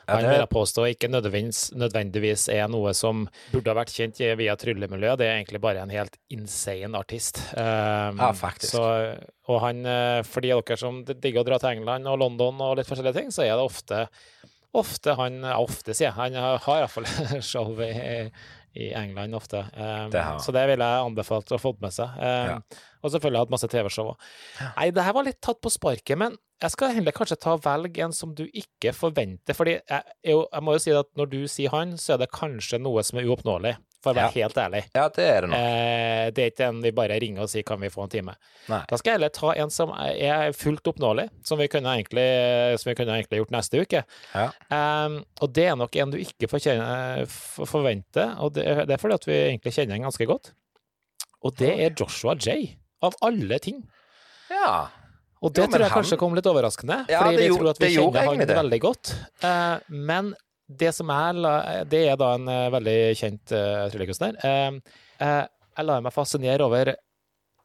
han 0.07 0.21
det- 0.21 0.29
vil 0.29 0.39
jeg 0.43 0.49
påstå 0.53 0.85
ikke 0.93 1.09
nødvendigvis, 1.09 1.63
nødvendigvis 1.75 2.45
er 2.53 2.67
noe 2.69 2.93
som 2.93 3.25
burde 3.51 3.73
ha 3.73 3.77
vært 3.81 3.95
kjent 3.95 4.21
via 4.37 4.55
tryllemiljøet. 4.55 5.17
Det 5.17 5.27
er 5.27 5.37
egentlig 5.41 5.61
bare 5.65 5.81
en 5.81 5.89
helt 5.95 6.17
insane 6.29 6.93
artist. 6.95 7.41
Um, 7.57 8.21
Ja, 8.21 8.31
faktisk. 8.37 8.75
Så, 8.77 9.17
og 9.49 9.59
han, 9.65 9.85
eh, 9.85 10.21
for 10.23 10.41
de 10.45 10.53
dere 10.53 10.77
som 10.77 11.03
digger 11.05 11.41
å 11.41 11.45
dra 11.47 11.57
til 11.59 11.77
England 11.79 12.07
og 12.07 12.19
London 12.19 12.61
og 12.61 12.77
litt 12.77 12.87
forskjellige 12.87 13.17
ting, 13.17 13.31
så 13.33 13.43
er 13.47 13.55
det 13.57 13.65
ofte 13.65 14.07
Ofte 14.73 15.13
han 15.15 15.43
Ofte, 15.45 15.93
sier 15.93 16.07
jeg. 16.07 16.13
Han 16.17 16.33
har 16.33 16.57
iallfall 16.79 17.05
show 17.45 17.77
i, 17.85 17.91
i 18.73 18.91
England 18.97 19.35
ofte. 19.35 19.65
Um, 19.77 20.09
Det 20.11 20.23
så 20.41 20.51
det 20.55 20.63
vil 20.71 20.79
jeg 20.79 21.05
anbefalt 21.05 21.51
å 21.53 21.59
få 21.61 21.75
med 21.81 21.93
seg. 21.93 22.09
Um, 22.17 22.49
Ja. 22.49 22.57
Og 23.03 23.11
selvfølgelig 23.11 23.43
hatt 23.43 23.51
masse 23.51 23.67
TV-show 23.67 24.13
òg. 24.13 24.27
Nei, 24.63 24.89
det 24.95 25.03
her 25.03 25.13
var 25.17 25.25
litt 25.27 25.41
tatt 25.43 25.59
på 25.59 25.71
sparket, 25.73 26.15
men 26.17 26.37
jeg 26.63 26.71
skal 26.71 26.93
heller 26.95 27.11
kanskje 27.11 27.35
ta 27.43 27.57
velge 27.59 27.99
en 28.05 28.13
som 28.15 28.31
du 28.37 28.45
ikke 28.47 28.93
forventer. 28.95 29.55
Fordi 29.57 29.73
jeg, 29.75 30.03
jeg 30.23 30.63
må 30.63 30.77
jo 30.77 30.79
si 30.79 30.93
at 30.95 31.09
når 31.19 31.27
du 31.33 31.41
sier 31.51 31.73
han, 31.75 31.97
så 31.99 32.13
er 32.15 32.21
det 32.23 32.29
kanskje 32.31 32.79
noe 32.79 33.03
som 33.03 33.19
er 33.19 33.27
uoppnåelig, 33.27 33.73
for 34.03 34.11
å 34.11 34.17
være 34.19 34.31
helt 34.37 34.57
ærlig. 34.59 34.81
Ja, 34.95 35.03
det 35.15 35.25
er 35.27 35.41
det 35.45 35.49
nok. 35.51 35.59
Eh, 35.59 36.23
det 36.35 36.43
er 36.45 36.49
ikke 36.53 36.69
en 36.71 36.79
vi 36.83 36.91
bare 36.95 37.17
ringer 37.23 37.43
og 37.45 37.51
sier 37.51 37.63
kan 37.67 37.79
vi 37.83 37.91
få 37.91 38.03
en 38.05 38.11
time. 38.11 38.33
Nei. 38.71 38.79
Da 38.87 38.99
skal 38.99 39.11
jeg 39.13 39.19
heller 39.19 39.33
ta 39.35 39.51
en 39.63 39.71
som 39.75 39.91
er 39.99 40.55
fullt 40.55 40.87
oppnåelig, 40.93 41.27
som 41.47 41.59
vi 41.59 41.67
kunne 41.71 41.93
egentlig, 41.99 42.25
som 42.79 42.91
vi 42.91 42.95
kunne 42.99 43.15
egentlig 43.19 43.39
gjort 43.43 43.53
neste 43.55 43.83
uke. 43.83 44.01
Ja. 44.33 44.47
Eh, 44.79 45.19
og 45.43 45.53
det 45.55 45.67
er 45.71 45.79
nok 45.79 45.95
en 45.99 46.15
du 46.15 46.19
ikke 46.23 46.47
får 46.51 46.63
kjenne, 46.69 46.89
f- 47.27 47.63
forvente, 47.67 48.29
og 48.43 48.55
det, 48.55 48.67
det 48.87 48.95
er 48.97 49.03
fordi 49.03 49.19
at 49.19 49.27
vi 49.31 49.39
egentlig 49.49 49.75
kjenner 49.75 49.99
en 49.99 50.07
ganske 50.07 50.27
godt. 50.31 50.53
Og 51.43 51.55
det 51.59 51.73
er 51.75 51.95
Joshua 51.99 52.35
J, 52.39 52.73
av 53.03 53.15
alle 53.21 53.59
ting. 53.63 53.83
ja. 54.49 54.89
Og 55.43 55.51
det 55.51 55.59
Jo, 55.65 55.67
tror 55.67 55.81
jeg 55.83 55.91
han- 55.91 55.97
kanskje 56.03 56.17
kom 56.21 56.35
litt 56.37 56.45
overraskende, 56.47 57.05
Ja, 57.11 57.19
fordi 57.25 57.47
gjorde- 57.49 57.59
tror 57.59 57.69
at 57.73 57.79
vi 57.83 57.95
kjenner 57.97 58.25
han 58.29 58.37
det. 58.47 58.55
veldig 58.55 58.79
godt. 58.79 59.09
Uh, 59.43 59.79
men 59.89 60.29
det 60.73 60.93
som 60.95 61.07
la- 61.07 61.83
det 61.83 62.07
er 62.07 62.15
da 62.15 62.29
en 62.35 62.47
uh, 62.47 62.69
veldig 62.71 63.11
kjent 63.19 63.51
uh, 63.51 63.89
tryllekunstner. 63.91 64.37
Uh, 64.39 64.79
jeg 65.75 65.85
lar 65.85 65.99
meg 66.01 66.13
fascinere 66.13 66.61
over 66.63 66.95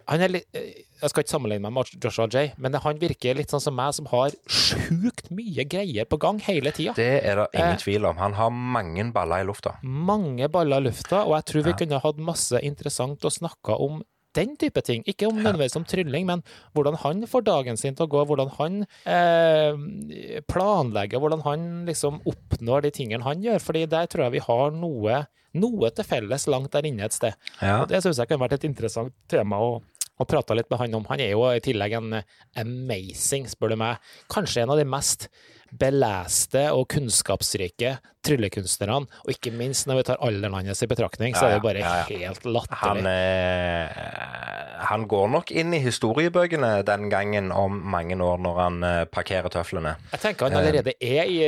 han 0.09 0.21
er 0.23 0.29
litt 0.29 0.47
Jeg 0.53 1.11
skal 1.11 1.23
ikke 1.23 1.31
sammenligne 1.31 1.63
meg 1.63 1.73
med 1.73 2.03
Joshua 2.03 2.27
J, 2.27 2.55
men 2.59 2.73
han 2.75 2.99
virker 2.99 3.37
litt 3.37 3.51
sånn 3.51 3.61
som 3.61 3.77
meg, 3.77 3.93
som 3.95 4.07
har 4.07 4.31
sjukt 4.49 5.31
mye 5.31 5.63
greier 5.69 6.05
på 6.07 6.19
gang 6.19 6.41
hele 6.41 6.73
tida. 6.73 6.95
Det 6.97 7.23
er 7.25 7.37
det 7.37 7.47
ingen 7.55 7.77
tvil 7.79 8.07
om. 8.09 8.17
Han 8.17 8.33
har 8.35 8.51
mange 8.51 9.13
baller 9.13 9.45
i 9.45 9.45
lufta. 9.47 9.77
Mange 9.85 10.49
baller 10.51 10.79
i 10.81 10.89
lufta, 10.89 11.23
og 11.25 11.37
jeg 11.37 11.45
tror 11.45 11.63
vi 11.63 11.71
Ja. 11.71 11.77
kunne 11.77 12.01
hatt 12.03 12.17
masse 12.17 12.59
interessant 12.61 13.21
å 13.21 13.31
snakke 13.31 13.79
om 13.79 14.03
den 14.39 14.55
type 14.61 14.83
ting. 14.87 15.05
Ikke 15.11 15.29
om 15.29 15.39
nødvendigvis 15.39 15.77
om 15.79 15.87
trylling, 15.89 16.27
men 16.29 16.45
hvordan 16.77 16.99
han 17.03 17.27
får 17.31 17.47
dagen 17.49 17.81
sin 17.81 17.99
til 17.99 18.07
å 18.07 18.13
gå, 18.13 18.25
hvordan 18.31 18.53
han 18.59 18.79
eh, 19.09 20.41
planlegger, 20.51 21.23
hvordan 21.23 21.45
han 21.47 21.69
liksom 21.89 22.23
oppnår 22.29 22.87
de 22.87 22.95
tingene 23.01 23.27
han 23.27 23.45
gjør. 23.45 23.61
fordi 23.63 23.85
der 23.91 24.09
tror 24.11 24.27
jeg 24.27 24.39
vi 24.39 24.47
har 24.47 24.75
noe, 24.75 25.21
noe 25.59 25.93
til 25.95 26.07
felles 26.07 26.49
langt 26.51 26.73
der 26.75 26.89
inne 26.89 27.07
et 27.09 27.17
sted. 27.17 27.37
Ja. 27.61 27.83
Og 27.83 27.93
Det 27.93 28.03
syns 28.05 28.21
jeg 28.23 28.31
kan 28.31 28.41
vært 28.41 28.59
et 28.59 28.69
interessant 28.69 29.15
tema 29.31 29.61
å, 29.61 29.79
å 30.19 30.29
prate 30.29 30.57
litt 30.57 30.71
med 30.71 30.83
han 30.83 30.99
om. 31.01 31.07
Han 31.11 31.23
er 31.25 31.35
jo 31.35 31.47
i 31.51 31.63
tillegg 31.65 31.99
en 31.99 32.19
amazing, 32.59 33.49
spør 33.51 33.75
du 33.75 33.81
meg, 33.81 34.11
kanskje 34.33 34.65
en 34.65 34.75
av 34.75 34.81
de 34.81 34.89
mest 34.89 35.29
beleste 35.71 36.69
og 36.73 36.87
kunnskapsrike 36.93 37.99
tryllekunstnerne. 38.27 39.07
Og 39.25 39.33
ikke 39.33 39.53
minst 39.55 39.89
når 39.89 40.01
vi 40.01 40.07
tar 40.11 40.23
alderen 40.25 40.57
hans 40.59 40.83
i 40.85 40.89
betraktning, 40.91 41.37
så 41.37 41.47
er 41.49 41.57
det 41.57 41.65
bare 41.65 41.85
helt 42.09 42.45
Han, 42.45 42.55
latterlig. 42.55 43.05
eh, 43.07 44.79
han 44.89 45.07
går 45.11 45.29
nok 45.33 45.53
inn 45.53 45.75
i 45.77 45.81
historiebøkene 45.83 46.71
den 46.87 47.09
gangen 47.13 47.51
om 47.55 47.79
mange 47.93 48.17
år, 48.23 48.41
når 48.43 48.61
han 48.63 48.79
eh, 48.87 49.01
parkerer 49.11 49.51
tøflene. 49.53 49.97
Jeg 50.13 50.23
tenker 50.25 50.49
han 50.49 50.59
allerede 50.61 50.95
er 51.01 51.31
i 51.31 51.39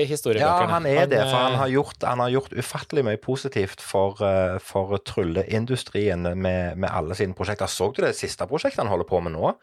Ja, 0.40 0.54
han 0.70 0.88
er 0.88 1.06
det, 1.10 1.22
for 1.26 1.38
han 1.38 1.56
eh, 1.56 1.62
har 1.62 1.72
gjort, 1.74 2.06
han 2.06 2.24
har 2.24 2.34
gjort 2.34 2.56
ufattelig 2.56 3.06
mye 3.06 3.20
positivt 3.22 3.84
for, 3.84 4.20
eh, 4.24 4.58
for 4.64 4.96
trylleindustrien 5.10 6.30
med, 6.34 6.76
med 6.76 6.90
alle 6.90 7.18
sine 7.18 7.36
prosjekter. 7.36 7.70
Så 7.70 7.92
du 7.94 8.02
det 8.04 8.16
siste 8.18 8.46
prosjektet 8.50 8.82
han 8.82 8.92
holder 8.92 9.08
på 9.08 9.22
med 9.24 9.36
nå? 9.36 9.54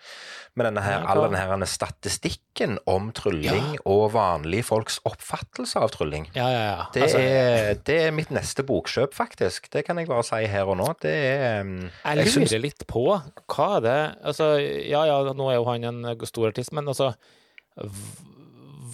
Med 0.58 0.66
denne 0.66 0.82
her, 0.82 1.04
all 1.06 1.22
denne 1.28 1.38
her 1.38 1.70
statistikken 1.70 2.80
om 2.90 3.12
trylling 3.14 3.76
og 3.86 4.08
vanlige 4.16 4.66
folks 4.66 4.98
oppfattelse 5.06 5.78
av 5.86 5.92
trylling. 5.94 6.26
Ja, 6.34 6.48
ja, 6.50 6.64
ja. 6.66 6.86
Det, 6.96 7.04
Altså, 7.06 7.22
er, 7.22 7.82
det 7.86 7.98
er 8.08 8.16
mitt 8.18 8.32
neste 8.34 8.66
bokkjøp, 8.66 9.14
faktisk. 9.14 9.70
Det 9.74 9.86
kan 9.86 10.02
jeg 10.02 10.10
bare 10.10 10.26
si 10.26 10.42
her 10.50 10.72
og 10.72 10.80
nå. 10.82 10.88
Det 11.04 11.14
er 11.14 11.62
um, 11.62 11.76
Jeg 11.86 12.22
lurer 12.24 12.34
synes... 12.34 12.56
litt 12.64 12.88
på 12.90 13.06
hva 13.14 13.68
er 13.78 13.86
det 13.86 14.00
Altså, 14.32 14.50
ja 14.58 15.06
ja, 15.06 15.20
nå 15.38 15.52
er 15.52 15.60
jo 15.60 15.68
han 15.70 15.86
en 15.92 16.26
stor 16.26 16.50
artist, 16.50 16.74
men 16.74 16.90
altså 16.90 17.14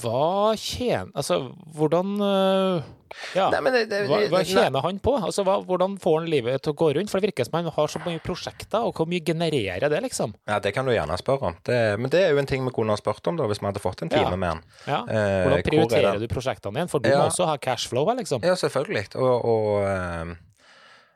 Hva 0.04 0.54
tjener 0.60 1.10
Altså, 1.16 1.38
hvordan 1.78 2.14
øh, 2.22 2.92
Ja. 3.38 3.46
Nei, 3.54 3.72
det, 3.76 3.82
det, 3.92 4.00
Hva, 4.10 4.18
hva 4.32 4.40
tjener 4.48 4.82
han 4.82 4.98
på? 5.04 5.14
Altså, 5.22 5.44
hva, 5.46 5.60
hvordan 5.68 6.00
får 6.02 6.16
han 6.20 6.30
livet 6.32 6.64
til 6.66 6.74
å 6.74 6.78
gå 6.82 6.88
rundt? 6.98 7.12
For 7.12 7.22
det 7.22 7.30
virker 7.30 7.46
som 7.46 7.60
han 7.60 7.70
har 7.76 7.92
så 7.94 8.02
mye 8.06 8.22
prosjekter, 8.26 8.82
og 8.88 8.98
hvor 8.98 9.06
mye 9.10 9.22
genererer 9.26 9.86
det, 9.94 10.00
liksom? 10.08 10.34
Ja, 10.50 10.58
Det 10.64 10.74
kan 10.74 10.90
du 10.90 10.94
gjerne 10.96 11.18
spørre 11.22 11.52
om. 11.52 11.60
Det, 11.66 11.78
men 12.02 12.10
det 12.14 12.24
er 12.24 12.34
jo 12.34 12.42
en 12.42 12.50
ting 12.50 12.66
vi 12.66 12.74
kunne 12.74 12.96
ha 12.96 12.98
spurt 12.98 13.30
om 13.30 13.38
da, 13.38 13.46
hvis 13.52 13.62
vi 13.62 13.70
hadde 13.70 13.84
fått 13.84 14.02
en 14.02 14.10
time 14.10 14.32
Ja. 14.34 14.36
med 14.36 14.50
han. 14.56 14.64
Ja. 14.88 15.00
Eh, 15.06 15.36
Hvordan 15.46 15.60
er 15.60 15.68
prioriterer 15.70 16.20
du 16.24 16.28
prosjektene 16.32 16.80
dine? 16.82 16.90
For 16.90 17.06
du 17.06 17.12
må 17.14 17.22
også 17.28 17.46
ha 17.52 17.60
cashflow 17.62 18.10
liksom. 18.18 18.42
Ja, 18.42 18.58
selvfølgelig. 18.58 19.06
Og, 19.22 19.46
og 19.46 19.86
eh, 19.86 20.34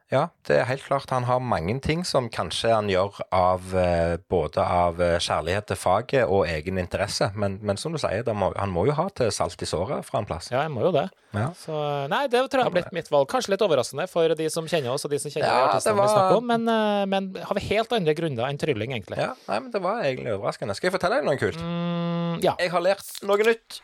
ja, 0.09 0.29
det 0.47 0.55
er 0.61 0.67
helt 0.69 0.85
klart 0.87 1.09
han 1.11 1.25
har 1.27 1.41
mange 1.43 1.73
ting 1.83 2.05
som 2.07 2.29
kanskje 2.31 2.69
han 2.71 2.87
gjør 2.87 3.17
av 3.35 3.73
eh, 3.75 4.13
både 4.31 4.63
av 4.63 5.01
eh, 5.03 5.17
kjærlighet 5.19 5.67
til 5.67 5.79
faget 5.81 6.23
og 6.31 6.45
egen 6.47 6.79
interesse. 6.79 7.27
Men, 7.35 7.57
men 7.61 7.75
som 7.81 7.91
du 7.91 7.99
sier, 7.99 8.23
må, 8.31 8.53
han 8.55 8.71
må 8.71 8.85
jo 8.87 8.95
ha 8.95 9.09
til 9.11 9.31
salt 9.35 9.59
i 9.61 9.67
såret 9.67 10.05
fra 10.07 10.21
en 10.21 10.29
plass. 10.29 10.47
Ja, 10.53 10.61
jeg 10.63 10.71
må 10.71 10.85
jo 10.87 10.93
det. 10.95 11.09
Ja. 11.35 11.49
Så 11.59 11.75
nei, 12.07 12.23
det 12.31 12.39
tror 12.47 12.63
jeg 12.63 12.69
har 12.69 12.75
blitt 12.77 12.95
mitt 12.95 13.11
valg. 13.11 13.27
Kanskje 13.29 13.51
litt 13.57 13.65
overraskende 13.67 14.07
for 14.07 14.31
de 14.39 14.47
som 14.53 14.69
kjenner 14.71 14.95
oss, 14.95 15.03
og 15.03 15.11
de 15.11 15.19
som 15.19 15.33
kjenner 15.33 15.49
Ja, 15.51 15.67
artistene 15.73 15.99
var- 15.99 16.07
vi 16.07 16.15
snakker 16.15 16.39
om, 16.39 16.47
men, 16.53 16.67
øh, 16.71 17.03
men 17.11 17.29
har 17.43 17.59
vi 17.59 17.67
helt 17.67 17.91
andre 17.99 18.15
grunner 18.15 18.47
enn 18.47 18.57
trylling, 18.63 18.95
egentlig. 18.95 19.19
Ja, 19.19 19.33
nei, 19.49 19.59
men 19.59 19.71
Det 19.75 19.83
var 19.83 20.03
egentlig 20.07 20.37
overraskende. 20.39 20.75
Skal 20.79 20.87
jeg 20.91 20.99
fortelle 20.99 21.19
deg 21.19 21.27
noe 21.27 21.37
kult? 21.37 21.59
Mm, 21.59 22.39
ja. 22.47 22.55
Jeg 22.63 22.71
har 22.71 22.81
lært 22.81 23.11
noe 23.27 23.37
nytt. 23.43 23.81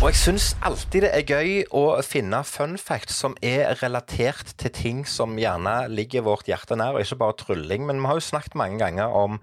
Og 0.00 0.06
jeg 0.08 0.16
syns 0.16 0.44
alltid 0.64 1.02
det 1.04 1.08
er 1.12 1.26
gøy 1.28 1.50
å 1.76 1.82
finne 2.00 2.38
fun 2.48 2.78
facts 2.80 3.18
som 3.20 3.34
er 3.44 3.74
relatert 3.82 4.54
til 4.56 4.72
ting 4.72 5.02
som 5.04 5.34
gjerne 5.36 5.74
ligger 5.92 6.24
vårt 6.24 6.48
hjerte 6.48 6.78
nær, 6.80 6.96
og 6.96 7.04
ikke 7.04 7.18
bare 7.20 7.36
trylling. 7.36 7.84
Men 7.84 8.00
vi 8.00 8.08
har 8.08 8.16
jo 8.16 8.24
snakket 8.24 8.56
mange 8.56 8.78
ganger 8.80 9.12
om, 9.12 9.36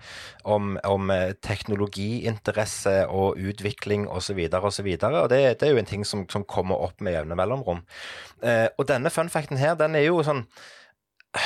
om, 0.50 0.72
om 0.82 1.13
eh, 1.13 1.36
teknologiinteresse 1.46 2.96
og 3.06 3.38
utvikling 3.38 4.08
osv. 4.10 4.48
osv. 4.50 4.89
Og, 4.96 5.06
og 5.22 5.30
det, 5.30 5.43
det 5.62 5.70
er 5.70 5.76
jo 5.76 5.84
en 5.84 5.91
ting 5.93 6.08
som, 6.10 6.26
som 6.26 6.48
kommer 6.50 6.82
opp 6.89 7.06
med 7.06 7.13
jevne 7.20 7.38
mellomrom. 7.38 7.86
Eh, 8.41 8.65
og 8.74 8.89
denne 8.89 9.13
fun 9.13 9.30
facten 9.30 9.62
her, 9.62 9.78
den 9.78 9.93
er 9.93 10.08
jo 10.08 10.26
sånn 10.26 10.41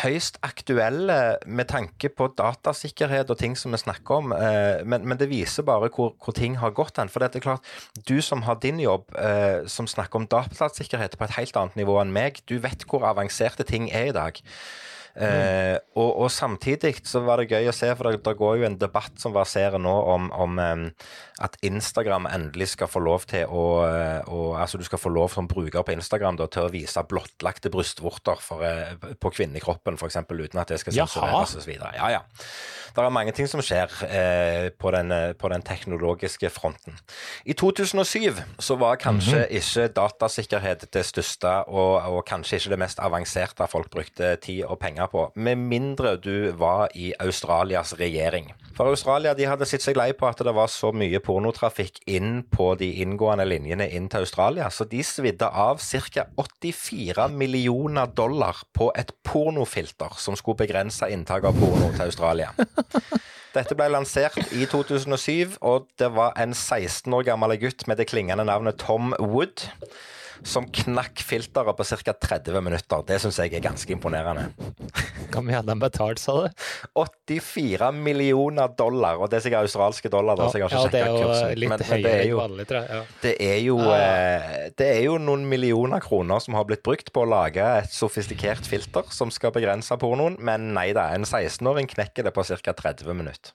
høyst 0.02 0.40
aktuelle 0.46 1.18
med 1.46 1.70
tanke 1.72 2.10
på 2.14 2.30
datasikkerhet 2.38 3.32
og 3.34 3.40
ting 3.40 3.58
som 3.60 3.74
vi 3.76 3.82
snakker 3.82 4.22
om, 4.22 4.36
eh, 4.36 4.84
men, 4.86 5.06
men 5.08 5.20
det 5.20 5.30
viser 5.32 5.68
bare 5.68 5.92
hvor, 5.94 6.14
hvor 6.22 6.36
ting 6.38 6.58
har 6.62 6.76
gått 6.78 7.02
hen. 7.02 7.12
For 7.12 7.24
det 7.24 7.36
er 7.40 7.46
klart, 7.46 7.74
du 8.08 8.20
som 8.26 8.46
har 8.48 8.62
din 8.64 8.82
jobb, 8.82 9.10
eh, 9.18 9.68
som 9.72 9.90
snakker 9.90 10.22
om 10.22 10.30
datasikkerhet 10.32 11.18
på 11.18 11.28
et 11.28 11.38
helt 11.40 11.60
annet 11.60 11.78
nivå 11.80 12.00
enn 12.02 12.16
meg, 12.16 12.44
du 12.50 12.58
vet 12.64 12.88
hvor 12.90 13.06
avanserte 13.10 13.68
ting 13.68 13.90
er 13.92 14.12
i 14.12 14.16
dag. 14.16 14.42
Eh, 15.16 15.76
og, 16.00 16.12
og 16.24 16.32
samtidig 16.32 16.96
så 17.08 17.24
var 17.26 17.42
det 17.42 17.52
gøy 17.52 17.68
å 17.68 17.76
se, 17.76 17.90
for 17.98 18.10
det, 18.10 18.22
det 18.24 18.38
går 18.40 18.62
jo 18.62 18.68
en 18.70 18.80
debatt 18.80 19.18
som 19.20 19.36
verserer 19.36 19.82
nå 19.82 19.96
om, 20.14 20.30
om 20.32 20.62
at 21.42 21.58
Instagram 21.66 22.28
endelig 22.30 22.72
skal 22.76 22.90
få 22.92 23.02
lov 23.04 23.26
til 23.30 23.50
å, 23.50 23.66
eh, 23.88 24.30
å 24.30 24.42
Altså 24.62 24.78
du 24.78 24.86
skal 24.86 25.00
få 25.02 25.10
lov 25.10 25.32
som 25.34 25.48
bruker 25.50 25.84
på 25.86 25.96
Instagram 25.96 26.38
da, 26.38 26.46
til 26.52 26.68
å 26.68 26.72
vise 26.74 27.02
blottlagte 27.10 27.72
brystvorter 27.74 28.42
for, 28.44 28.64
eh, 28.64 28.94
på 28.96 29.32
kvinnekroppen, 29.34 29.98
f.eks., 29.98 30.22
uten 30.30 30.62
at 30.62 30.70
det 30.70 30.80
skal 30.82 30.94
sensureres 30.94 31.56
osv. 31.58 31.74
Ja, 31.98 32.10
ja. 32.14 32.22
Det 32.92 33.00
er 33.00 33.14
mange 33.14 33.32
ting 33.32 33.48
som 33.48 33.62
skjer 33.64 33.92
eh, 34.04 34.70
på, 34.76 34.92
den, 34.92 35.12
eh, 35.16 35.32
på 35.34 35.50
den 35.50 35.64
teknologiske 35.64 36.50
fronten. 36.52 36.98
I 37.48 37.56
2007 37.58 38.42
så 38.60 38.76
var 38.80 39.00
kanskje 39.02 39.46
ikke 39.62 39.88
datasikkerhet 39.96 40.86
det 40.92 41.06
største, 41.08 41.54
og, 41.72 42.04
og 42.12 42.26
kanskje 42.28 42.60
ikke 42.60 42.74
det 42.76 42.82
mest 42.84 43.00
avanserte 43.00 43.68
folk 43.72 43.90
brukte 43.94 44.36
tid 44.44 44.66
og 44.68 44.78
penger 44.84 45.01
på, 45.10 45.32
med 45.36 45.58
mindre 45.58 46.16
du 46.22 46.52
var 46.58 46.92
i 46.96 47.14
Australias 47.20 47.94
regjering. 48.00 48.52
For 48.78 48.90
Australia 48.92 49.34
de 49.38 49.48
hadde 49.50 49.68
sett 49.70 49.84
seg 49.84 49.98
lei 50.00 50.12
på 50.18 50.28
at 50.30 50.40
det 50.46 50.54
var 50.56 50.70
så 50.72 50.92
mye 50.96 51.20
pornotrafikk 51.24 52.02
inn 52.10 52.44
på 52.52 52.72
de 52.80 52.90
inngående 53.04 53.46
linjene 53.48 53.90
inn 53.90 54.08
til 54.12 54.26
Australia, 54.26 54.70
så 54.70 54.88
de 54.90 55.04
svidde 55.06 55.48
av 55.48 55.82
ca. 55.82 56.28
84 56.38 57.28
millioner 57.36 58.12
dollar 58.16 58.64
på 58.74 58.92
et 58.98 59.12
pornofilter 59.28 60.18
som 60.18 60.38
skulle 60.40 60.64
begrense 60.64 61.10
inntak 61.12 61.46
av 61.50 61.58
porno 61.60 61.92
til 61.96 62.08
Australia. 62.08 62.54
Dette 63.52 63.76
ble 63.76 63.90
lansert 63.92 64.38
i 64.56 64.64
2007, 64.64 65.58
og 65.68 65.90
det 66.00 66.08
var 66.16 66.38
en 66.40 66.54
16 66.56 67.12
år 67.12 67.26
gammel 67.28 67.58
gutt 67.60 67.84
med 67.90 68.00
det 68.00 68.08
klingende 68.08 68.46
navnet 68.48 68.80
Tom 68.80 69.12
Wood 69.20 69.68
som 70.44 70.66
knakk 70.74 71.22
filteret 71.22 71.78
på 71.78 71.86
ca. 71.86 72.14
30 72.14 72.62
minutter. 72.66 73.04
Det 73.08 73.20
syns 73.22 73.38
jeg 73.38 73.54
er 73.54 73.62
ganske 73.64 73.94
imponerende. 73.94 74.48
Hvor 75.32 75.44
mye 75.46 75.60
hadde 75.60 75.70
han 75.72 75.80
betalt, 75.80 76.20
sa 76.20 76.34
du? 76.48 76.64
84 76.98 77.92
millioner 77.96 78.72
dollar, 78.78 79.20
og 79.22 79.30
det 79.32 79.38
er 79.40 79.46
sikkert 79.46 79.68
australske 79.68 80.10
dollar. 80.12 80.36
da, 80.40 80.50
så 80.50 80.58
jeg 80.60 80.68
har 80.68 80.74
ja, 80.74 80.82
ikke 80.82 80.92
det 80.92 81.02
er 81.02 81.08
jo 81.12 81.22
kursen. 81.22 81.60
Men- 81.60 81.70
men 81.70 82.04
det 82.04 82.14
er 82.14 82.26
jo- 82.28 82.40
vanlig. 82.40 82.66
Ja. 82.72 83.04
Det 83.22 83.36
er, 83.40 83.60
jo, 83.62 83.78
eh, 83.80 84.70
det 84.78 84.88
er 84.98 85.02
jo 85.06 85.18
noen 85.18 85.46
millioner 85.48 86.00
kroner 86.02 86.40
som 86.42 86.54
har 86.56 86.66
blitt 86.66 86.84
brukt 86.84 87.14
på 87.14 87.22
å 87.24 87.30
lage 87.30 87.62
et 87.78 87.90
sofistikert 87.94 88.66
filter 88.66 89.04
som 89.12 89.30
skal 89.32 89.52
begrense 89.52 89.96
pornoen, 89.98 90.40
men 90.40 90.74
nei 90.74 90.92
da, 90.94 91.10
en 91.14 91.24
16-åring 91.24 91.88
knekker 91.88 92.24
det 92.24 92.34
på 92.34 92.44
ca. 92.44 92.74
30 92.74 93.14
minutter. 93.14 93.52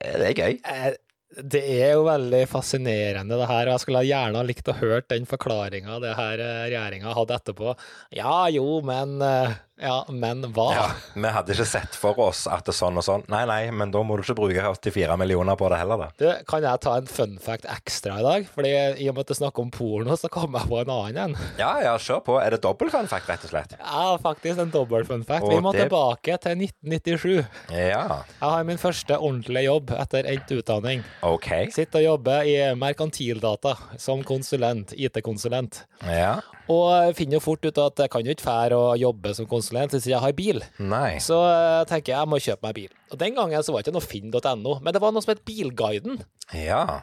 Det 0.00 0.30
er 0.30 0.34
gøy. 0.34 0.60
Eh, 0.64 0.94
Det 1.30 1.60
er 1.62 1.92
jo 1.94 2.06
veldig 2.08 2.42
fascinerende, 2.50 3.36
det 3.38 3.46
her. 3.46 3.68
og 3.68 3.76
Jeg 3.76 3.82
skulle 3.84 4.02
gjerne 4.08 4.40
ha 4.40 4.46
likt 4.46 4.70
å 4.72 4.78
hørt 4.80 5.10
den 5.12 5.28
forklaringa 5.30 6.00
det 6.02 6.16
her 6.18 6.42
regjeringa 6.42 7.14
hadde 7.14 7.36
etterpå. 7.38 7.74
Ja 8.18 8.48
jo, 8.50 8.80
men 8.86 9.20
eh, 9.22 9.54
Ja, 9.80 10.04
men 10.12 10.42
hva? 10.54 10.66
Ja, 10.76 10.86
vi 11.14 11.30
hadde 11.32 11.54
ikke 11.54 11.66
sett 11.68 11.94
for 11.96 12.18
oss 12.20 12.44
at 12.50 12.66
det 12.66 12.74
er 12.74 12.78
sånn 12.78 12.98
og 13.00 13.04
sånn. 13.06 13.24
Nei, 13.32 13.42
nei, 13.48 13.60
men 13.72 13.90
da 13.94 14.02
må 14.04 14.16
du 14.18 14.22
ikke 14.24 14.36
bruke 14.38 14.64
84 14.76 15.16
millioner 15.20 15.56
på 15.56 15.70
det 15.72 15.78
heller, 15.80 16.04
da. 16.04 16.08
Du, 16.20 16.26
kan 16.50 16.62
jeg 16.66 16.82
ta 16.84 16.96
en 17.00 17.08
fun 17.08 17.38
fact 17.40 17.64
ekstra 17.70 18.18
i 18.20 18.26
dag? 18.26 18.48
Fordi 18.54 18.72
I 19.00 19.08
og 19.08 19.16
med 19.16 19.24
at 19.24 19.30
det 19.32 19.36
er 19.38 19.40
snakk 19.40 19.58
om 19.62 19.70
porno, 19.72 20.16
så 20.20 20.28
kom 20.32 20.54
jeg 20.58 20.68
på 20.68 20.80
en 20.82 20.92
annen 20.92 21.20
en. 21.24 21.36
Ja, 21.58 21.70
ja, 21.84 21.94
kjør 21.96 22.20
på. 22.26 22.36
Er 22.42 22.54
det 22.56 22.60
dobbel 22.66 22.92
fun 22.92 23.08
fact, 23.10 23.28
rett 23.32 23.46
og 23.48 23.54
slett? 23.54 23.74
Ja, 23.80 24.04
faktisk 24.20 24.60
en 24.60 24.70
dobbel 24.74 25.08
fun 25.08 25.24
fact. 25.24 25.44
Og 25.48 25.54
Vi 25.56 25.60
må 25.64 25.72
det- 25.72 25.88
tilbake 25.88 26.36
til 26.44 26.56
1997. 26.60 27.46
Ja, 27.72 28.04
Jeg 28.20 28.44
har 28.44 28.64
min 28.64 28.78
første 28.78 29.16
ordentlige 29.18 29.64
jobb 29.64 29.90
etter 29.96 30.28
endt 30.28 30.50
utdanning. 30.60 31.04
OK. 31.22 31.48
Sitter 31.72 32.00
og 32.00 32.04
jobber 32.04 32.44
i 32.44 32.56
Merkantildata 32.74 33.76
som 33.98 34.22
konsulent, 34.26 34.92
IT-konsulent. 34.96 35.84
Ja. 36.04 36.40
Og 36.70 37.14
finner 37.18 37.38
jo 37.38 37.40
fort 37.42 37.64
ut 37.64 37.78
at 37.82 37.96
jeg 38.04 38.10
kan 38.12 38.24
jo 38.24 38.30
ikke 38.34 38.46
fære 38.46 38.76
å 38.78 38.92
jobbe 39.00 39.32
som 39.34 39.46
konsulent 39.46 39.68
hvis 39.70 40.08
jeg 40.10 40.20
har 40.20 40.34
bil. 40.36 40.62
Nei. 40.78 41.18
Så 41.22 41.38
uh, 41.38 41.84
tenker 41.88 42.14
jeg 42.14 42.18
jeg 42.18 42.30
må 42.32 42.40
kjøpe 42.42 42.66
meg 42.66 42.76
bil. 42.76 42.90
Og 43.10 43.18
Den 43.20 43.38
gangen 43.38 43.62
så 43.62 43.72
var 43.72 43.82
det 43.82 43.88
ikke 43.90 43.98
noe 43.98 44.10
finn.no, 44.10 44.76
men 44.82 44.96
det 44.96 45.02
var 45.02 45.14
noe 45.14 45.24
som 45.24 45.32
het 45.34 45.44
Bilguiden. 45.46 46.20
Ja. 46.56 47.00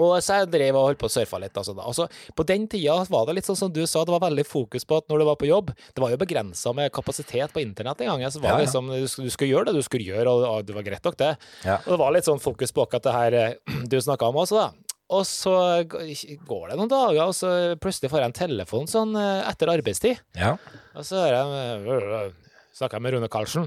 Og 0.00 0.14
så 0.24 0.38
jeg 0.40 0.48
drev 0.52 0.78
og 0.80 0.86
holdt 0.88 1.00
på 1.02 1.08
å 1.10 1.12
surfe 1.12 1.38
litt. 1.42 1.56
Altså, 1.60 1.74
da. 1.76 1.84
Altså, 1.84 2.06
på 2.36 2.44
den 2.48 2.64
tida 2.72 2.94
var 3.12 3.26
det 3.28 3.34
litt 3.36 3.48
sånn 3.48 3.58
som 3.58 3.72
du 3.72 3.82
sa, 3.84 4.04
det 4.08 4.14
var 4.14 4.22
veldig 4.24 4.46
fokus 4.48 4.86
på 4.88 4.96
at 5.00 5.10
når 5.12 5.20
du 5.20 5.26
var 5.28 5.36
på 5.40 5.48
jobb 5.50 5.72
Det 5.76 6.00
var 6.00 6.14
jo 6.14 6.20
begrensa 6.20 6.72
med 6.76 6.88
kapasitet 6.94 7.52
på 7.52 7.60
internett 7.60 8.00
en 8.00 8.14
gang. 8.14 8.24
Så 8.32 8.40
var 8.40 8.54
Ja, 8.54 8.62
ja. 8.62 8.64
liksom, 8.64 8.88
du, 8.88 9.04
du 9.04 9.30
skulle 9.32 9.50
gjøre 9.52 9.68
det 9.68 9.76
du 9.76 9.84
skulle 9.84 10.08
gjøre, 10.08 10.32
og, 10.32 10.46
og 10.48 10.64
det 10.68 10.76
var 10.78 10.86
greit 10.86 11.04
nok, 11.04 11.18
det. 11.20 11.34
Ja. 11.66 11.76
Og 11.84 11.92
det 11.92 12.00
var 12.00 12.16
litt 12.16 12.28
sånn 12.28 12.40
fokus 12.40 12.72
på 12.72 12.86
akkurat 12.86 13.10
det 13.10 13.16
her 13.18 13.38
eh, 13.42 13.58
du 13.92 13.98
snakka 14.00 14.30
om 14.32 14.40
også, 14.40 14.64
da. 14.64 14.89
Og 15.10 15.24
så 15.26 15.54
går 15.90 16.70
det 16.70 16.76
noen 16.78 16.90
dager, 16.90 17.22
og 17.24 17.34
så 17.34 17.50
plutselig 17.82 18.12
får 18.12 18.22
jeg 18.22 18.30
en 18.30 18.36
telefon 18.36 18.90
sånn 18.90 19.16
eh, 19.18 19.48
etter 19.50 19.72
arbeidstid. 19.72 20.20
Ja. 20.38 20.54
Og 20.94 21.06
så 21.06 21.24
jeg 21.26 21.88
øh, 21.90 22.30
Snakker 22.76 23.00
jeg 23.00 23.04
med 23.04 23.16
Rune 23.16 23.28
Karlsen? 23.32 23.66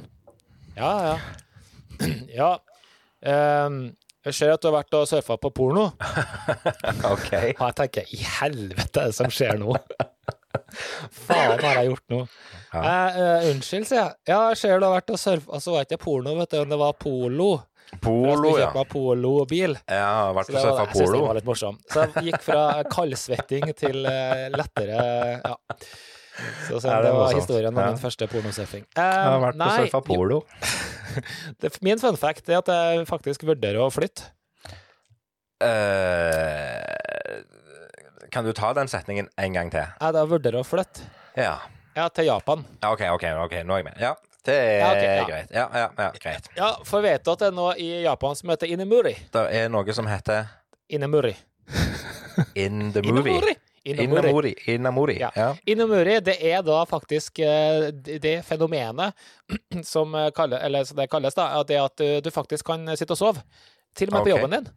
Ja, 0.78 0.94
ja. 1.10 1.18
Ja. 2.40 2.54
Um, 3.24 3.94
jeg 4.24 4.36
ser 4.36 4.54
at 4.54 4.64
du 4.64 4.70
har 4.70 4.78
vært 4.78 4.96
og 4.96 5.06
surfa 5.08 5.36
på 5.40 5.52
porno. 5.56 5.90
OK. 7.12 7.30
Og 7.60 7.66
jeg 7.68 7.76
tenker 7.80 8.16
i 8.16 8.22
helvete 8.40 9.04
er 9.04 9.12
det 9.12 9.18
som 9.18 9.32
skjer 9.32 9.60
nå? 9.60 9.76
Faen 11.28 11.60
har 11.60 11.82
jeg 11.82 11.92
gjort 11.92 12.06
nå? 12.14 12.22
Ja. 12.74 12.82
Eh, 12.82 13.20
eh, 13.20 13.50
unnskyld, 13.52 13.86
sier 13.90 14.00
jeg. 14.00 14.16
Ja, 14.32 14.40
jeg 14.54 14.62
ser 14.62 14.80
du 14.80 14.88
har 14.88 14.96
vært 14.96 15.12
og 15.14 15.20
surfa 15.22 15.60
Altså 15.60 15.76
var 15.76 15.86
ikke 15.86 16.00
porno, 16.02 16.38
vet 16.40 16.56
du, 16.56 16.62
men 16.64 16.74
det 16.74 16.80
var 16.82 16.96
polo. 17.00 17.50
Polo, 18.02 18.56
Jeg 18.58 18.64
ja. 18.66 18.72
kjøpe 18.74 19.04
og 19.30 19.48
bil 19.50 19.78
Ja, 19.88 20.32
vært 20.34 20.48
Så 20.50 20.54
vært 20.54 20.64
det 20.64 20.72
var, 20.72 20.78
polo. 20.78 20.88
jeg 20.88 20.96
synes 20.98 21.14
det 21.14 21.28
var 21.28 21.38
litt 21.40 21.46
morsom. 21.46 21.78
Så 21.92 22.06
jeg 22.08 22.24
gikk 22.32 22.42
fra 22.42 22.64
kaldsvetting 22.90 23.74
til 23.78 24.06
eh, 24.10 24.50
lettere 24.54 24.98
Ja. 25.44 25.56
Så, 26.68 26.80
så 26.82 26.88
Ja, 26.90 27.02
det 27.06 27.12
var 27.14 27.34
historien 27.34 27.74
om 27.74 27.80
Ja. 27.84 27.90
min 27.92 28.00
første 28.02 28.28
pornosurfing. 28.28 28.86
Jeg 28.96 29.04
har 29.28 29.40
vært 29.44 29.54
på 29.60 29.66
nei, 29.66 29.86
surfa 29.86 30.02
polo. 30.02 30.40
det, 31.62 31.72
min 31.86 32.00
fun 32.02 32.18
fact 32.18 32.50
er 32.50 32.58
at 32.64 32.68
jeg 32.74 33.06
faktisk 33.08 33.44
vurderer 33.46 33.84
å 33.84 33.92
flytte. 33.94 34.32
Uh, 35.64 36.82
kan 38.34 38.44
du 38.44 38.52
ta 38.58 38.74
den 38.74 38.90
setningen 38.92 39.30
en 39.38 39.54
gang 39.54 39.70
til? 39.72 39.86
Jeg 40.02 40.28
vurderer 40.32 40.60
å 40.60 40.66
flytte. 40.68 41.06
Ja. 41.38 41.60
Ja, 41.94 42.08
til 42.10 42.26
Japan. 42.26 42.66
Ja, 42.82 42.92
OK, 42.96 43.04
ok, 43.14 43.26
ok, 43.46 43.60
nå 43.68 43.76
er 43.76 43.84
jeg 43.84 43.86
med. 43.92 44.02
Ja, 44.02 44.16
det 44.46 44.56
er 44.56 44.80
Ja, 44.80 44.90
okay, 44.92 45.16
ja. 45.16 45.26
greit. 45.28 45.52
Ja, 45.52 45.66
ja, 45.74 45.90
ja, 45.98 46.12
greit. 46.20 46.50
Ja, 46.58 46.70
for 46.86 47.02
vet 47.06 47.24
du 47.24 47.32
at 47.32 47.40
det 47.44 47.48
er 47.52 47.56
noe 47.56 47.76
i 47.80 47.90
Japan 48.04 48.36
som 48.36 48.52
heter 48.52 48.68
Inemuri? 48.68 49.16
Det 49.34 49.44
er 49.56 49.70
noe 49.72 49.96
som 49.96 50.10
heter 50.10 50.50
Inemuri. 50.90 51.36
In 52.56 52.92
the 52.94 53.02
movie. 53.12 53.56
Inemuri. 53.84 54.30
Inamuri. 54.30 54.54
Inamori. 54.66 55.18
Ja. 55.20 55.32
Ja. 55.36 55.56
Inemuri, 55.66 56.20
det 56.24 56.38
er 56.40 56.62
da 56.64 56.84
faktisk 56.88 57.40
eh, 57.40 57.90
det 57.94 58.42
fenomenet 58.48 59.14
som, 59.94 60.16
kalles, 60.36 60.62
eller 60.64 60.84
som 60.84 60.98
det 60.98 61.10
kalles, 61.12 61.36
da, 61.36 61.50
det 61.68 61.80
at 61.82 61.98
du, 61.98 62.08
du 62.24 62.32
faktisk 62.32 62.68
kan 62.68 62.88
sitte 62.98 63.16
og 63.16 63.20
sove. 63.20 63.44
Til 63.96 64.10
og 64.10 64.14
med 64.14 64.22
okay. 64.22 64.32
på 64.32 64.38
jobben 64.38 64.56
din. 64.58 64.72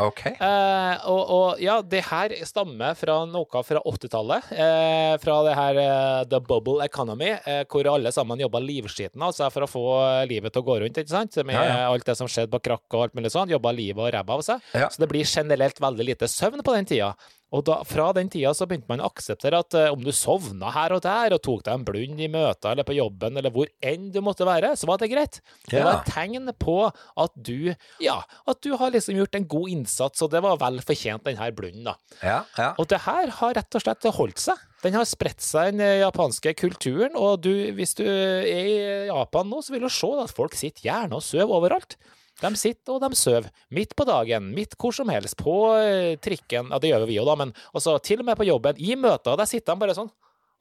OK. 0.00 0.22
Eh, 0.32 1.02
og, 1.10 1.20
og 1.36 1.60
ja, 1.60 1.74
det 1.84 2.00
her 2.08 2.32
stammer 2.48 2.96
fra 2.96 3.18
noe 3.28 3.62
fra 3.66 3.82
80-tallet. 3.84 4.48
Eh, 4.56 5.16
fra 5.22 5.36
det 5.46 5.56
her 5.58 5.80
eh, 5.82 6.22
The 6.30 6.40
Bubble 6.46 6.84
Economy, 6.86 7.34
eh, 7.44 7.62
hvor 7.68 7.90
alle 7.92 8.12
sammen 8.14 8.40
jobba 8.40 8.62
livskiten 8.64 9.22
altså 9.22 9.50
for 9.52 9.66
å 9.66 9.70
få 9.70 9.84
livet 10.30 10.54
til 10.54 10.64
å 10.64 10.68
gå 10.70 10.78
rundt, 10.84 11.02
ikke 11.02 11.12
sant? 11.12 11.36
Med 11.44 11.58
Ja, 11.58 11.66
ja. 11.68 11.84
alt 11.92 12.08
det 12.08 12.16
som 12.18 12.30
skjedde 12.30 12.52
på 12.54 12.62
krakk 12.70 12.86
og 12.96 13.06
alt 13.08 13.18
mulig 13.18 13.34
sånn. 13.34 13.52
Jobba 13.52 13.74
livet 13.76 14.00
og 14.06 14.10
ræva 14.16 14.38
av 14.38 14.46
seg. 14.46 14.64
Ja. 14.72 14.88
Så 14.88 15.04
det 15.04 15.10
blir 15.12 15.28
generelt 15.28 15.80
veldig 15.82 16.08
lite 16.14 16.30
søvn 16.30 16.64
på 16.64 16.76
den 16.78 16.88
tida. 16.88 17.12
Og 17.52 17.64
da, 17.68 17.78
fra 17.84 18.08
den 18.16 18.30
tida 18.32 18.54
så 18.56 18.66
begynte 18.68 18.88
man 18.88 19.02
å 19.04 19.10
akseptere 19.10 19.60
at 19.60 19.76
uh, 19.76 19.90
om 19.92 20.00
du 20.04 20.12
sovna 20.16 20.72
her 20.72 20.94
og 20.96 21.02
der, 21.04 21.36
og 21.36 21.42
tok 21.44 21.64
deg 21.66 21.76
en 21.76 21.86
blund 21.86 22.22
i 22.22 22.30
møter 22.32 22.72
eller 22.72 22.86
på 22.88 22.96
jobben 22.96 23.36
eller 23.38 23.52
hvor 23.52 23.68
enn 23.84 24.08
du 24.14 24.20
måtte 24.24 24.48
være, 24.48 24.72
så 24.78 24.88
var 24.88 25.02
det 25.02 25.10
greit. 25.12 25.40
Det 25.68 25.82
var 25.84 26.00
et 26.00 26.12
tegn 26.12 26.48
på 26.56 26.76
at 26.88 27.36
du, 27.36 27.72
ja, 28.02 28.18
at 28.48 28.62
du 28.64 28.72
har 28.80 28.94
liksom 28.94 29.18
gjort 29.20 29.36
en 29.36 29.48
god 29.52 29.74
innsats, 29.76 30.24
og 30.24 30.32
det 30.32 30.42
var 30.44 30.60
vel 30.62 30.80
fortjent, 30.84 31.24
denne 31.28 31.50
blunden, 31.56 31.84
da. 31.90 31.96
Ja, 32.22 32.38
ja. 32.56 32.70
Og 32.80 32.88
det 32.90 33.02
her 33.04 33.32
har 33.40 33.56
rett 33.58 33.78
og 33.78 33.84
slett 33.84 34.08
holdt 34.16 34.40
seg. 34.42 34.60
Den 34.82 34.96
har 34.98 35.06
spredt 35.06 35.44
seg 35.44 35.70
i 35.70 35.76
den 35.76 36.00
japanske 36.02 36.54
kulturen, 36.58 37.14
og 37.18 37.44
du, 37.44 37.52
hvis 37.76 37.94
du 37.98 38.02
er 38.06 38.48
i 38.48 38.74
Japan 39.10 39.50
nå, 39.50 39.60
så 39.62 39.76
vil 39.76 39.84
du 39.86 39.92
se 39.92 40.10
at 40.24 40.34
folk 40.34 40.56
sitter 40.58 40.88
gjerne 40.88 41.20
og 41.20 41.24
sover 41.26 41.54
overalt. 41.60 41.98
De 42.40 42.50
sitter 42.56 42.96
og 42.96 43.02
de 43.04 43.16
sover, 43.18 43.50
midt 43.70 43.94
på 43.98 44.06
dagen, 44.08 44.48
midt 44.56 44.74
hvor 44.80 44.94
som 44.96 45.08
helst, 45.12 45.36
på 45.36 45.56
eh, 45.78 46.16
trikken, 46.22 46.72
ja 46.72 46.78
det 46.82 46.90
gjør 46.90 47.04
jo 47.04 47.10
vi 47.12 47.18
jo 47.20 47.26
da, 47.28 47.36
men 47.38 47.52
også 47.76 47.98
til 48.02 48.22
og 48.24 48.26
med 48.30 48.38
på 48.40 48.46
jobben, 48.48 48.78
i 48.80 48.96
møter, 48.96 49.36
der 49.38 49.46
sitter 49.50 49.74
de 49.74 49.84
bare 49.84 49.94
sånn 49.98 50.10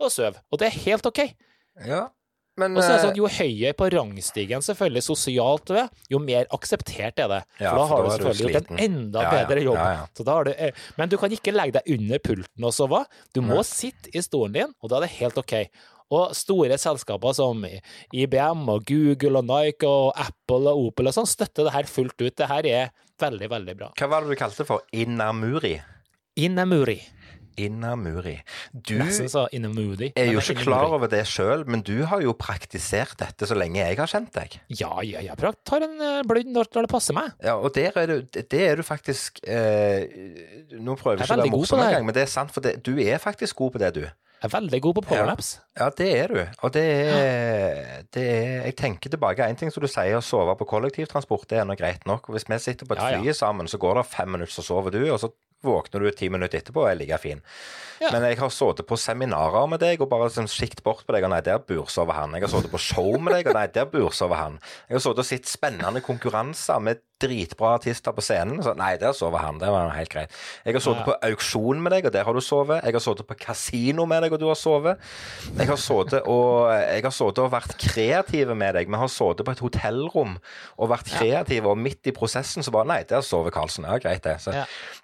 og 0.01 0.09
sover, 0.11 0.41
og 0.51 0.59
det 0.59 0.67
er 0.71 0.81
helt 0.85 1.05
ok. 1.05 1.23
ja. 1.87 2.07
Men 2.59 2.75
Og 2.75 2.83
så 2.83 2.89
er 2.91 2.97
det 2.97 2.99
eh, 2.99 3.05
sånn, 3.05 3.15
Jo 3.15 3.27
høyere 3.31 3.75
på 3.79 3.87
rangstigen 3.93 4.63
selvfølgelig 4.65 5.03
sosialt 5.05 5.69
du 5.69 5.77
er, 5.79 5.87
jo 6.11 6.19
mer 6.19 6.49
akseptert 6.51 7.21
er 7.23 7.29
det. 7.31 7.39
For 7.55 7.63
Ja, 7.63 7.71
da 7.71 7.85
for 7.87 7.93
har 7.93 8.01
da 8.03 8.09
du 8.09 8.25
selvfølgelig 8.25 8.53
gjort 8.57 8.73
en 8.73 8.81
enda 8.85 9.23
Ja, 9.23 9.31
bedre 9.31 9.63
jobb. 9.63 9.79
ja, 9.79 10.43
du, 10.43 10.51
eh, 10.51 10.83
men 10.99 11.09
du 11.09 11.15
kan 11.17 11.31
ikke 11.31 11.53
legge 11.55 11.79
deg 11.79 11.95
under 11.95 12.19
pulten 12.19 12.67
og 12.67 12.75
sove. 12.75 13.05
Du 13.33 13.39
må 13.41 13.63
sitte 13.63 14.11
i 14.11 14.21
stolen 14.21 14.51
din, 14.59 14.75
og 14.83 14.91
da 14.91 14.99
er 14.99 15.07
det 15.07 15.13
helt 15.21 15.39
ok. 15.39 15.55
Og 16.11 16.35
store 16.35 16.77
selskaper 16.81 17.35
som 17.37 17.63
IBM 18.11 18.65
og 18.73 18.83
Google 18.89 19.39
og 19.39 19.47
Nike 19.47 19.87
og 19.87 20.11
Apple 20.19 20.73
og 20.73 20.89
Opel 20.89 21.07
og 21.11 21.15
sånn 21.15 21.29
støtter 21.29 21.69
det 21.69 21.75
her 21.77 21.87
fullt 21.87 22.19
ut. 22.19 22.35
Det 22.35 22.49
her 22.51 22.67
er 22.67 22.91
veldig, 23.21 23.49
veldig 23.53 23.77
bra. 23.79 23.91
hva 23.97 24.11
var 24.11 24.25
det 24.25 24.33
du 24.33 24.39
kalte 24.39 24.63
det 24.63 24.67
for? 24.67 24.83
Inamuri? 24.91 25.77
Inamuri. 26.41 26.99
Inamuri. 27.59 28.37
Du 28.71 28.95
Inemuri. 29.51 30.11
er 30.15 30.31
jo 30.31 30.39
ikke 30.39 30.63
klar 30.63 30.93
over 30.95 31.09
det 31.11 31.23
sjøl, 31.29 31.65
men 31.67 31.83
du 31.85 32.03
har 32.07 32.23
jo 32.23 32.33
praktisert 32.37 33.17
dette 33.19 33.47
så 33.49 33.57
lenge 33.57 33.81
jeg 33.81 33.99
har 33.99 34.09
kjent 34.09 34.31
deg. 34.35 34.57
Ja, 34.71 34.91
ja, 35.05 35.21
jeg 35.25 35.53
tar 35.67 35.85
en 35.85 35.99
eh, 35.99 36.21
blund 36.27 36.53
når 36.55 36.71
det 36.71 36.87
passer 36.91 37.17
meg. 37.17 37.33
Ja, 37.43 37.57
og 37.59 37.73
der 37.75 37.91
er 37.99 38.07
du, 38.07 38.17
det 38.39 38.63
er 38.69 38.79
du 38.79 38.85
faktisk 38.87 39.43
eh, 39.43 40.07
Nå 40.79 40.95
prøver 40.99 41.19
Jeg 41.21 41.27
ikke 41.27 41.39
å 41.39 41.43
være 41.43 41.53
morsom 41.53 41.83
engang, 41.83 42.07
men 42.07 42.15
det 42.17 42.25
er 42.25 42.31
sant, 42.31 42.53
for 42.55 42.63
det, 42.63 42.79
du 42.85 42.95
er 43.03 43.21
faktisk 43.21 43.59
god 43.61 43.75
på 43.75 43.83
det, 43.83 43.93
du. 43.99 44.05
Jeg 44.41 44.49
er 44.49 44.53
veldig 44.55 44.79
god 44.81 44.95
på 44.97 45.01
powernaps. 45.05 45.49
Ja, 45.77 45.89
det 45.93 46.07
er 46.17 46.31
du. 46.33 46.39
Og 46.65 46.71
det 46.73 46.81
er, 46.81 48.01
det 48.13 48.23
er 48.25 48.63
Jeg 48.65 48.75
tenker 48.79 49.09
tilbake. 49.13 49.45
En 49.45 49.55
ting 49.59 49.69
som 49.73 49.83
du 49.83 49.87
sier, 49.91 50.15
å 50.17 50.23
sove 50.25 50.55
på 50.57 50.65
kollektivtransport, 50.65 51.45
det 51.51 51.59
er 51.61 51.67
nå 51.69 51.75
greit 51.77 52.07
nok. 52.09 52.25
Hvis 52.33 52.47
vi 52.49 52.57
sitter 52.57 52.89
på 52.89 52.97
et 52.97 53.03
Ja, 53.03 53.11
ja. 53.13 53.21
fly 53.21 53.35
sammen, 53.37 53.69
så 53.69 53.77
går 53.77 54.01
det 54.01 54.05
fem 54.09 54.33
minutter, 54.33 54.53
så 54.55 54.65
sover 54.65 54.89
du, 54.95 55.03
og 55.13 55.19
så 55.21 55.29
våkner 55.63 56.01
du 56.05 56.11
ti 56.11 56.29
minutter 56.33 56.59
etterpå 56.61 56.85
og 56.85 56.89
er 56.91 56.99
like 56.99 57.17
fin. 57.21 57.41
Ja. 58.01 58.09
Men 58.15 58.23
jeg 58.25 58.39
har 58.39 58.49
sittet 58.49 58.87
på 58.89 58.97
seminarer 58.97 59.67
med 59.69 59.79
deg 59.83 60.01
og 60.01 60.09
bare 60.09 60.25
liksom 60.31 60.47
sikt 60.49 60.81
bort 60.83 61.03
på 61.05 61.13
deg, 61.13 61.27
og 61.27 61.35
nei, 61.35 61.41
der 61.45 61.59
bursover 61.61 62.17
han. 62.17 62.33
Jeg 62.33 62.47
har 62.47 62.53
sittet 62.55 62.73
på 62.73 62.81
show 62.81 63.11
med 63.21 63.35
deg, 63.37 63.51
og 63.51 63.57
nei, 63.59 63.67
der 63.69 63.85
bursover 63.91 64.39
han. 64.41 64.57
Jeg 64.89 64.97
har 64.97 65.03
sittet 65.05 65.21
og 65.21 65.29
sett 65.29 65.51
spennende 65.51 66.01
konkurranser 66.01 66.81
med 66.81 67.03
dritbra 67.21 67.75
artister 67.77 68.15
på 68.17 68.23
scenen, 68.25 68.63
så 68.65 68.71
nei, 68.73 68.95
der 68.97 69.13
sover 69.13 69.43
han. 69.43 69.59
Det 69.61 69.69
var 69.69 69.91
helt 69.93 70.09
greit. 70.09 70.31
Jeg 70.65 70.73
har 70.73 70.81
sittet 70.81 71.03
Ja. 71.03 71.05
på 71.11 71.17
auksjon 71.29 71.83
med 71.85 71.93
deg, 71.93 72.07
og 72.09 72.15
der 72.15 72.25
har 72.25 72.33
du 72.33 72.41
sovet. 72.41 72.81
Jeg 72.83 72.95
har 72.97 73.03
sittet 73.05 73.27
på 73.29 73.37
kasino 73.37 74.07
med 74.09 74.23
deg, 74.25 74.33
og 74.33 74.39
du 74.41 74.47
har 74.49 74.57
sovet. 74.57 74.97
Jeg 75.59 75.67
har 75.69 75.77
sittet 75.77 76.25
og, 76.25 76.73
og 77.45 77.51
vært 77.53 77.77
kreative 77.77 78.55
med 78.57 78.73
deg. 78.79 78.89
Vi 78.89 78.97
har 78.97 79.13
sittet 79.13 79.45
på 79.45 79.53
et 79.53 79.61
hotellrom 79.61 80.39
og 80.81 80.89
vært 80.89 81.13
kreative, 81.13 81.69
og 81.69 81.77
midt 81.77 82.09
i 82.09 82.15
prosessen 82.17 82.65
så 82.65 82.73
bare 82.73 82.89
Nei, 82.89 83.03
der 83.05 83.21
sover 83.21 83.53
Karlsen. 83.53 83.85
Ja, 83.85 83.99
greit, 84.01 84.23
det. 84.25 84.39
Så, 84.41 84.57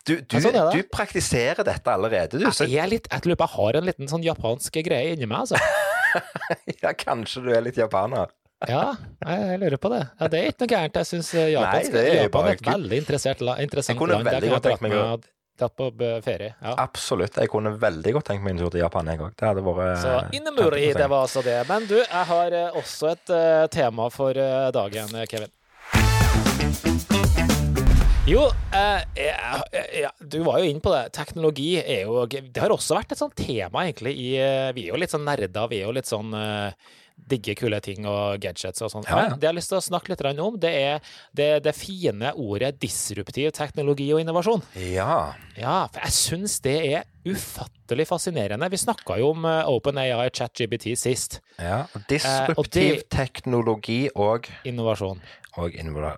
du, 0.07 0.15
du, 0.25 0.39
Ja, 0.46 0.46
sånn 0.55 0.71
du 0.73 0.89
praktiserer 0.93 1.67
dette 1.67 1.93
allerede, 1.93 2.39
du. 2.39 2.47
Jeg, 2.47 2.79
er 2.79 2.91
litt, 2.91 3.07
jeg 3.11 3.35
jeg 3.35 3.51
har 3.53 3.79
en 3.79 3.87
liten 3.87 4.11
sånn 4.11 4.25
japansk 4.25 4.81
greie 4.87 5.13
inni 5.15 5.29
meg, 5.29 5.45
altså. 5.45 5.59
ja, 6.83 6.93
kanskje 6.97 7.45
du 7.45 7.53
er 7.53 7.65
litt 7.65 7.79
japaner. 7.79 8.33
Ja, 8.65 8.95
jeg, 9.21 9.41
jeg 9.51 9.61
lurer 9.61 9.81
på 9.81 9.89
det. 9.93 10.03
Ja, 10.17 10.29
det 10.33 10.39
er 10.39 10.51
ikke 10.51 10.65
noe 10.65 10.71
gærent. 10.73 11.01
Jeg 11.01 11.09
syns 11.11 11.33
er 11.37 11.49
Japan 11.53 11.89
bare 12.33 12.53
er 12.53 12.57
et 12.57 12.69
veldig 12.71 13.01
interessant 13.03 13.43
land. 13.45 13.59
Jeg 13.61 13.97
kunne 13.99 14.15
land. 14.17 14.29
Veldig 14.31 14.53
godt 14.55 14.71
tenkt 14.71 14.85
meg 14.87 14.95
å- 14.97 15.17
dratt 15.57 15.75
på 15.77 15.87
ferie. 16.23 16.53
Ja. 16.61 16.73
Absolutt. 16.77 17.37
Jeg 17.37 17.49
kunne 17.49 17.73
veldig 17.81 18.13
godt 18.17 18.29
tenkt 18.29 18.45
meg 18.45 18.55
en 18.55 18.63
tur 18.63 18.73
til 18.73 18.83
Japan, 18.83 19.09
jeg 19.11 19.21
òg. 19.25 19.35
Det 19.37 19.47
hadde 19.47 19.63
vært 19.65 20.01
Så 20.03 20.13
eh, 20.13 20.31
Innemuri, 20.39 20.85
det 20.93 21.09
var 21.09 21.25
altså 21.25 21.43
det. 21.45 21.57
Men 21.69 21.87
du, 21.89 21.97
jeg 21.97 22.25
har 22.31 22.57
eh, 22.59 22.77
også 22.81 23.13
et 23.13 23.33
uh, 23.33 23.65
tema 23.73 24.09
for 24.13 24.37
uh, 24.37 24.69
dagen, 24.75 25.15
eh, 25.17 25.27
Kevin. 25.29 25.53
Jo, 28.27 28.41
eh, 28.75 29.01
ja, 29.15 29.61
ja, 30.01 30.09
du 30.19 30.41
var 30.43 30.59
jo 30.59 30.67
inne 30.67 30.83
på 30.83 30.91
det. 30.91 31.05
Teknologi 31.15 31.77
er 31.79 32.01
jo 32.09 32.25
Det 32.27 32.59
har 32.59 32.73
også 32.75 32.97
vært 32.97 33.13
et 33.15 33.21
sånt 33.21 33.37
tema, 33.39 33.85
egentlig, 33.85 34.17
i 34.19 34.33
eh, 34.35 34.71
Vi 34.75 34.83
er 34.89 34.91
jo 34.91 34.99
litt 34.99 35.13
sånn 35.15 35.23
nerder. 35.23 35.69
Vi 35.71 35.79
er 35.79 35.85
jo 35.87 35.93
litt 35.95 36.09
sånn 36.09 36.35
eh, 36.35 36.73
digge 37.17 37.55
kule 37.57 37.79
ting 37.81 38.03
og 38.05 38.35
gadgets 38.43 38.83
og 38.83 38.91
sånn. 38.91 39.07
Ja, 39.07 39.29
det 39.31 39.47
jeg 39.47 39.49
har 39.49 39.55
lyst 39.57 39.71
til 39.71 39.79
å 39.79 39.85
snakke 39.85 40.11
litt 40.11 40.25
om, 40.43 40.59
det 40.59 40.73
er 40.75 40.99
det, 41.39 41.47
det 41.63 41.73
fine 41.73 42.33
ordet 42.35 42.75
disruptiv 42.83 43.53
teknologi 43.55 44.11
og 44.11 44.19
innovasjon. 44.21 44.61
Ja. 44.91 45.31
Ja, 45.55 45.77
for 45.87 46.03
jeg 46.03 46.17
syns 46.19 46.59
det 46.67 46.75
er 46.91 47.07
ufattelig 47.27 48.09
fascinerende. 48.11 48.67
Vi 48.75 48.83
snakka 48.83 49.17
jo 49.23 49.31
om 49.31 49.47
OpenAI 49.47 49.63
OpenAI 49.71 50.27
ChatGBT 50.35 50.91
sist. 50.99 51.39
ja. 51.57 51.85
Eh, 51.87 51.95
og 51.95 52.05
Disruptiv 52.11 52.93
det- 52.99 53.09
teknologi 53.09 54.09
og 54.15 54.51
Innovasjon. 54.67 55.23
Og 55.57 55.73
innola, 55.79 56.11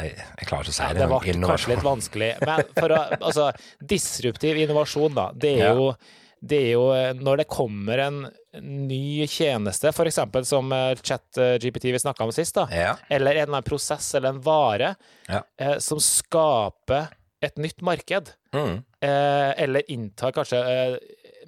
jeg, 0.00 0.14
jeg 0.40 0.48
klarer 0.48 0.64
ikke 0.64 0.72
å 0.72 0.76
si 0.78 0.82
Ja, 0.82 0.92
det. 0.94 1.00
det 1.04 1.08
ble 1.12 1.34
kanskje 1.50 1.72
litt 1.74 1.84
vanskelig. 1.84 2.30
Men 2.46 2.62
for 2.78 2.94
å, 2.96 3.00
altså, 3.20 3.50
disruptiv 3.92 4.56
innovasjon, 4.64 5.14
da. 5.18 5.30
Det 5.34 5.54
er 5.58 5.66
Ja. 5.68 5.74
jo 5.76 5.92
det 6.40 6.56
er 6.56 6.70
jo 6.72 6.84
eh, 6.96 7.10
når 7.20 7.42
det 7.42 7.48
kommer 7.52 8.00
en 8.00 8.22
ny 8.64 9.26
tjeneste, 9.28 9.90
f.eks. 9.92 10.18
som 10.48 10.72
eh, 10.72 10.94
ChatGPT 10.96 11.90
vi 11.92 11.98
snakka 12.00 12.24
om 12.24 12.32
sist, 12.32 12.54
da. 12.56 12.64
Ja. 12.72 12.94
eller 13.12 13.34
en 13.34 13.42
eller 13.42 13.58
annen 13.58 13.66
prosess 13.66 14.14
eller 14.16 14.32
en 14.32 14.40
vare 14.40 14.94
eh, 15.28 15.76
som 15.84 16.00
skaper 16.00 17.10
et 17.44 17.56
nytt 17.60 17.80
marked. 17.84 18.32
Mm. 18.56 18.80
eh, 19.04 19.50
eller 19.62 19.84
inntar 19.92 20.32
kanskje 20.32 20.58
eh, 20.64 20.96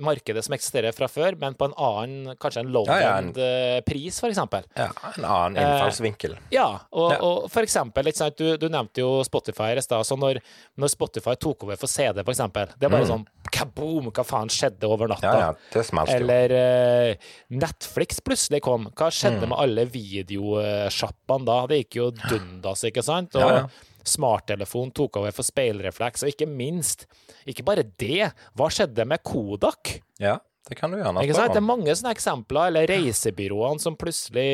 markedet 0.00 0.44
som 0.46 0.54
eksisterer 0.56 0.94
fra 0.96 1.08
før, 1.10 1.36
men 1.40 1.54
på 1.58 1.66
en 1.68 1.74
annen, 1.76 2.36
kanskje 2.40 2.62
en 2.64 2.70
low-end 2.72 3.36
eh, 3.36 3.80
pris, 3.84 4.18
eksempel. 4.30 4.64
Ja, 4.78 4.88
en 5.16 5.24
annen 5.24 5.56
Eh, 5.62 5.66
innfallsvinkel. 5.68 6.36
Ja, 6.54 6.68
og, 6.92 7.12
Ja. 7.12 7.18
og 7.22 7.50
for 7.52 7.62
eksempel, 7.62 8.08
sant, 8.16 8.36
du, 8.38 8.56
du 8.56 8.68
nevnte 8.68 9.02
jo 9.04 9.22
Spotify 9.26 9.72
i 9.76 9.80
stad, 9.84 10.04
så 10.08 10.16
når, 10.18 10.40
når 10.78 10.88
Spotify 10.94 11.34
tok 11.36 11.64
over 11.64 11.76
for 11.76 11.86
CD, 11.90 12.22
eksempel, 12.32 12.72
det 12.78 12.88
er 12.88 12.94
bare 12.94 13.06
sånn 13.10 13.26
kaboom, 13.52 14.10
hva 14.12 14.24
faen 14.24 14.48
skjedde 14.52 14.88
over 14.88 15.08
natta? 15.12 15.28
Mm. 15.28 15.38
Ja, 15.38 15.50
ja, 15.52 15.70
det 15.74 15.84
smalt 15.86 16.08
jo. 16.10 16.16
Eller 16.16 16.56
eh, 16.56 17.14
Netflix 17.50 18.20
plutselig 18.24 18.62
kom. 18.64 18.88
Hva 18.96 19.10
skjedde 19.12 19.46
med 19.50 19.58
alle 19.58 19.84
videosjappene 19.86 21.44
da? 21.48 21.60
Det 21.70 21.82
gikk 21.84 21.98
jo 22.00 22.10
dundas, 22.28 22.84
ikke 22.88 23.04
sant? 23.04 23.34
Og 23.36 23.42
Ja, 23.42 23.56
ja. 23.62 23.66
Smarttelefon 24.04 24.90
tok 24.94 25.16
over 25.20 25.32
for 25.34 25.42
speilrefleks, 25.46 26.22
og 26.24 26.32
ikke 26.32 26.48
minst, 26.48 27.06
ikke 27.48 27.64
bare 27.64 27.84
det, 27.98 28.32
hva 28.58 28.68
skjedde 28.72 29.06
med 29.06 29.22
Kodak? 29.22 30.00
Ja, 30.22 30.38
det 30.68 30.76
kan 30.78 30.90
du 30.92 30.96
gjerne 30.98 31.22
spørre 31.24 31.48
om. 31.48 31.52
Det 31.54 31.60
er 31.62 31.66
mange 31.66 31.94
sånne 31.98 32.14
eksempler, 32.14 32.66
eller 32.70 32.86
reisebyråene 32.86 33.80
som 33.82 33.96
plutselig 33.98 34.46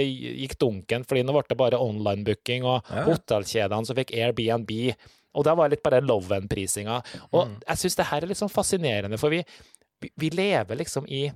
gikk 0.44 0.58
dunken 0.58 1.04
fordi 1.04 1.22
nå 1.26 1.34
ble 1.36 1.42
det 1.48 1.58
bare 1.60 1.80
online-booking, 1.84 2.64
og 2.64 2.84
Ja. 2.90 3.04
hotellkjedene 3.04 3.86
som 3.86 3.96
fikk 3.96 4.14
Airbnb. 4.16 4.94
Og 5.34 5.44
det 5.44 5.56
var 5.56 5.68
litt 5.68 5.82
bare 5.84 6.00
low-end-prisinga. 6.00 7.02
Og 7.32 7.46
Mm. 7.48 7.58
jeg 7.68 7.76
syns 7.76 7.96
det 7.96 8.06
her 8.06 8.22
er 8.22 8.26
litt 8.26 8.38
sånn 8.38 8.50
fascinerende, 8.50 9.18
for 9.18 9.28
vi, 9.30 9.44
vi 10.16 10.30
lever 10.30 10.76
liksom 10.76 11.04
i, 11.08 11.30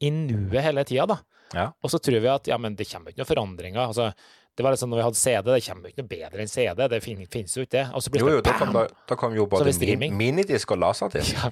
i 0.00 0.10
nuet 0.10 0.62
hele 0.62 0.84
tida, 0.84 1.06
da. 1.06 1.18
Ja. 1.54 1.72
Og 1.82 1.90
så 1.90 1.98
tror 1.98 2.20
vi 2.20 2.28
at 2.28 2.46
ja, 2.46 2.56
men 2.58 2.76
det 2.76 2.86
kommer 2.88 3.10
ikke 3.10 3.24
noen 3.24 3.26
forandringer. 3.32 3.86
Altså, 3.88 4.12
det 4.60 4.64
var 4.66 4.74
liksom 4.76 4.92
når 4.92 5.00
vi 5.00 5.04
hadde 5.08 5.16
CD, 5.20 5.46
det 5.54 5.62
kommer 5.64 5.88
jo 5.88 5.92
ikke 5.94 6.02
noe 6.02 6.10
bedre 6.10 6.44
enn 6.44 6.50
CD. 6.52 6.86
Det 6.92 6.98
finnes 7.04 7.54
jo 7.56 7.64
ikke 7.64 7.76
det. 7.78 7.84
Og 7.96 8.04
så 8.04 8.12
Jo, 8.12 8.26
det 8.28 8.34
jo, 8.36 8.56
kom, 8.60 8.74
bam! 8.74 8.76
da, 8.76 9.04
da 9.08 9.16
kom 9.16 9.36
jo 9.38 9.46
både 9.48 9.72
min, 9.96 10.12
minidisk 10.18 10.74
og 10.76 10.82
laserdisk. 10.84 11.32
Ja, 11.38 11.48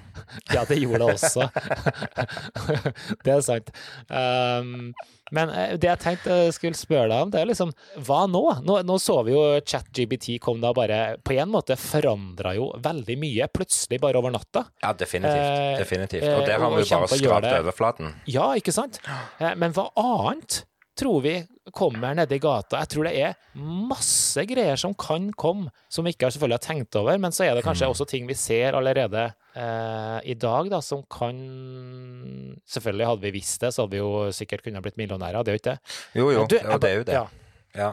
ja, 0.53 0.65
det 0.69 0.77
gjorde 0.77 1.07
det 1.07 1.15
også. 1.17 1.47
det 3.25 3.33
er 3.33 3.41
sant. 3.45 3.71
Um, 4.13 4.93
men 5.35 5.51
eh, 5.53 5.73
det 5.77 5.89
jeg 5.91 6.01
tenkte 6.01 6.37
jeg 6.45 6.53
skulle 6.55 6.77
spørre 6.77 7.09
deg 7.11 7.25
om, 7.25 7.33
det 7.33 7.41
er 7.41 7.49
liksom 7.49 7.73
Hva 8.05 8.23
nå? 8.29 8.41
Nå, 8.65 8.79
nå 8.87 8.95
så 9.01 9.19
vi 9.27 9.35
jo 9.35 9.43
ChatGBT 9.61 10.39
kom 10.41 10.61
da 10.63 10.71
bare 10.73 11.19
På 11.25 11.35
en 11.37 11.51
måte 11.53 11.77
forandra 11.79 12.55
jo 12.57 12.71
veldig 12.81 13.17
mye, 13.21 13.49
plutselig 13.53 13.99
bare 14.01 14.17
over 14.21 14.33
natta. 14.33 14.65
Ja, 14.81 14.93
definitivt. 14.97 15.45
Eh, 15.45 15.75
definitivt. 15.81 16.25
eh, 16.25 16.37
Og 16.39 16.47
der 16.49 16.57
har 16.61 16.73
vi 16.73 16.81
jo 16.81 16.89
bare 16.95 17.11
skrapt 17.13 17.51
overflaten. 17.59 18.13
Ja, 18.29 18.51
ikke 18.57 18.73
sant? 18.75 19.01
Men 19.39 19.73
hva 19.77 19.89
annet 19.99 20.63
tror 20.99 21.23
vi 21.23 21.33
kommer 21.75 22.15
nedi 22.17 22.39
gata? 22.41 22.81
Jeg 22.83 22.91
tror 22.93 23.07
det 23.07 23.13
er 23.21 23.35
masse 23.89 24.43
greier 24.49 24.79
som 24.79 24.95
kan 24.99 25.29
komme, 25.39 25.71
som 25.91 26.05
vi 26.05 26.13
ikke 26.15 26.27
har 26.27 26.35
selvfølgelig 26.35 26.59
har 26.59 26.65
tenkt 26.65 26.99
over, 26.99 27.19
men 27.21 27.35
så 27.35 27.45
er 27.47 27.57
det 27.57 27.65
kanskje 27.65 27.89
også 27.91 28.07
ting 28.09 28.27
vi 28.29 28.37
ser 28.39 28.77
allerede 28.77 29.27
eh, 29.55 30.19
i 30.33 30.37
dag, 30.39 30.71
da, 30.73 30.81
som 30.85 31.05
kan 31.11 31.37
Selvfølgelig, 32.69 33.05
hadde 33.07 33.23
vi 33.25 33.31
visst 33.33 33.61
det, 33.63 33.71
så 33.73 33.83
hadde 33.83 33.95
vi 33.95 34.01
jo 34.01 34.29
sikkert 34.35 34.61
kunnet 34.65 34.83
blitt 34.85 34.97
millionærer, 34.99 35.41
det 35.45 35.51
er 35.51 35.55
jo 35.55 35.61
ikke 35.61 35.71
det. 35.71 35.95
Jo, 36.19 36.25
jo, 36.35 36.43
Du, 36.49 36.57
ja, 36.59 36.77
det 36.77 36.89
er 36.89 36.99
jo 36.99 37.05
det. 37.07 37.15
Ja. 37.17 37.48
Ja. 37.77 37.91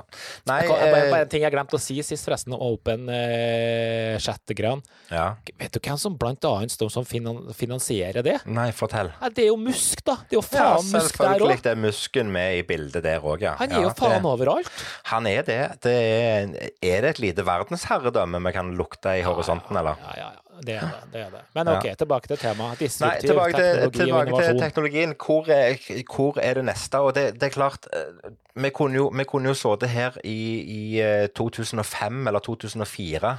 Nei, 0.49 0.61
Jeg 0.63 0.71
kan, 0.71 0.79
jeg, 0.81 0.93
bare, 0.95 1.05
eh, 1.05 1.11
bare 1.13 1.27
en 1.27 1.31
ting 1.33 1.43
jeg 1.45 1.53
glemte 1.53 1.77
å 1.77 1.81
si 1.83 1.97
sist, 2.03 2.25
forresten, 2.25 2.55
om 2.57 2.63
open 2.65 3.09
eh, 3.13 4.17
chat-greiene. 4.23 4.83
ja. 5.13 5.27
Vet 5.61 5.73
du 5.77 5.81
hvem 5.81 5.99
som 6.01 6.17
blant 6.21 6.45
annet 6.49 6.73
står 6.73 6.91
som 6.93 7.05
finan 7.09 7.53
finansierer 7.57 8.25
det? 8.25 8.39
Nei, 8.49 8.71
fortell. 8.77 9.11
Ja, 9.21 9.29
det 9.33 9.45
er 9.45 9.51
jo 9.51 9.59
Musk, 9.61 10.03
da. 10.07 10.17
Det 10.29 10.37
er 10.37 10.41
jo 10.41 10.45
Ja, 10.45 10.49
faen 10.77 10.89
Musk 10.89 10.97
der 10.97 11.07
selvfølgelig 11.11 11.63
det 11.67 11.73
er 11.73 11.81
Musken 11.83 12.33
med 12.33 12.59
i 12.59 12.65
bildet 12.69 13.05
der 13.05 13.21
òg, 13.25 13.45
ja. 13.45 13.55
Han 13.61 13.73
er 13.73 13.87
jo 13.87 13.93
faen 13.99 14.17
det, 14.23 14.33
overalt. 14.33 14.73
Han 15.13 15.29
er 15.31 15.43
det. 15.47 15.61
det 15.85 15.95
er, 15.97 16.57
er 16.81 17.07
det 17.07 17.15
et 17.17 17.23
lite 17.23 17.45
verdensherredømme 17.47 18.41
vi 18.49 18.53
kan 18.57 18.73
lukte 18.79 19.17
i 19.21 19.25
horisonten, 19.27 19.77
eller? 19.77 20.01
Ja, 20.09 20.17
ja, 20.23 20.33
ja. 20.37 20.43
Det 20.65 20.75
er 20.75 20.81
det. 20.81 21.13
det, 21.13 21.21
er 21.21 21.31
det. 21.31 21.41
Men 21.55 21.69
OK, 21.69 21.87
tilbake 21.99 22.27
til 22.29 22.39
temaet. 22.39 22.81
Nei, 22.81 22.87
Disruptiv 22.87 23.29
tilbake 23.29 23.53
til, 23.53 23.91
teknologi 23.91 24.13
og 24.13 24.27
innovasjon. 24.27 24.55
til 24.55 24.61
teknologien. 24.63 25.15
Hvor 25.27 25.49
er, 25.53 26.05
hvor 26.17 26.39
er 26.43 26.55
det 26.55 26.65
neste? 26.65 26.99
Og 26.99 27.15
det, 27.15 27.27
det 27.35 27.43
er 27.43 27.55
klart 27.55 27.89
eh, 27.93 28.31
Vi 28.57 28.71
kunne 28.73 28.95
jo, 28.97 29.09
vi 29.13 29.25
kunne 29.29 29.49
jo 29.49 29.55
sittet 29.55 29.89
her 29.93 30.15
i, 30.25 30.39
i 30.65 31.01
eh, 31.01 31.27
2005 31.37 32.27
eller 32.27 32.41
2004 32.41 33.37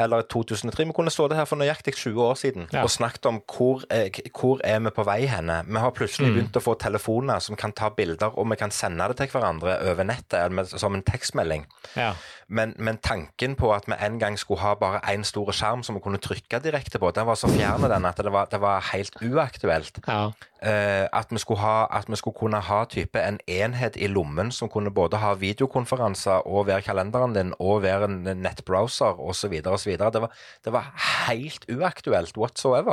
eller 0.00 0.22
2003. 0.22 0.84
Vi 0.86 0.92
kunne 0.96 1.10
stått 1.12 1.32
her 1.36 1.44
for 1.48 1.56
nøyaktig 1.60 1.94
20 1.96 2.22
år 2.24 2.34
siden 2.40 2.66
Ja. 2.72 2.82
og 2.82 2.90
snakket 2.90 3.26
om 3.26 3.40
hvor, 3.56 3.82
eh, 3.90 4.10
hvor 4.40 4.60
er 4.64 4.78
vi 4.80 4.90
på 4.90 5.04
vei 5.04 5.26
henne. 5.26 5.62
Vi 5.66 5.78
har 5.78 5.90
plutselig 5.90 6.28
Mm. 6.28 6.34
begynt 6.34 6.56
å 6.56 6.60
få 6.64 6.74
telefoner 6.78 7.38
som 7.40 7.56
kan 7.56 7.72
ta 7.72 7.88
bilder, 7.88 8.38
og 8.38 8.50
vi 8.50 8.56
kan 8.56 8.70
sende 8.70 9.08
det 9.08 9.16
til 9.16 9.26
hverandre 9.28 9.78
over 9.90 10.04
nettet 10.04 10.34
eller 10.34 10.48
med, 10.56 10.66
som 10.66 10.94
en 10.94 11.02
tekstmelding. 11.02 11.66
Ja. 11.96 12.12
Men, 12.48 12.74
men 12.78 12.98
tanken 12.98 13.54
på 13.56 13.72
at 13.74 13.84
vi 13.86 13.94
en 14.00 14.18
gang 14.18 14.38
skulle 14.38 14.60
ha 14.60 14.74
bare 14.74 15.00
én 15.14 15.22
stor 15.24 15.52
skjerm 15.52 15.82
som 15.84 15.94
vi 15.94 16.00
kunne 16.00 16.18
trykke 16.18 16.49
direkte 16.58 16.98
på, 16.98 17.10
den 17.14 17.26
var 17.26 17.34
så 17.38 17.46
fjern 17.48 17.82
den 17.86 18.04
at 18.04 18.16
det 18.16 18.32
var, 18.32 18.46
det 18.50 18.58
var 18.60 18.80
helt 18.92 19.14
uaktuelt. 19.22 20.00
ja. 20.06 20.32
Uh, 20.60 21.06
at, 21.12 21.30
vi 21.30 21.38
ha, 21.56 21.86
at 21.90 22.04
vi 22.10 22.16
skulle 22.16 22.36
kunne 22.36 22.58
ha 22.60 22.84
type 22.84 23.16
en 23.16 23.38
enhet 23.48 23.96
i 23.96 24.06
lommen 24.06 24.50
som 24.52 24.68
kunne 24.68 24.90
både 24.90 25.16
ha 25.16 25.32
videokonferanser 25.34 26.42
og 26.46 26.66
være 26.66 26.82
kalenderen 26.82 27.32
din 27.32 27.54
og 27.58 27.82
være 27.82 28.04
en 28.04 28.42
nettbrowser 28.42 29.16
osv. 29.20 29.54
osv. 29.66 29.92
Det, 29.96 30.20
var- 30.20 30.32
det 30.64 30.72
var 30.72 30.90
helt 31.28 31.64
uaktuelt 31.70 32.36
whatsoever. 32.36 32.92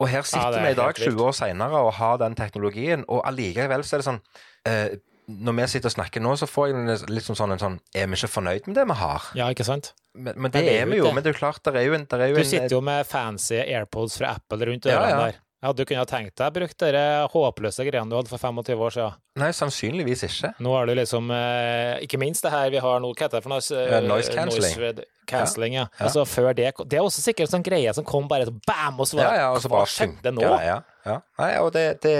Og 0.00 0.08
her 0.08 0.22
sitter 0.22 0.46
er 0.56 0.62
vi 0.64 0.70
i 0.70 0.74
dag, 0.78 0.86
helt 0.96 0.96
20 1.12 1.22
år 1.26 1.32
seinere, 1.36 1.76
og 1.84 1.92
har 1.92 2.16
den 2.16 2.34
teknologien, 2.34 3.04
og 3.08 3.20
allikevel 3.28 3.84
så 3.84 3.96
er 3.96 4.00
det 4.00 4.06
sånn 4.08 4.20
eh, 4.66 4.88
Når 5.30 5.56
vi 5.60 5.66
sitter 5.74 5.90
og 5.92 5.94
snakker 5.94 6.22
nå, 6.24 6.32
så 6.40 6.48
får 6.50 6.70
jeg 6.70 6.98
litt 7.12 7.26
sånn, 7.26 7.38
sånn 7.38 7.54
en 7.54 7.62
sånn 7.62 7.76
Er 7.94 8.08
vi 8.10 8.18
ikke 8.18 8.30
fornøyd 8.32 8.66
med 8.70 8.76
det 8.80 8.86
vi 8.90 8.96
har? 9.00 9.28
ja, 9.38 9.50
ikke 9.54 9.66
sant? 9.68 9.92
Men, 10.14 10.34
men 10.36 10.50
det 10.50 10.64
det 10.66 10.72
er 10.74 10.82
er 10.82 10.90
vi 10.90 10.98
jo. 10.98 11.04
Det. 11.06 11.14
Men 11.14 11.22
det 11.24 11.30
er 11.30 11.36
jo 11.36 11.38
klart, 11.38 11.62
det 11.64 11.76
er 11.78 11.86
jo 11.86 11.94
en, 11.94 12.06
er 12.10 12.26
jo 12.32 12.40
Du 12.40 12.42
en 12.42 12.50
sitter 12.50 12.74
jo 12.74 12.80
med 12.82 13.06
fancy 13.06 13.60
AirPods 13.62 14.18
fra 14.18 14.34
Apple 14.40 14.66
rundt 14.66 14.88
Ja, 14.90 14.98
ørene 14.98 15.12
ja. 15.14 15.22
der. 15.30 15.38
Ja, 15.60 15.74
du 15.76 15.82
kunne 15.84 16.00
ha 16.00 16.08
tenkt 16.08 16.38
deg 16.40 16.48
å 16.48 16.54
bruke 16.56 16.88
de 16.96 17.02
håpløse 17.34 17.84
greiene 17.84 18.08
du 18.08 18.16
hadde 18.16 18.30
for 18.32 18.40
25 18.40 18.80
år 18.80 18.94
siden. 18.94 19.18
Nei, 19.42 19.50
sannsynligvis 19.52 20.22
ikke. 20.24 20.54
Nå 20.64 20.72
har 20.72 20.88
du 20.88 20.94
liksom 20.96 21.28
eh, 21.36 21.98
Ikke 22.06 22.16
minst 22.20 22.46
det 22.46 22.52
her 22.54 22.70
vi 22.72 22.80
har 22.80 23.02
nå, 23.04 23.10
hva 23.12 23.26
heter 23.26 23.38
det 23.38 23.44
for 23.44 23.52
noe? 23.52 23.60
Uh, 23.60 23.98
noise 24.08 24.32
cancelling. 24.32 24.72
Noise 24.80 25.04
cancelling, 25.30 25.76
ja. 25.78 25.86
Altså 25.98 26.24
før 26.28 26.52
det 26.56 26.72
Det 26.84 26.98
er 26.98 27.04
også 27.04 27.22
sikkert 27.24 27.48
en 27.48 27.56
sånn 27.58 27.66
greie 27.66 27.94
som 27.96 28.06
kom 28.06 28.28
bare 28.30 28.48
sånn 28.48 28.60
bam, 28.66 29.00
og 29.00 29.08
så 29.08 29.20
var 29.20 29.36
ja, 29.36 29.50
ja, 29.50 29.70
Hva 29.72 29.84
skjedde 29.88 30.32
nå? 30.34 30.44
Ja, 30.44 30.80
ja. 31.06 31.16
Nei, 31.40 31.50
det, 31.72 31.84
det 32.04 32.14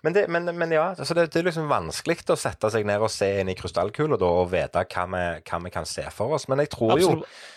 men, 0.00 0.14
det, 0.16 0.24
men, 0.32 0.48
men 0.56 0.72
ja, 0.72 0.86
altså 0.94 1.16
det, 1.16 1.26
er 1.36 1.44
liksom 1.44 1.68
vanskelig 1.68 2.22
å 2.32 2.38
sette 2.40 2.70
seg 2.72 2.86
ned 2.88 3.02
og 3.04 3.12
se 3.12 3.28
inn 3.42 3.52
i 3.52 3.56
krystallkula 3.58 4.16
og 4.16 4.48
vite 4.54 4.84
hva 4.94 5.04
vi, 5.12 5.24
hva 5.44 5.60
vi 5.66 5.74
kan 5.74 5.88
se 5.88 6.06
for 6.14 6.36
oss. 6.38 6.48
Men 6.48 6.64
jeg 6.64 6.72
tror 6.76 6.96
jo 7.00 7.12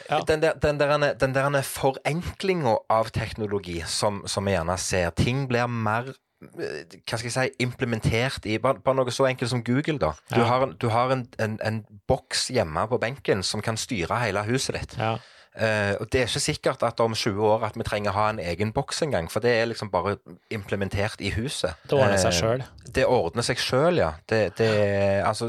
Ja. 0.09 0.21
den 0.27 0.43
der, 0.43 0.55
den 0.59 0.77
der, 0.79 1.13
den 1.19 1.33
der 1.35 1.61
forenklinga 1.67 2.77
av 2.91 3.11
teknologi 3.15 3.81
som, 3.87 4.21
som 4.27 4.47
vi 4.47 4.55
gjerne 4.55 4.77
ser, 4.79 5.11
ting 5.15 5.47
blir 5.47 5.67
mer 5.67 6.13
hva 6.41 7.17
skal 7.17 7.23
jeg 7.29 7.31
si, 7.33 7.47
implementert 7.63 8.45
i 8.45 8.57
bare, 8.61 8.77
noe 8.95 9.11
så 9.11 9.25
enkelt 9.25 9.49
som 9.49 9.63
Google. 9.63 9.97
da. 9.97 10.11
Du 10.29 10.39
Ja. 10.39 10.45
har, 10.45 10.63
en- 10.67 10.75
du 10.77 10.87
har 10.89 11.11
en, 11.11 11.27
en, 11.39 11.59
en 11.65 11.79
boks 12.07 12.47
hjemme 12.53 12.87
på 12.87 12.99
benken 13.01 13.43
som 13.43 13.61
kan 13.61 13.77
styre 13.77 14.19
hele 14.21 14.43
huset 14.43 14.75
ditt. 14.75 14.97
Ja. 14.97 15.17
Eh, 15.57 15.95
og 15.99 16.09
Det 16.11 16.21
er 16.21 16.29
ikke 16.29 16.43
sikkert 16.43 16.83
at 16.85 16.99
om 17.03 17.15
20 17.17 17.41
år 17.41 17.65
at 17.65 17.77
vi 17.77 17.83
trenger 17.83 18.13
ha 18.13 18.29
en 18.29 18.39
egen 18.39 18.71
boks 18.73 19.01
engang, 19.01 19.29
for 19.31 19.43
det 19.43 19.51
er 19.57 19.65
liksom 19.65 19.89
bare 19.91 20.17
implementert 20.53 21.21
i 21.21 21.31
huset. 21.33 21.73
Det 21.89 21.97
ordner 21.97 22.21
seg 22.21 22.37
sjøl? 22.37 22.61
Uh, 22.61 22.93
Det 22.97 23.05
ordner 23.05 23.43
seg 23.43 23.59
sjøl, 23.59 23.97
ja. 23.99 24.11
Det, 24.29 24.57
det, 24.57 24.69
altså, 25.25 25.47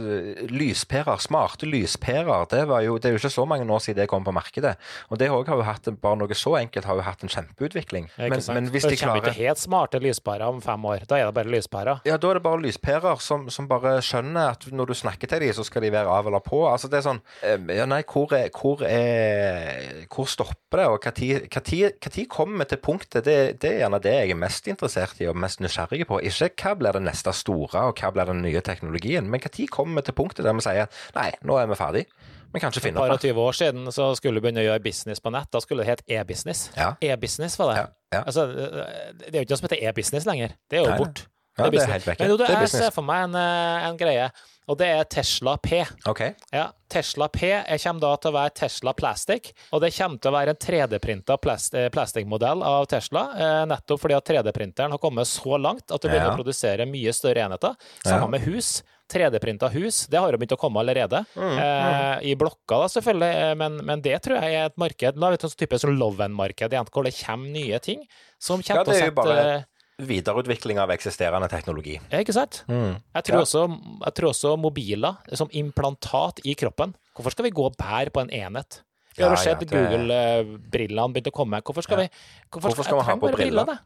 lyspærer, 0.50 1.20
smarte 1.22 1.66
lyspærer, 1.66 2.48
det, 2.50 2.64
var 2.68 2.82
jo, 2.82 2.96
det 2.98 3.10
er 3.10 3.16
jo 3.16 3.20
ikke 3.22 3.30
så 3.30 3.44
mange 3.44 3.68
år 3.72 3.78
siden 3.84 4.00
det 4.02 4.08
kom 4.08 4.24
på 4.24 4.34
markedet. 4.34 4.74
Og 5.08 5.20
det 5.20 5.30
òg 5.30 5.48
har 5.48 5.60
jo 5.60 5.66
hatt 5.66 5.88
bare 6.02 6.18
noe 6.18 6.34
så 6.34 6.56
enkelt 6.58 6.88
har 6.88 6.98
jo 6.98 7.04
hatt 7.06 7.22
en 7.22 7.32
kjempeutvikling. 7.32 8.10
Men, 8.18 8.42
Men, 8.48 8.68
hvis 8.72 8.82
de 8.82 8.88
hvis 8.88 8.88
det 8.88 8.90
de 8.90 9.00
kommer 9.02 9.20
klarer 9.20 9.34
ikke 9.34 9.46
helt 9.46 9.62
smarte 9.62 10.00
lyspærer 10.02 10.48
om 10.48 10.60
fem 10.62 10.84
år. 10.84 11.04
Da 11.08 11.18
er 11.18 11.28
det 11.28 11.34
bare 11.34 11.52
lyspærer. 11.52 12.00
ja, 12.04 12.16
da 12.16 12.30
er 12.30 12.38
det 12.38 12.42
bare 12.42 12.62
lyspærer 12.62 13.20
som, 13.22 13.48
som 13.50 13.68
bare 13.68 13.98
skjønner 14.04 14.54
at 14.54 14.66
når 14.72 14.90
du 14.90 14.94
snakker 14.94 15.30
til 15.30 15.40
dem, 15.40 15.52
så 15.54 15.64
skal 15.66 15.82
de 15.82 15.92
være 15.92 16.08
av 16.08 16.26
eller 16.26 16.42
på. 16.44 16.64
Altså 16.70 16.90
det 16.90 17.00
er 17.00 17.06
sånn 17.08 17.22
eh, 17.42 17.58
Ja, 17.78 17.86
nei, 17.90 18.02
hvor, 18.08 18.32
er, 18.36 18.50
hvor, 18.54 18.82
er, 18.86 19.97
hvor 20.06 20.28
stopper 20.30 20.80
det, 20.80 20.86
og 20.88 21.64
tid 21.66 22.24
kommer 22.30 22.64
vi 22.64 22.68
til 22.70 22.80
punktet? 22.84 23.24
Det, 23.26 23.36
det 23.62 23.72
er 23.72 23.82
gjerne 23.82 24.00
det 24.04 24.14
jeg 24.14 24.32
er 24.34 24.40
mest 24.40 24.70
interessert 24.70 25.20
i 25.22 25.28
og 25.30 25.38
mest 25.38 25.62
nysgjerrig 25.64 26.06
på. 26.08 26.20
Ikke 26.22 26.50
hva 26.62 26.74
blir 26.78 26.98
det 26.98 27.04
neste 27.06 27.34
store, 27.36 27.88
og 27.90 28.00
hva 28.00 28.12
blir 28.14 28.30
den 28.30 28.42
nye 28.44 28.62
teknologien, 28.64 29.28
men 29.28 29.44
tid 29.48 29.70
kommer 29.74 30.00
vi 30.00 30.08
til 30.08 30.18
punktet 30.18 30.46
der 30.46 30.56
vi 30.56 30.64
sier 30.66 30.90
nei, 31.16 31.30
nå 31.46 31.58
er 31.60 31.70
vi 31.70 31.78
ferdig. 31.78 32.04
Men 32.52 32.62
kanskje 32.64 32.80
finne 32.80 32.96
Bare 32.96 33.12
par 33.12 33.20
og 33.20 33.24
20 33.26 33.40
år 33.44 33.56
siden 33.56 33.90
så 33.92 34.06
skulle 34.16 34.40
du 34.40 34.44
begynne 34.44 34.62
å 34.62 34.68
gjøre 34.70 34.80
business 34.80 35.20
på 35.20 35.32
nett. 35.34 35.50
Da 35.52 35.60
skulle 35.60 35.84
det 35.84 35.90
hett 35.90 36.04
e-business. 36.08 36.70
Ja. 36.78 36.94
E-business 37.04 37.58
var 37.60 37.72
det. 37.72 37.80
Ja, 37.82 37.88
ja. 38.16 38.22
Altså, 38.22 38.46
det 38.48 39.34
er 39.34 39.42
jo 39.42 39.44
ikke 39.44 39.52
noe 39.52 39.60
som 39.60 39.68
heter 39.68 39.82
e-business 39.84 40.28
lenger. 40.28 40.54
Det 40.70 40.80
er 40.80 40.86
jo 40.86 40.94
borte. 40.96 41.26
Ja, 41.58 41.66
det 41.74 41.82
er 41.82 41.90
helt 41.90 42.06
vekk. 42.06 42.22
Men 42.22 42.30
jo, 42.30 42.38
det, 42.38 42.46
Det 42.46 42.56
er 42.56 42.64
jeg 42.64 42.72
ser 42.72 42.94
for 42.94 43.04
meg 43.04 43.26
en, 43.26 43.36
eh, 43.36 43.88
en 43.88 43.98
greie, 44.00 44.28
og 44.68 44.76
det 44.78 44.88
er 44.92 45.04
Tesla 45.10 45.56
P. 45.56 45.80
Okay. 46.06 46.34
Ja, 46.52 46.68
Tesla 46.88 47.28
P 47.32 47.40
jeg 47.48 47.80
kommer 47.82 48.00
da 48.04 48.12
til 48.16 48.30
å 48.30 48.34
være 48.36 48.54
Tesla 48.54 48.92
Plastic, 48.96 49.52
og 49.72 49.80
det 49.84 49.90
kommer 49.96 50.20
til 50.20 50.30
å 50.30 50.36
være 50.36 50.54
en 50.54 50.60
3D-printa 50.66 51.38
plast, 51.40 51.74
eh, 51.74 51.88
plastikkmodell 51.94 52.62
av 52.64 52.86
Tesla, 52.92 53.24
eh, 53.36 53.64
nettopp 53.72 54.00
fordi 54.04 54.16
at 54.16 54.24
3D-printeren 54.28 54.90
har 54.94 54.98
kommet 55.02 55.26
så 55.28 55.58
langt 55.60 55.90
at 55.90 56.00
du 56.00 56.08
begynner 56.08 56.30
Ja. 56.30 56.36
å 56.36 56.38
produsere 56.42 56.86
mye 56.86 57.12
større 57.12 57.44
enheter. 57.48 57.74
Ja. 58.06 58.26
Med 58.26 58.40
hus. 58.42 58.82
3D-printa 59.08 59.70
hus, 59.72 60.02
det 60.06 60.18
har 60.20 60.30
jo 60.30 60.36
begynt 60.36 60.52
å 60.52 60.58
komme 60.60 60.82
allerede. 60.82 61.24
Mm, 61.34 61.58
Eh, 61.58 62.18
I 62.28 62.34
blokka, 62.36 62.76
da, 62.76 62.88
selvfølgelig, 62.92 63.34
eh, 63.40 63.54
men, 63.54 63.78
men 63.82 64.02
det 64.02 64.18
tror 64.22 64.36
jeg 64.42 64.52
er 64.52 64.66
et 64.66 64.76
marked. 64.76 65.16
Nå 65.16 65.26
er 65.32 65.36
du, 65.38 65.46
en 65.46 65.54
type 65.56 65.78
som 65.80 65.96
Loven-marked 65.96 66.70
hvor 66.92 67.04
det 67.08 67.14
kommer 67.24 67.48
nye 67.48 67.78
ting 67.80 68.02
som 68.38 68.60
kommer 68.60 68.84
til 68.84 68.92
å 68.92 68.94
det 68.94 69.00
sette 69.00 69.14
bare- 69.16 69.64
Videreutvikling 69.98 70.78
av 70.78 70.90
eksisterende 70.94 71.48
teknologi. 71.50 71.96
Ikke 72.14 72.32
sant? 72.32 72.60
Mm. 72.68 73.00
Jeg 73.16 73.24
tror, 73.24 73.36
Ja. 73.36 73.42
også, 73.42 73.62
jeg 74.04 74.14
tror 74.14 74.28
også 74.30 74.56
mobiler 74.58 75.16
som 75.34 75.48
implantat 75.50 76.38
i 76.44 76.54
kroppen. 76.54 76.94
Hvorfor 77.16 77.30
skal 77.34 77.44
vi 77.44 77.50
gå 77.50 77.64
og 77.66 77.76
bære 77.76 78.10
på 78.14 78.20
en 78.22 78.30
enhet? 78.30 78.82
Vi 79.16 79.24
har 79.24 79.30
Ja, 79.30 79.36
jo 79.36 79.42
sett 79.42 79.60
ja, 79.60 79.66
det- 79.66 79.70
Google-brillene 79.74 81.12
begynte 81.12 81.32
å 81.32 81.34
komme. 81.34 81.60
Hvorfor 81.62 81.82
skal 81.82 81.98
Ja. 81.98 82.06
vi 82.06 82.60
Hvorfor 82.60 82.84
skal 82.84 82.96
man 82.96 83.04
ha 83.06 83.16
på 83.16 83.32
briller? 83.34 83.78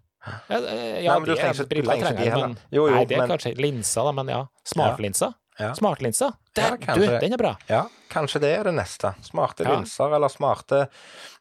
Ja, 0.51 0.57
eh, 0.57 1.03
ja, 1.03 1.13
Nei, 1.13 1.19
men 1.21 1.29
du 1.29 1.35
trenger 1.35 1.49
er- 1.49 1.55
ikke- 1.55 1.69
du 1.69 1.75
briller 1.83 1.93
trenger 1.97 2.13
ikke 2.13 2.25
de 2.25 2.31
heller. 2.31 2.57
Jo, 2.71 2.87
jo, 2.87 2.95
Nei, 2.95 3.05
det 3.07 3.17
er 3.17 3.27
men- 3.27 3.31
kanskje 3.31 3.57
linser, 3.57 4.05
da, 4.05 4.13
men 4.13 4.29
ja. 4.29 4.47
Smartlinser. 4.65 5.35
Ja. 5.61 5.75
Smartlinser. 5.77 6.33
Ja, 6.57 6.77
du, 6.77 7.03
den 7.21 7.33
er 7.33 7.41
bra. 7.41 7.51
Ja, 7.69 7.83
kanskje 8.13 8.41
det 8.43 8.51
er 8.57 8.65
det 8.69 8.73
neste. 8.77 9.15
Smarte 9.25 9.65
Ja. 9.65 9.75
linser 9.77 10.13
eller 10.17 10.29
smarte 10.33 10.83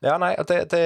Ja, 0.03 0.17
nei, 0.21 0.33
det, 0.47 0.59
det 0.71 0.83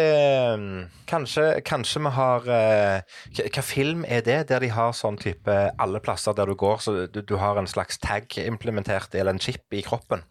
mm, 0.57 0.89
kanskje, 1.09 1.61
kanskje 1.65 2.01
vi 2.05 2.13
har 2.17 2.47
eh, 2.49 3.17
Hva 3.49 3.63
film 3.65 4.05
er 4.05 4.21
det, 4.25 4.39
der 4.49 4.61
de 4.65 4.69
har 4.73 4.93
sånn 4.97 5.17
type 5.21 5.57
Alle 5.77 6.01
plasser 6.05 6.33
der 6.37 6.49
du 6.49 6.55
går, 6.57 6.81
så 6.81 6.95
du, 7.07 7.21
du 7.21 7.35
har 7.41 7.57
en 7.61 7.69
slags 7.69 7.97
tag 8.01 8.29
implementert, 8.45 9.13
eller 9.15 9.33
en 9.33 9.41
chip 9.41 9.73
i 9.73 9.81
kroppen. 9.85 10.25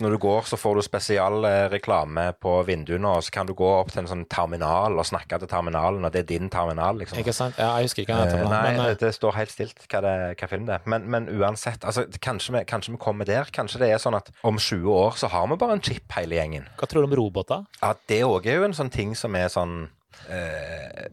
Når 0.00 0.14
du 0.14 0.18
går, 0.22 0.46
så 0.48 0.56
får 0.56 0.78
du 0.78 0.82
spesial 0.86 1.44
eh, 1.44 1.66
reklame 1.72 2.30
på 2.40 2.54
vinduene, 2.64 3.08
og 3.18 3.22
så 3.26 3.30
kan 3.34 3.46
du 3.48 3.52
gå 3.54 3.66
opp 3.78 3.90
til 3.92 4.00
en 4.02 4.08
sånn 4.08 4.22
terminal 4.32 4.96
og 4.98 5.04
snakke 5.04 5.38
til 5.42 5.50
terminalen, 5.50 6.04
og 6.04 6.12
det 6.14 6.22
er 6.24 6.28
din 6.30 6.48
terminal, 6.52 6.96
liksom. 7.02 7.18
Ikke 7.20 7.34
sant? 7.36 7.58
Ja, 7.60 7.74
jeg 7.78 7.90
husker 7.90 8.02
ikke 8.06 8.16
hva 8.16 8.24
den 8.24 8.32
Eh, 8.32 8.40
heter. 8.40 8.50
Nei, 8.54 8.72
men, 8.78 8.80
eh, 8.90 8.96
det 9.02 9.12
står 9.14 9.36
helt 9.36 9.52
stilt 9.52 9.84
hva, 9.92 10.00
det, 10.06 10.14
hva 10.40 10.48
film 10.48 10.66
det 10.70 10.78
er. 10.78 10.86
Men, 10.88 11.06
men 11.12 11.28
uansett, 11.28 11.84
altså, 11.84 12.06
kanskje, 12.24 12.56
vi, 12.56 12.64
kanskje 12.64 12.96
vi 12.96 13.02
kommer 13.04 13.28
der. 13.28 13.52
Kanskje 13.52 13.82
det 13.84 13.92
er 13.92 14.00
sånn 14.02 14.16
at 14.16 14.32
om 14.42 14.56
20 14.58 14.88
år 14.96 15.20
så 15.20 15.28
har 15.28 15.46
vi 15.52 15.60
bare 15.60 15.76
en 15.78 15.84
chip 15.84 16.16
hele 16.16 16.40
gjengen. 16.40 16.66
hva 16.80 16.88
tror 16.88 17.04
du 17.04 17.10
om 17.12 17.18
roboter? 17.20 17.66
Ja, 17.82 17.94
Det 18.08 18.22
òg 18.24 18.46
er 18.48 18.56
jo 18.62 18.64
en 18.64 18.76
sånn 18.76 18.90
ting 18.90 19.14
som 19.14 19.34
er 19.36 19.48
sånn 19.52 19.88
eh, 20.28 21.06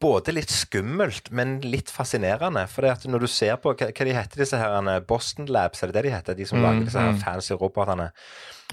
Både 0.00 0.34
litt 0.34 0.50
skummelt, 0.52 1.30
men 1.30 1.60
litt 1.64 1.90
fascinerende. 1.92 2.66
For 2.68 2.84
det 2.84 2.90
at 2.92 3.06
når 3.08 3.24
du 3.24 3.28
ser 3.30 3.56
på 3.62 3.72
hva, 3.72 3.88
hva 3.88 4.04
de 4.08 4.16
heter 4.16 4.42
disse 4.42 4.58
her 4.60 5.00
Boston 5.08 5.46
Labs, 5.46 5.82
er 5.82 5.88
det 5.92 5.96
det 6.00 6.02
de 6.08 6.14
heter? 6.16 6.34
De 6.34 6.46
som 6.48 6.58
Mm, 6.58 6.64
lager 6.66 6.84
disse 6.84 7.00
her 7.00 7.12
mm. 7.12 7.22
fancy 7.22 7.54
robotene. 7.54 8.10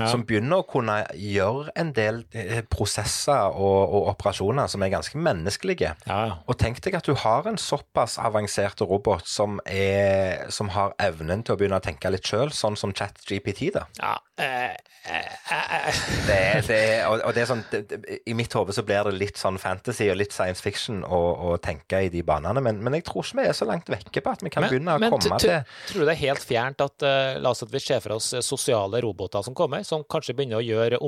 Ja. 0.01 0.09
Som 0.11 0.25
begynner 0.27 0.61
å 0.61 0.67
kunne 0.67 0.97
gjøre 1.17 1.73
en 1.79 1.91
del 1.95 2.23
eh, 2.33 2.61
prosesser 2.67 3.53
og, 3.53 3.95
og 3.95 4.11
operasjoner 4.13 4.69
som 4.71 4.83
er 4.83 4.93
ganske 4.93 5.21
menneskelige. 5.21 5.93
Ja. 6.07 6.21
Og 6.45 6.57
tenk 6.61 6.81
deg 6.85 6.97
at 6.99 7.07
du 7.07 7.13
har 7.17 7.47
en 7.49 7.59
såpass 7.61 8.17
avansert 8.21 8.81
robot 8.81 9.27
som, 9.29 9.59
er, 9.65 10.47
som 10.53 10.71
har 10.75 10.95
evnen 11.01 11.45
til 11.45 11.55
å 11.55 11.61
begynne 11.61 11.81
å 11.81 11.85
tenke 11.85 12.11
litt 12.11 12.27
sjøl, 12.27 12.51
sånn 12.55 12.79
som 12.79 12.95
ChatGPT, 12.95 13.69
da. 13.77 13.87
ja 14.01 14.17
eh, 14.41 14.73
eh, 15.11 15.31
eh, 15.51 15.99
Det 16.27 16.35
er, 16.35 16.61
det 16.67 16.77
er, 16.77 17.05
og, 17.07 17.21
og 17.25 17.35
det 17.35 17.43
er 17.43 17.49
sånn, 17.49 17.63
det, 17.71 17.81
det, 17.89 18.19
I 18.29 18.35
mitt 18.37 18.53
hode 18.57 18.73
så 18.75 18.83
blir 18.85 19.07
det 19.07 19.13
litt 19.17 19.39
sånn 19.39 19.59
fantasy 19.61 20.07
og 20.11 20.19
litt 20.19 20.35
science 20.35 20.63
fiction 20.63 21.01
å, 21.05 21.55
tenke 21.61 22.03
i 22.05 22.09
de 22.13 22.23
banene, 22.25 22.61
men, 22.63 22.79
men 22.83 22.95
jeg 22.97 23.05
tror 23.09 23.25
ikke 23.25 23.41
vi 23.41 23.47
er 23.49 23.57
så 23.57 23.67
langt 23.69 23.89
vekke 23.91 24.23
på 24.23 24.33
at 24.33 24.43
vi 24.45 24.51
kan 24.53 24.65
begynne 24.65 24.95
å 24.97 25.01
men 25.01 25.13
komme 25.13 25.39
til 25.41 25.65
Tror 25.89 26.03
du 26.03 26.07
det 26.07 26.15
er 26.15 26.21
helt 26.21 26.45
fjernt 26.45 26.81
at 26.83 27.05
uh, 27.05 27.37
La 27.41 27.51
oss 27.53 27.63
at 27.65 27.71
vi 27.73 27.81
ser 27.83 28.01
for 28.03 28.15
oss 28.17 28.31
eh, 28.37 28.43
sosiale 28.45 29.01
roboter 29.03 29.43
som 29.45 29.55
kommer, 29.57 29.83
som 29.91 30.05
kanskje 30.07 30.35
begynner 30.37 30.61
å 30.61 30.65
gjøre 30.65 31.01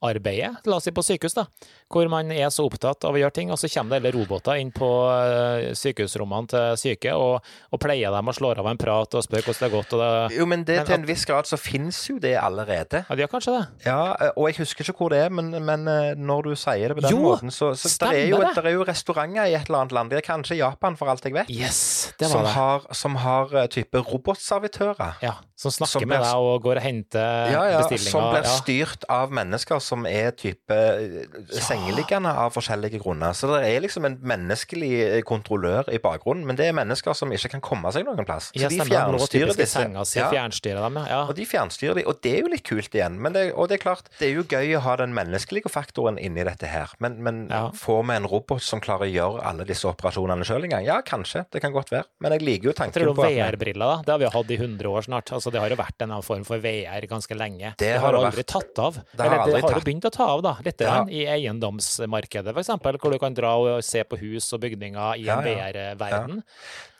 omsorgsarbeidet, 0.00 0.66
la 0.66 0.76
oss 0.76 0.84
si 0.84 0.90
på 0.96 1.02
sykehus, 1.04 1.34
da, 1.36 1.44
hvor 1.92 2.08
man 2.08 2.30
er 2.32 2.48
så 2.50 2.64
opptatt 2.66 3.04
av 3.04 3.14
å 3.14 3.20
gjøre 3.20 3.34
ting, 3.36 3.50
og 3.52 3.58
så 3.60 3.68
kommer 3.68 3.98
det 4.00 4.00
hele 4.00 4.12
roboter 4.16 4.56
inn 4.60 4.70
på 4.72 4.88
eh, 5.12 5.72
sykehusrommene 5.76 6.48
til 6.50 6.76
syke 6.80 7.12
og, 7.16 7.42
og 7.74 7.80
pleier 7.82 8.10
dem 8.14 8.28
og 8.30 8.34
slår 8.36 8.60
av 8.62 8.66
en 8.70 8.80
prat 8.80 9.14
og 9.18 9.24
spør 9.26 9.42
hvordan 9.44 9.60
det 9.60 9.68
har 9.68 9.74
gått. 9.76 9.90
Det, 10.00 10.38
Jo, 10.38 10.46
men 10.48 10.64
det 10.64 10.76
Men 10.80 10.86
til 10.88 10.94
en 11.00 11.06
viss 11.10 11.24
grad 11.28 11.46
så 11.50 11.58
finnes 11.60 11.98
jo 12.08 12.18
det 12.22 12.34
allerede. 12.40 13.04
ja, 13.08 13.14
de 13.16 13.22
har 13.26 13.28
kanskje 13.32 13.56
det? 13.58 13.66
Ja, 13.86 14.00
eh, 14.20 14.32
og 14.36 14.48
jeg 14.50 14.60
husker 14.62 14.84
ikke 14.88 14.96
hvor 15.04 15.10
det 15.14 15.20
er, 15.26 15.30
men, 15.30 15.50
men 15.64 15.86
eh, 15.90 16.14
når 16.16 16.48
du 16.50 16.54
sier 16.56 16.88
det 16.94 16.96
på 17.00 17.04
den 17.06 17.14
Jo, 17.16 17.20
måten, 17.26 17.50
så, 17.54 17.72
så 17.76 17.92
der 18.06 18.16
er, 18.22 18.26
jo, 18.30 18.40
det. 18.40 18.54
der 18.56 18.70
er 18.70 18.76
jo 18.78 18.86
restauranter 18.88 19.50
i 19.50 19.54
et 19.58 19.68
eller 19.68 19.82
annet 19.84 19.92
land, 19.98 20.10
det 20.14 20.20
er 20.22 20.26
kanskje 20.26 20.56
Japan 20.60 20.96
for 20.96 21.10
alt 21.12 21.24
jeg 21.28 21.36
vet, 21.36 21.50
Yes, 21.52 22.14
det 22.20 22.30
som 22.30 22.44
det. 22.46 22.54
har, 22.56 22.86
som 22.96 23.16
har 23.20 23.52
type 23.70 24.00
robotservitører. 24.00 25.18
Ja, 25.24 25.34
som 25.60 25.70
snakker 25.74 26.00
som 26.00 26.08
med 26.08 26.16
blir- 26.16 26.24
deg 26.24 26.40
og 26.50 26.62
går 26.64 26.78
og 26.80 26.84
henter 26.84 27.52
Ja, 27.52 27.64
ja, 27.68 27.78
bestillinger. 27.82 28.10
som 28.10 28.30
blir 28.32 28.46
styrt 28.48 29.04
av 29.12 29.30
mennesker 29.34 29.80
som 29.90 30.06
er 30.08 30.30
type 30.38 30.76
ja. 30.76 31.24
sengeliggende 31.64 32.32
av 32.44 32.52
forskjellige 32.54 33.00
grunner. 33.02 33.34
Så 33.36 33.50
det 33.52 33.62
er 33.68 33.82
liksom 33.84 34.06
en 34.08 34.18
menneskelig 34.32 34.90
eh, 35.06 35.22
kontrollør 35.26 35.90
i 35.94 36.00
bakgrunnen, 36.02 36.46
men 36.48 36.58
det 36.58 36.68
er 36.70 36.76
mennesker 36.76 37.16
som 37.16 37.32
ikke 37.34 37.52
kan 37.56 37.64
komme 37.64 37.92
seg 37.94 38.06
noen 38.06 38.26
plass. 38.28 38.50
Så 38.54 38.62
Ja, 38.62 38.70
de 38.70 38.80
fjernstyrer 38.86 39.54
disse. 39.56 39.80
Senger, 39.80 40.06
så 40.08 40.20
Ja, 40.20 40.28
fjernstyrer 40.32 40.82
dem, 40.86 41.00
ja. 41.10 41.22
og 41.26 41.34
de 41.38 41.46
fjernstyrer 41.48 42.00
de, 42.00 42.06
og 42.10 42.20
det 42.24 42.34
er 42.36 42.44
jo 42.44 42.52
litt 42.52 42.66
kult 42.66 42.94
igjen. 42.96 43.18
Men 43.22 43.36
det, 43.36 43.46
og 43.54 43.70
det 43.70 43.78
er 43.78 43.84
klart, 43.84 44.10
det 44.20 44.30
er 44.30 44.34
jo 44.38 44.44
gøy 44.46 44.76
å 44.78 44.82
ha 44.86 44.96
den 45.00 45.14
menneskelige 45.16 45.72
faktoren 45.72 46.20
inni 46.20 46.44
dette 46.46 46.68
her. 46.70 46.92
Men, 47.02 47.18
men 47.24 47.42
får 47.78 48.02
vi 48.10 48.18
en 48.18 48.28
robot 48.30 48.64
som 48.64 48.82
klarer 48.82 49.08
å 49.08 49.12
gjøre 49.14 49.46
alle 49.50 49.66
disse 49.68 49.88
operasjonene 49.88 50.46
sjøl 50.46 50.68
en 50.68 50.74
gang? 50.76 50.86
Ja, 50.88 51.00
kanskje. 51.06 51.46
Det 51.50 51.62
kan 51.64 51.74
godt 51.74 51.92
være. 51.94 52.08
Men 52.20 52.36
jeg 52.36 52.46
liker 52.46 52.70
jo 52.70 52.76
Tror 52.76 52.84
tanken 52.84 53.08
du 53.08 53.14
på 53.14 53.24
at 53.26 53.32
vi- 53.32 53.40
VR-briller, 53.40 53.86
da? 53.96 53.96
Det 54.06 54.14
har 54.14 54.22
vi 54.22 54.28
jo 54.28 54.34
hatt 54.36 54.50
i 54.50 54.60
100 54.60 54.90
år 54.90 55.08
snart. 55.08 55.32
Altså, 55.36 55.52
det 55.54 55.62
har 55.62 55.72
jo 55.72 55.78
vært 55.80 56.04
en 56.06 56.16
form 56.26 56.44
for 56.46 56.62
VR 56.62 57.06
ganske 57.10 57.36
lenge. 57.36 57.74
Det 57.80 57.94
har 57.96 58.10
har 58.10 58.18
det 58.18 58.30
aldri 58.30 58.44
tatt 58.44 58.78
av. 58.78 58.98
har 59.16 59.26
Eller 59.26 59.42
aldri 59.44 59.60
det 59.60 59.79
har 59.80 59.86
begynt 59.88 60.08
å 60.08 60.12
ta 60.14 60.28
av, 60.36 60.44
da. 60.44 60.54
Litt 60.64 60.84
ja. 60.84 61.00
i 61.08 61.24
eiendomsmarkedet, 61.34 62.54
f.eks. 62.54 62.72
Hvor 63.00 63.14
du 63.14 63.18
kan 63.22 63.36
dra 63.36 63.54
og 63.58 63.84
se 63.86 64.04
på 64.06 64.20
hus 64.20 64.50
og 64.56 64.62
bygninger 64.64 65.22
i 65.22 65.26
en. 65.32 65.42
VR-verden. 65.46 66.44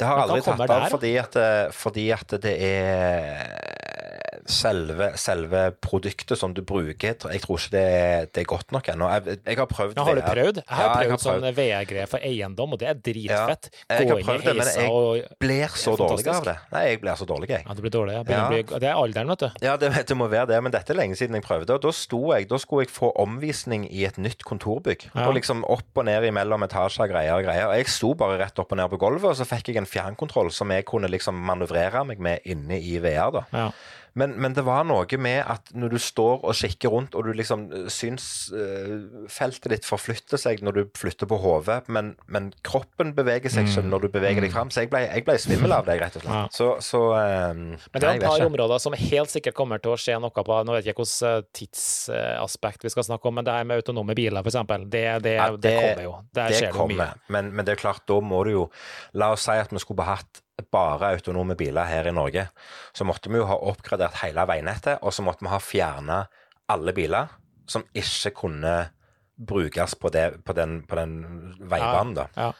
Det 0.00 0.08
har 0.08 0.24
aldri 0.24 0.40
tatt 0.44 0.64
av 0.66 0.88
fordi 0.90 1.14
at, 1.20 1.38
fordi 1.76 2.08
at 2.16 2.36
det 2.42 2.56
er 2.66 3.79
selve, 4.50 5.10
selve 5.20 5.60
produktet 5.82 6.38
som 6.38 6.52
du 6.54 6.60
bruker. 6.66 7.14
Jeg 7.30 7.42
tror 7.44 7.58
ikke 7.58 7.70
det 7.74 8.32
det 8.34 8.42
er 8.42 8.48
godt 8.50 8.72
nok 8.74 8.88
ennå. 8.92 9.08
Jeg, 9.14 9.38
jeg 9.46 9.56
har 9.60 9.66
prøvd 9.70 9.94
VR. 9.96 10.04
har 10.04 10.14
du 10.14 10.22
prøvd? 10.26 10.60
Jeg 10.60 10.76
har 10.76 10.82
Ja, 10.84 10.88
jeg 11.00 11.08
prøvd 11.08 11.10
har 11.10 11.22
sånn 11.24 11.40
prøvd. 11.44 11.56
VR-greier 11.60 12.08
for 12.10 12.18
eiendom, 12.26 12.72
og 12.76 12.78
det 12.82 12.88
er 12.88 12.94
dritfett. 13.00 13.70
jeg 13.88 14.08
Gå 14.08 14.16
har 14.16 14.22
prøvd 14.28 14.44
det, 14.44 14.56
men 14.56 14.66
jeg- 14.66 15.28
Blir 15.40 15.66
så 15.80 15.96
dårlig 15.96 16.26
av 16.34 16.44
det. 16.44 16.56
Nei, 16.72 16.82
jeg 16.90 17.00
blir 17.00 17.16
så 17.16 17.26
dårlig, 17.26 17.48
jeg. 17.48 17.64
Ja, 17.66 17.74
det 17.74 17.82
blir 17.82 17.90
dårlig. 17.90 18.12
Ja. 18.14 18.22
Ja. 18.50 18.62
Det 18.78 18.82
er 18.88 18.94
alderen, 18.94 19.28
vet 19.28 19.38
du. 19.38 19.50
Ja, 19.62 19.76
det, 19.76 20.06
det 20.06 20.16
må 20.16 20.28
være 20.28 20.46
det, 20.48 20.62
men 20.62 20.72
dette 20.72 20.90
er 20.92 20.96
lenge 20.96 21.16
siden 21.16 21.34
jeg 21.34 21.42
prøvde. 21.44 21.70
Og 21.74 21.82
da 21.82 21.90
sto 21.92 22.32
jeg, 22.34 22.48
da 22.48 22.56
skulle 22.58 22.84
jeg 22.86 22.90
få 22.94 23.12
omvisning 23.16 23.86
i 23.92 24.04
et 24.04 24.18
nytt 24.18 24.44
kontorbygg. 24.44 25.08
Ja. 25.14 25.26
Og 25.28 25.34
liksom 25.34 25.64
opp 25.68 25.96
og 25.96 26.04
ned 26.04 26.24
imellom 26.24 26.62
etasjer, 26.66 27.08
greier 27.10 27.34
og 27.38 27.44
greier. 27.44 27.68
Og 27.68 27.76
jeg 27.76 27.86
sto 27.88 28.14
bare 28.14 28.38
rett 28.38 28.58
opp 28.58 28.72
og 28.72 28.78
ned 28.78 28.90
på 28.90 28.98
gulvet, 28.98 29.24
og 29.30 29.36
så 29.36 29.44
fikk 29.48 29.68
jeg 29.68 29.76
en 29.76 29.86
fjernkontroll 29.86 30.50
som 30.52 30.70
jeg 30.70 30.84
kunne 30.84 31.08
liksom 31.10 31.34
manøvrere 31.34 32.04
meg 32.06 32.18
med 32.18 32.40
inne 32.44 32.78
i 32.80 32.98
VR, 32.98 33.30
da. 33.32 33.44
Ja. 33.52 33.70
Men, 34.18 34.34
men 34.42 34.54
det 34.56 34.64
var 34.66 34.84
noe 34.88 35.18
med 35.20 35.40
at 35.44 35.70
når 35.76 35.94
du 35.94 35.98
står 36.02 36.42
og 36.42 36.56
kikker 36.56 36.90
rundt, 36.92 37.14
og 37.14 37.26
du 37.28 37.32
liksom 37.36 37.66
eh, 37.72 37.86
syns 37.92 38.24
eh, 38.56 39.26
feltet 39.30 39.70
ditt 39.74 39.86
forflytter 39.88 40.40
seg 40.40 40.64
når 40.66 40.78
du 40.78 40.82
flytter 40.98 41.28
på 41.30 41.38
hodet, 41.42 41.80
men, 41.92 42.14
men 42.26 42.50
kroppen 42.66 43.14
beveger 43.16 43.52
seg 43.52 43.68
ikke 43.70 43.84
når 43.86 44.06
du 44.06 44.08
beveger 44.16 44.44
deg 44.44 44.54
fram. 44.54 44.72
Så 44.74 44.84
jeg 44.84 44.92
ble, 44.92 45.04
jeg 45.06 45.26
ble 45.26 45.36
svimmel 45.42 45.76
av 45.76 45.86
deg, 45.88 46.02
rett 46.02 46.18
og 46.18 46.24
slett. 46.24 46.34
Ja. 46.34 46.42
Så, 46.54 46.70
så 46.84 47.02
eh, 47.18 47.54
Men 47.54 47.96
det 47.96 48.02
er 48.02 48.18
et 48.18 48.26
par 48.26 48.38
ikke. 48.40 48.50
områder 48.50 48.82
som 48.82 48.96
helt 48.98 49.32
sikkert 49.32 49.58
kommer 49.58 49.82
til 49.82 49.94
å 49.94 50.00
skje 50.00 50.18
noe 50.22 50.34
på. 50.34 50.60
Nå 50.66 50.76
vet 50.76 50.88
jeg 50.88 50.96
ikke 50.96 51.06
hvilket 51.06 51.50
tidsaspekt 51.60 52.86
vi 52.86 52.92
skal 52.92 53.06
snakke 53.06 53.30
om, 53.30 53.38
men 53.38 53.46
det 53.46 53.54
her 53.54 53.66
med 53.68 53.80
autonome 53.82 54.16
biler, 54.18 54.42
f.eks. 54.42 54.60
Det, 54.90 55.06
det, 55.24 55.36
Ja, 55.38 55.50
det, 55.56 55.74
kommer 55.78 56.04
jo. 56.04 56.14
Der 56.36 56.50
det 56.52 56.60
skjer 56.60 56.70
det 56.70 56.74
mye. 56.74 56.78
kommer. 56.80 57.24
Men, 57.28 57.52
men 57.54 57.66
det 57.66 57.76
er 57.76 57.82
klart, 57.82 58.04
da 58.10 58.20
må 58.24 58.42
du 58.46 58.54
jo 58.54 58.66
La 59.18 59.32
oss 59.34 59.46
si 59.46 59.54
at 59.58 59.72
vi 59.72 59.80
skulle 59.82 60.06
hatt 60.06 60.42
bare 60.62 61.12
autonome 61.14 61.54
biler 61.58 61.84
her 61.88 62.08
i 62.10 62.12
Norge. 62.14 62.46
Så 62.92 63.04
måtte 63.08 63.30
vi 63.32 63.38
jo 63.40 63.46
ha 63.48 63.56
oppgradert 63.70 64.18
hele 64.22 64.44
veinettet, 64.50 64.98
og 65.02 65.12
så 65.14 65.22
måtte 65.26 65.44
vi 65.46 65.52
ha 65.52 65.58
fjerna 65.62 66.18
alle 66.70 66.92
biler 66.96 67.28
som 67.70 67.84
ikke 67.94 68.32
kunne 68.42 68.74
brukes 69.40 69.94
på, 69.96 70.10
det, 70.12 70.44
på, 70.44 70.52
den, 70.52 70.82
på 70.86 70.96
den 70.98 71.14
veibanen, 71.60 72.14
da. 72.18 72.26
Ja. 72.36 72.50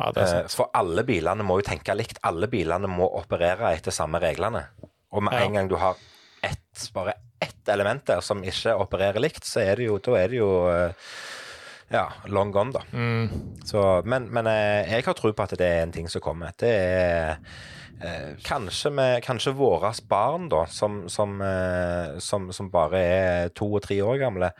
ja, 0.00 0.08
det 0.12 0.22
er 0.22 0.24
Eh, 0.24 0.32
sant. 0.40 0.56
For 0.58 0.70
alle 0.74 1.04
bilene 1.06 1.44
må 1.46 1.60
jo 1.60 1.66
tenke 1.68 1.94
likt. 1.94 2.18
Alle 2.26 2.48
bilene 2.50 2.88
må 2.90 3.06
operere 3.20 3.70
etter 3.76 3.94
samme 3.94 4.18
reglene. 4.24 4.64
Og 5.14 5.22
med 5.22 5.36
Ja. 5.36 5.44
en 5.44 5.52
gang 5.60 5.68
du 5.70 5.76
har 5.78 5.94
ett, 6.42 6.88
bare 6.92 7.14
ett 7.40 7.68
element 7.68 8.04
der 8.06 8.20
som 8.20 8.42
ikke 8.42 8.74
opererer 8.76 9.20
likt, 9.22 9.44
så 9.46 9.60
er 9.62 9.76
det 9.76 9.86
jo, 9.86 9.98
da 10.02 10.16
er 10.18 10.28
det 10.32 10.40
jo 10.40 10.50
eh, 10.72 10.92
ja, 11.92 12.06
long 12.26 12.52
gone, 12.52 12.72
da. 12.72 12.82
Mm. 12.92 13.28
Så, 13.64 14.02
men 14.04 14.28
men 14.32 14.46
eh, 14.46 14.90
jeg 14.90 15.04
har 15.06 15.16
tro 15.18 15.32
på 15.32 15.46
at 15.46 15.56
det 15.58 15.66
er 15.66 15.82
en 15.82 15.92
ting 15.92 16.08
som 16.10 16.24
kommer. 16.24 16.54
Det 16.60 16.70
er 16.70 17.36
eh, 18.00 18.34
kanskje, 18.44 18.90
med, 18.92 19.22
kanskje 19.24 19.52
våre 19.54 19.92
barn, 20.08 20.48
da, 20.48 20.64
som, 20.66 21.04
som, 21.08 21.36
eh, 21.42 22.18
som, 22.18 22.50
som 22.52 22.70
bare 22.70 22.98
er 23.04 23.48
to 23.54 23.68
og 23.74 23.82
tre 23.82 24.00
år 24.02 24.18
gamle, 24.24 24.50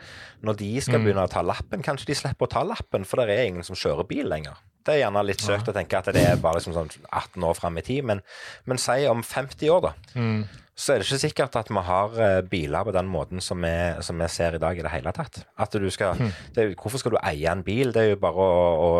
når 0.44 0.58
de 0.60 0.70
skal 0.80 1.00
Mm. 1.00 1.04
begynne 1.08 1.24
å 1.26 1.30
ta 1.32 1.42
lappen, 1.42 1.82
kanskje 1.82 2.06
de 2.12 2.14
slipper 2.14 2.46
å 2.46 2.50
ta 2.50 2.62
lappen, 2.64 3.04
for 3.04 3.22
det 3.24 3.38
er 3.38 3.46
ingen 3.50 3.64
som 3.66 3.76
kjører 3.76 4.06
bil 4.08 4.28
lenger. 4.28 4.56
Det 4.84 4.94
er 4.98 5.06
gjerne 5.06 5.22
litt 5.24 5.40
søkt 5.40 5.68
å 5.68 5.72
tenke 5.72 5.96
at 5.96 6.10
det 6.12 6.20
er 6.28 6.36
bare 6.36 6.58
liksom 6.60 6.74
sånn 6.76 6.90
18 7.10 7.42
år 7.48 7.54
fram 7.56 7.78
i 7.80 7.82
tid, 7.86 8.04
men, 8.04 8.20
men 8.66 8.76
si 8.78 9.06
om 9.08 9.22
50 9.24 9.70
år, 9.72 9.80
da 9.88 9.92
Mm. 10.20 10.44
så 10.76 10.92
er 10.92 10.98
det 10.98 11.06
ikke 11.06 11.22
sikkert 11.22 11.56
at 11.56 11.68
vi 11.70 11.82
har 11.86 12.18
eh, 12.20 12.40
biler 12.42 12.84
på 12.84 12.92
den 12.92 13.06
måten 13.08 13.40
som 13.40 13.62
vi, 13.62 13.72
som 14.02 14.18
vi 14.18 14.26
ser 14.28 14.56
i 14.56 14.58
dag 14.58 14.76
i 14.78 14.82
det 14.82 14.90
hele 14.92 15.12
tatt. 15.16 15.44
At 15.56 15.72
du 15.72 15.88
skal, 15.90 16.18
mm. 16.18 16.32
det 16.54 16.66
hvorfor 16.76 16.98
skal 17.00 17.14
du 17.14 17.18
eie 17.22 17.48
en 17.50 17.62
bil? 17.64 17.92
Det 17.94 18.02
er 18.02 18.10
jo 18.12 18.20
bare 18.20 18.34
å, 18.34 18.64
å 18.76 18.90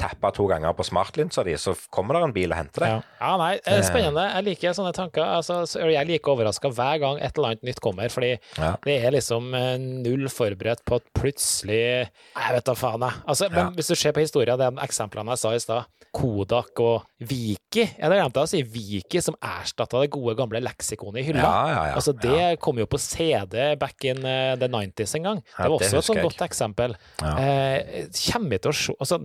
tappe 0.00 0.30
to 0.36 0.46
ganger 0.50 0.72
på 0.78 0.86
smartlinsa 0.88 1.44
di, 1.46 1.52
så 1.60 1.74
kommer 1.92 2.16
det 2.16 2.22
en 2.24 2.34
bil 2.36 2.54
og 2.54 2.58
henter 2.60 2.84
deg. 2.86 2.94
Ja. 2.96 3.02
ja, 3.20 3.32
nei, 3.40 3.50
eh, 3.68 3.82
spennende. 3.86 4.24
Jeg 4.32 4.46
liker 4.48 4.76
sånne 4.78 4.94
tanker. 4.96 5.22
Altså, 5.36 5.60
jeg 5.76 5.98
er 6.00 6.08
like 6.08 6.32
overraska 6.32 6.72
hver 6.72 7.00
gang 7.04 7.20
et 7.20 7.36
eller 7.36 7.52
annet 7.52 7.68
nytt 7.68 7.80
kommer, 7.84 8.08
fordi 8.12 8.32
Ja. 8.56 8.72
det 8.86 8.96
er 9.04 9.12
liksom 9.14 9.52
eh, 9.54 9.76
null 9.78 10.28
forberedt 10.32 10.84
på 10.88 10.96
at 11.00 11.06
plutselig 11.16 11.80
Jeg 12.08 12.54
vet 12.56 12.64
da 12.64 12.74
faen, 12.74 13.00
jeg. 13.06 13.22
Altså, 13.28 13.50
men 13.50 13.58
Ja. 13.66 13.70
hvis 13.76 13.88
du 13.92 13.94
ser 13.94 14.12
på 14.16 14.20
historien, 14.24 14.58
de 14.58 14.70
eksemplene 14.82 15.36
jeg 15.36 15.38
sa 15.44 15.52
i 15.54 15.58
stad, 15.58 15.84
Kodak 16.12 16.80
og 16.82 17.04
Viki 17.22 17.84
Jeg 17.84 18.10
glemte 18.10 18.42
å 18.42 18.48
si 18.50 18.62
Viki, 18.66 19.20
som 19.22 19.36
erstatta 19.40 20.00
det 20.02 20.10
gode, 20.10 20.34
gamle 20.40 20.58
leksikonet 20.64 21.20
i 21.22 21.26
hylla. 21.28 21.94
Altså, 21.94 22.12
det 22.18 22.58
kom 22.60 22.80
jo 22.80 22.86
på 22.90 22.98
CD 22.98 23.76
back 23.78 24.04
in 24.04 24.24
eh, 24.26 24.56
the 24.56 24.66
90s 24.66 25.14
en 25.20 25.22
gang. 25.28 25.42
Det 25.44 25.68
var 25.70 25.78
det 25.78 25.86
også 25.86 25.92
et 25.92 26.00
husker 26.00 26.14
sånn 26.14 26.22
godt 26.24 26.42
eksempel. 26.48 26.96
Eh, 27.22 28.08
kommer 28.32 28.50
vi 28.56 28.58
til 28.58 28.72
å 28.72 28.74
se 28.74 28.94
altså, 28.98 29.20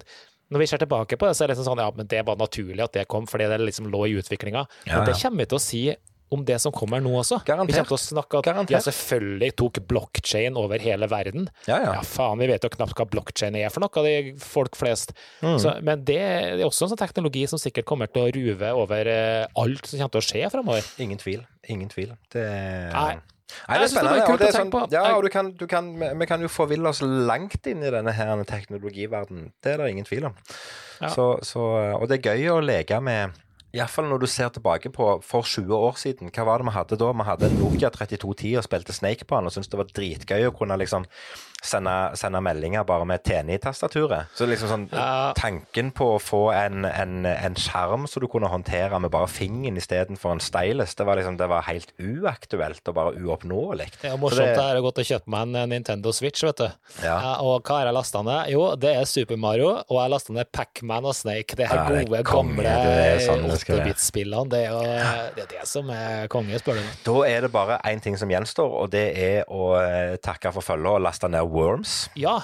når 0.53 0.61
vi 0.61 0.67
ser 0.69 0.81
tilbake 0.81 1.17
på 1.17 1.27
det, 1.29 1.35
så 1.37 1.43
er 1.45 1.49
det 1.49 1.55
liksom 1.55 1.69
sånn 1.71 1.81
ja, 1.81 1.91
men 1.95 2.09
det 2.11 2.25
var 2.27 2.37
naturlig 2.37 2.83
at 2.85 2.93
det 2.97 3.07
kom, 3.11 3.25
fordi 3.29 3.47
det 3.49 3.61
liksom 3.63 3.87
lå 3.93 4.03
i 4.09 4.17
utviklinga. 4.19 4.65
Ja, 4.85 4.99
Men 4.99 5.09
det 5.09 5.17
kommer 5.21 5.45
vi 5.45 5.49
til 5.53 5.57
å 5.57 5.63
si 5.63 5.85
om 6.33 6.41
det 6.45 6.57
som 6.61 6.73
kommer 6.73 7.01
nå 7.03 7.11
også. 7.19 7.37
Garantert. 7.45 7.69
Vi 7.69 7.77
kommer 7.77 7.91
til 7.91 7.97
å 7.97 8.01
snakke 8.01 8.39
at 8.39 8.47
Garantert. 8.47 8.73
ja, 8.73 8.81
selvfølgelig 8.87 9.49
tok 9.61 9.79
blokkjein 9.89 10.57
over 10.57 10.81
hele 10.81 11.07
verden. 11.09 11.45
Ja, 11.69 11.77
ja. 11.83 11.91
Ja, 11.99 12.01
faen, 12.05 12.41
vi 12.41 12.49
vet 12.49 12.65
jo 12.65 12.71
knapt 12.73 12.97
hva 12.97 13.05
blokkjein 13.09 13.57
er 13.61 13.69
for 13.73 13.85
noe, 13.85 14.05
de 14.07 14.33
folk 14.41 14.77
flest. 14.77 15.13
Mm. 15.45 15.59
Så, 15.61 15.75
men 15.85 16.01
det 16.07 16.17
er 16.21 16.65
også 16.65 16.87
en 16.87 16.95
sånn 16.95 17.01
teknologi 17.03 17.45
som 17.51 17.61
sikkert 17.61 17.87
kommer 17.89 18.09
til 18.11 18.25
å 18.25 18.33
ruve 18.33 18.73
over 18.73 19.11
eh, 19.11 19.45
alt 19.61 19.85
som 19.85 20.01
kommer 20.01 20.17
til 20.17 20.23
å 20.23 20.27
skje 20.31 20.49
framover. 20.57 20.91
Ingen 21.05 21.21
tvil. 21.21 21.45
Ingen 21.69 21.93
tvil. 21.93 22.17
Det 22.33 22.49
Nei. 22.93 23.15
Nei, 23.67 23.77
det 23.77 23.85
er 23.85 23.91
spennende. 23.93 24.17
det 24.17 24.25
er 24.25 24.33
og 24.33 24.41
det 24.41 24.47
er 24.47 24.55
sånn, 24.55 24.71
ja, 24.93 25.05
og 25.13 25.23
du 25.25 25.29
kan, 25.33 25.51
du 25.57 25.65
kan, 25.69 25.89
vi 26.01 26.27
kan 26.29 26.41
jo 26.41 26.49
forville 26.51 26.89
oss 26.89 27.01
langt 27.05 27.69
inn 27.69 27.83
i 27.85 27.93
denne 27.93 28.13
her 28.15 28.43
teknologiverdenen. 28.49 29.51
Det 29.63 29.75
er 29.75 29.83
det 29.83 29.91
ingen 29.93 30.07
tvil 30.07 30.31
om. 30.31 30.37
Ja. 31.01 31.11
Så, 31.13 31.27
så, 31.45 31.65
og 31.95 32.07
det 32.09 32.19
er 32.19 32.33
gøy 32.33 32.55
å 32.55 32.61
leke 32.63 33.01
med 33.03 33.35
Iallfall 33.75 34.07
når 34.07 34.23
du 34.23 34.27
ser 34.31 34.51
tilbake 34.55 34.89
på 34.93 35.07
for 35.25 35.43
20 35.43 35.75
år 35.75 35.97
siden. 35.99 36.31
Hva 36.33 36.45
var 36.47 36.61
det 36.61 36.69
vi 36.69 36.75
hadde 36.77 36.99
da? 37.01 37.11
Vi 37.11 37.27
hadde 37.27 37.49
en 37.49 37.57
Nokia 37.59 37.91
3210 37.91 38.55
og 38.61 38.65
spilte 38.67 38.95
Snake 38.95 39.27
på 39.27 39.37
den 39.37 39.49
og 39.49 39.55
syntes 39.55 39.71
det 39.71 39.81
var 39.81 39.91
dritgøy 39.91 40.47
å 40.47 40.53
kunne 40.55 40.77
liksom 40.79 41.07
sende, 41.65 41.93
sende 42.19 42.41
meldinger 42.45 42.85
bare 42.87 43.05
med 43.09 43.23
TNI-tastaturet. 43.25 44.31
Så 44.37 44.47
liksom 44.49 44.69
sånn 44.71 44.85
Ja. 44.93 45.33
Tanken 45.37 45.91
på 45.95 46.15
å 46.15 46.19
få 46.21 46.43
en, 46.53 46.85
en, 46.85 47.25
en 47.25 47.55
skjerm 47.59 48.05
som 48.07 48.21
du 48.23 48.27
kunne 48.31 48.49
håndtere 48.51 48.99
med 49.01 49.11
bare 49.13 49.27
fingeren 49.31 49.77
istedenfor 49.79 50.35
en 50.35 50.43
stylus, 50.43 50.95
det 50.95 51.05
var 51.07 51.17
liksom 51.19 51.37
det 51.39 51.47
var 51.51 51.65
helt 51.67 51.91
uaktuelt 51.99 52.87
og 52.91 52.95
bare 52.95 53.15
uoppnåelig. 53.19 53.89
Så 54.01 54.15
morsomt. 54.21 54.53
Det 54.55 54.65
er 54.69 54.81
godt 54.85 55.01
å 55.01 55.07
kjøpe 55.07 55.31
meg 55.33 55.55
en 55.55 55.69
Nintendo 55.73 56.13
Switch, 56.15 56.43
vet 56.45 56.61
du. 56.63 56.67
Ja. 57.03 57.17
og 57.41 57.65
hva 57.65 57.79
har 57.81 57.89
jeg 57.89 57.95
lasta 57.97 58.21
ned? 58.25 58.51
Jo, 58.53 58.63
det 58.79 58.93
er 58.99 59.05
Super 59.09 59.37
Mario, 59.41 59.71
og 59.89 59.97
jeg 59.99 60.13
lasta 60.13 60.33
ned 60.35 60.51
Pacman 60.55 61.05
og 61.09 61.15
Snake. 61.17 61.55
Det 61.57 61.65
er 61.67 61.75
Ja, 61.75 61.85
gode, 61.89 62.21
gamle 62.27 62.75
sånn 63.25 63.45
det 63.49 63.59
skal 63.61 63.79
være. 63.79 63.89
8-bit-spillene. 63.89 64.49
Det, 64.51 64.61
er 64.69 65.31
det 65.35 65.43
er 65.45 65.51
det 65.55 65.65
som 65.69 65.89
er 65.93 66.27
konge, 66.31 66.57
spør 66.61 66.79
du 66.79 66.83
meg. 66.85 66.95
Da 67.05 67.15
er 67.29 67.45
det 67.47 67.51
bare 67.53 67.79
én 67.89 68.01
ting 68.03 68.17
som 68.19 68.31
gjenstår, 68.31 68.71
og 68.83 68.91
det 68.93 69.05
er 69.19 69.49
å 69.51 69.73
eh, 69.81 70.15
takke 70.23 70.51
for 70.55 70.65
følget 70.65 70.91
og 70.99 71.03
laste 71.05 71.29
ned 71.31 71.47
Worms. 71.55 72.09
Ja. 72.19 72.35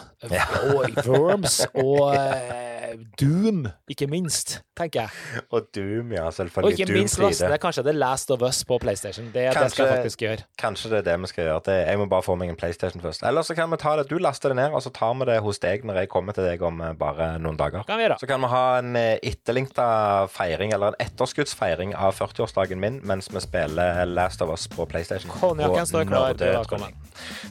Worms 1.05 1.59
og 1.73 2.13
eh, 2.15 2.70
Doom, 3.19 3.65
ikke 3.91 4.07
minst, 4.09 4.57
tenker 4.77 5.03
jeg. 5.05 5.41
Og 5.53 5.67
Doom, 5.75 6.11
ja, 6.15 6.25
Og 6.27 6.71
ikke 6.71 6.87
Doom 6.89 6.97
minst 6.97 7.19
laste 7.21 7.49
ned 7.49 7.59
kanskje 7.61 7.83
The 7.85 7.93
Last 7.95 8.31
of 8.33 8.41
Us 8.45 8.63
på 8.67 8.77
PlayStation. 8.81 9.27
Det, 9.33 9.33
det 9.33 9.53
skal 9.53 9.61
jeg 9.61 9.71
Kanskje- 9.71 9.87
faktisk 9.95 10.23
gjøre. 10.25 10.45
Kanskje 10.61 10.91
det 10.91 10.97
er 11.01 11.05
det 11.09 11.17
vi 11.21 11.31
skal 11.31 11.45
gjøre. 11.45 11.61
Det, 11.65 11.77
jeg 11.87 11.99
må 12.01 12.07
bare 12.11 12.25
få 12.25 12.35
meg 12.39 12.49
en 12.49 12.55
PlayStation 12.59 13.03
først. 13.03 13.23
Eller 13.27 13.45
så 13.47 13.55
kan 13.55 13.69
vi 13.71 13.77
ta 13.81 13.95
det. 13.99 14.07
Du 14.09 14.17
laster 14.17 14.49
det 14.49 14.57
ned, 14.61 14.71
og 14.71 14.81
så 14.81 14.93
tar 14.93 15.13
vi 15.19 15.25
det 15.31 15.39
hos 15.45 15.59
deg 15.59 15.85
når 15.87 16.01
jeg 16.01 16.09
kommer 16.09 16.37
til 16.37 16.47
deg 16.47 16.61
om 16.65 16.81
eh, 16.81 16.93
bare 16.93 17.37
noen 17.41 17.59
dager. 17.59 17.85
Kan 17.87 18.01
vi 18.01 18.07
gjøre. 18.07 18.19
Så 18.21 18.29
kan 18.31 18.41
vi 18.41 18.51
ha 18.53 18.63
en 18.79 18.95
eh, 18.95 19.19
etterlengta 19.31 19.87
feiring, 20.31 20.73
eller 20.73 20.93
en 20.95 20.99
etterskuddsfeiring 21.05 21.95
av 21.95 22.15
40-årsdagen 22.17 22.81
min 22.81 23.01
mens 23.07 23.29
vi 23.31 23.43
spiller 23.43 24.05
Last 24.09 24.41
of 24.41 24.49
Us 24.53 24.67
på 24.71 24.85
PlayStation. 24.89 25.31
Konjakken 25.41 25.87
står 25.89 26.09
klar. 26.09 26.35
Ja. 26.41 26.63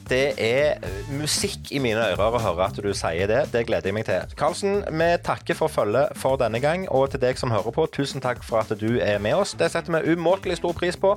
Det 0.09 0.23
er 0.41 0.81
eh, 0.83 1.11
musikk 1.15 1.71
i 1.71 1.79
mine 1.83 2.11
ører 2.11 2.35
å 2.37 2.41
høre 2.41 2.67
at 2.67 2.79
du 2.81 2.91
sier 2.97 3.29
det. 3.29 3.43
Det 3.53 3.65
gleder 3.69 3.91
jeg 3.91 3.95
meg 3.95 4.07
til. 4.07 4.35
Karlsen, 4.39 4.81
vi 4.89 5.09
takker 5.25 5.57
for 5.57 5.71
følget 5.71 6.15
for 6.19 6.37
denne 6.41 6.59
gang, 6.63 6.87
og 6.91 7.09
til 7.13 7.21
deg 7.21 7.37
som 7.39 7.51
hører 7.53 7.73
på, 7.75 7.85
tusen 7.93 8.21
takk 8.23 8.43
for 8.43 8.61
at 8.61 8.71
du 8.79 8.97
er 9.01 9.19
med 9.23 9.35
oss. 9.39 9.53
Det 9.57 9.69
setter 9.73 9.93
vi 10.01 10.13
umåtelig 10.15 10.57
stor 10.59 10.73
pris 10.77 10.97
på. 10.99 11.13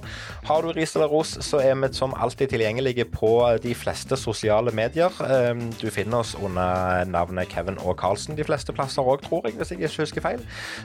Har 0.48 0.62
du 0.62 0.72
ris 0.76 0.94
eller 0.96 1.10
ros, 1.12 1.36
så 1.44 1.60
er 1.62 1.74
vi 1.80 1.90
som 1.96 2.14
alltid 2.14 2.52
tilgjengelige 2.54 3.04
på 3.10 3.32
de 3.62 3.74
fleste 3.74 4.16
sosiale 4.20 4.72
medier. 4.74 5.12
Eh, 5.24 5.54
Du 5.80 5.90
finner 5.90 6.18
oss 6.18 6.34
under 6.34 7.04
navnet 7.04 7.48
Kevin 7.48 7.78
og 7.84 7.96
Karlsen 8.00 8.36
de 8.36 8.44
fleste 8.44 8.72
plasser 8.72 9.02
òg, 9.02 9.22
tror 9.26 9.46
jeg, 9.48 9.56
hvis 9.58 9.70
jeg 9.70 9.80
ikke 9.82 10.02
husker 10.04 10.20
feil. 10.24 10.44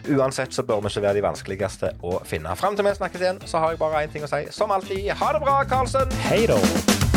Uansett 0.10 0.54
så 0.54 0.64
bør 0.64 0.82
vi 0.82 0.94
ikke 0.94 1.06
være 1.08 1.20
de 1.20 1.26
vanskeligste 1.28 1.94
å 2.04 2.20
finne. 2.26 2.56
Fram 2.60 2.76
til 2.76 2.86
vi 2.86 2.96
snakkes 2.98 3.22
igjen, 3.22 3.44
så 3.46 3.60
har 3.64 3.76
jeg 3.76 3.80
bare 3.84 4.06
én 4.06 4.12
ting 4.12 4.24
å 4.26 4.32
si. 4.32 4.46
Som 4.52 4.72
alltid, 4.72 5.10
ha 5.12 5.34
det 5.34 5.44
bra, 5.46 5.62
Karlsen! 5.70 6.12
Hei 6.30 6.46
da. 6.50 7.09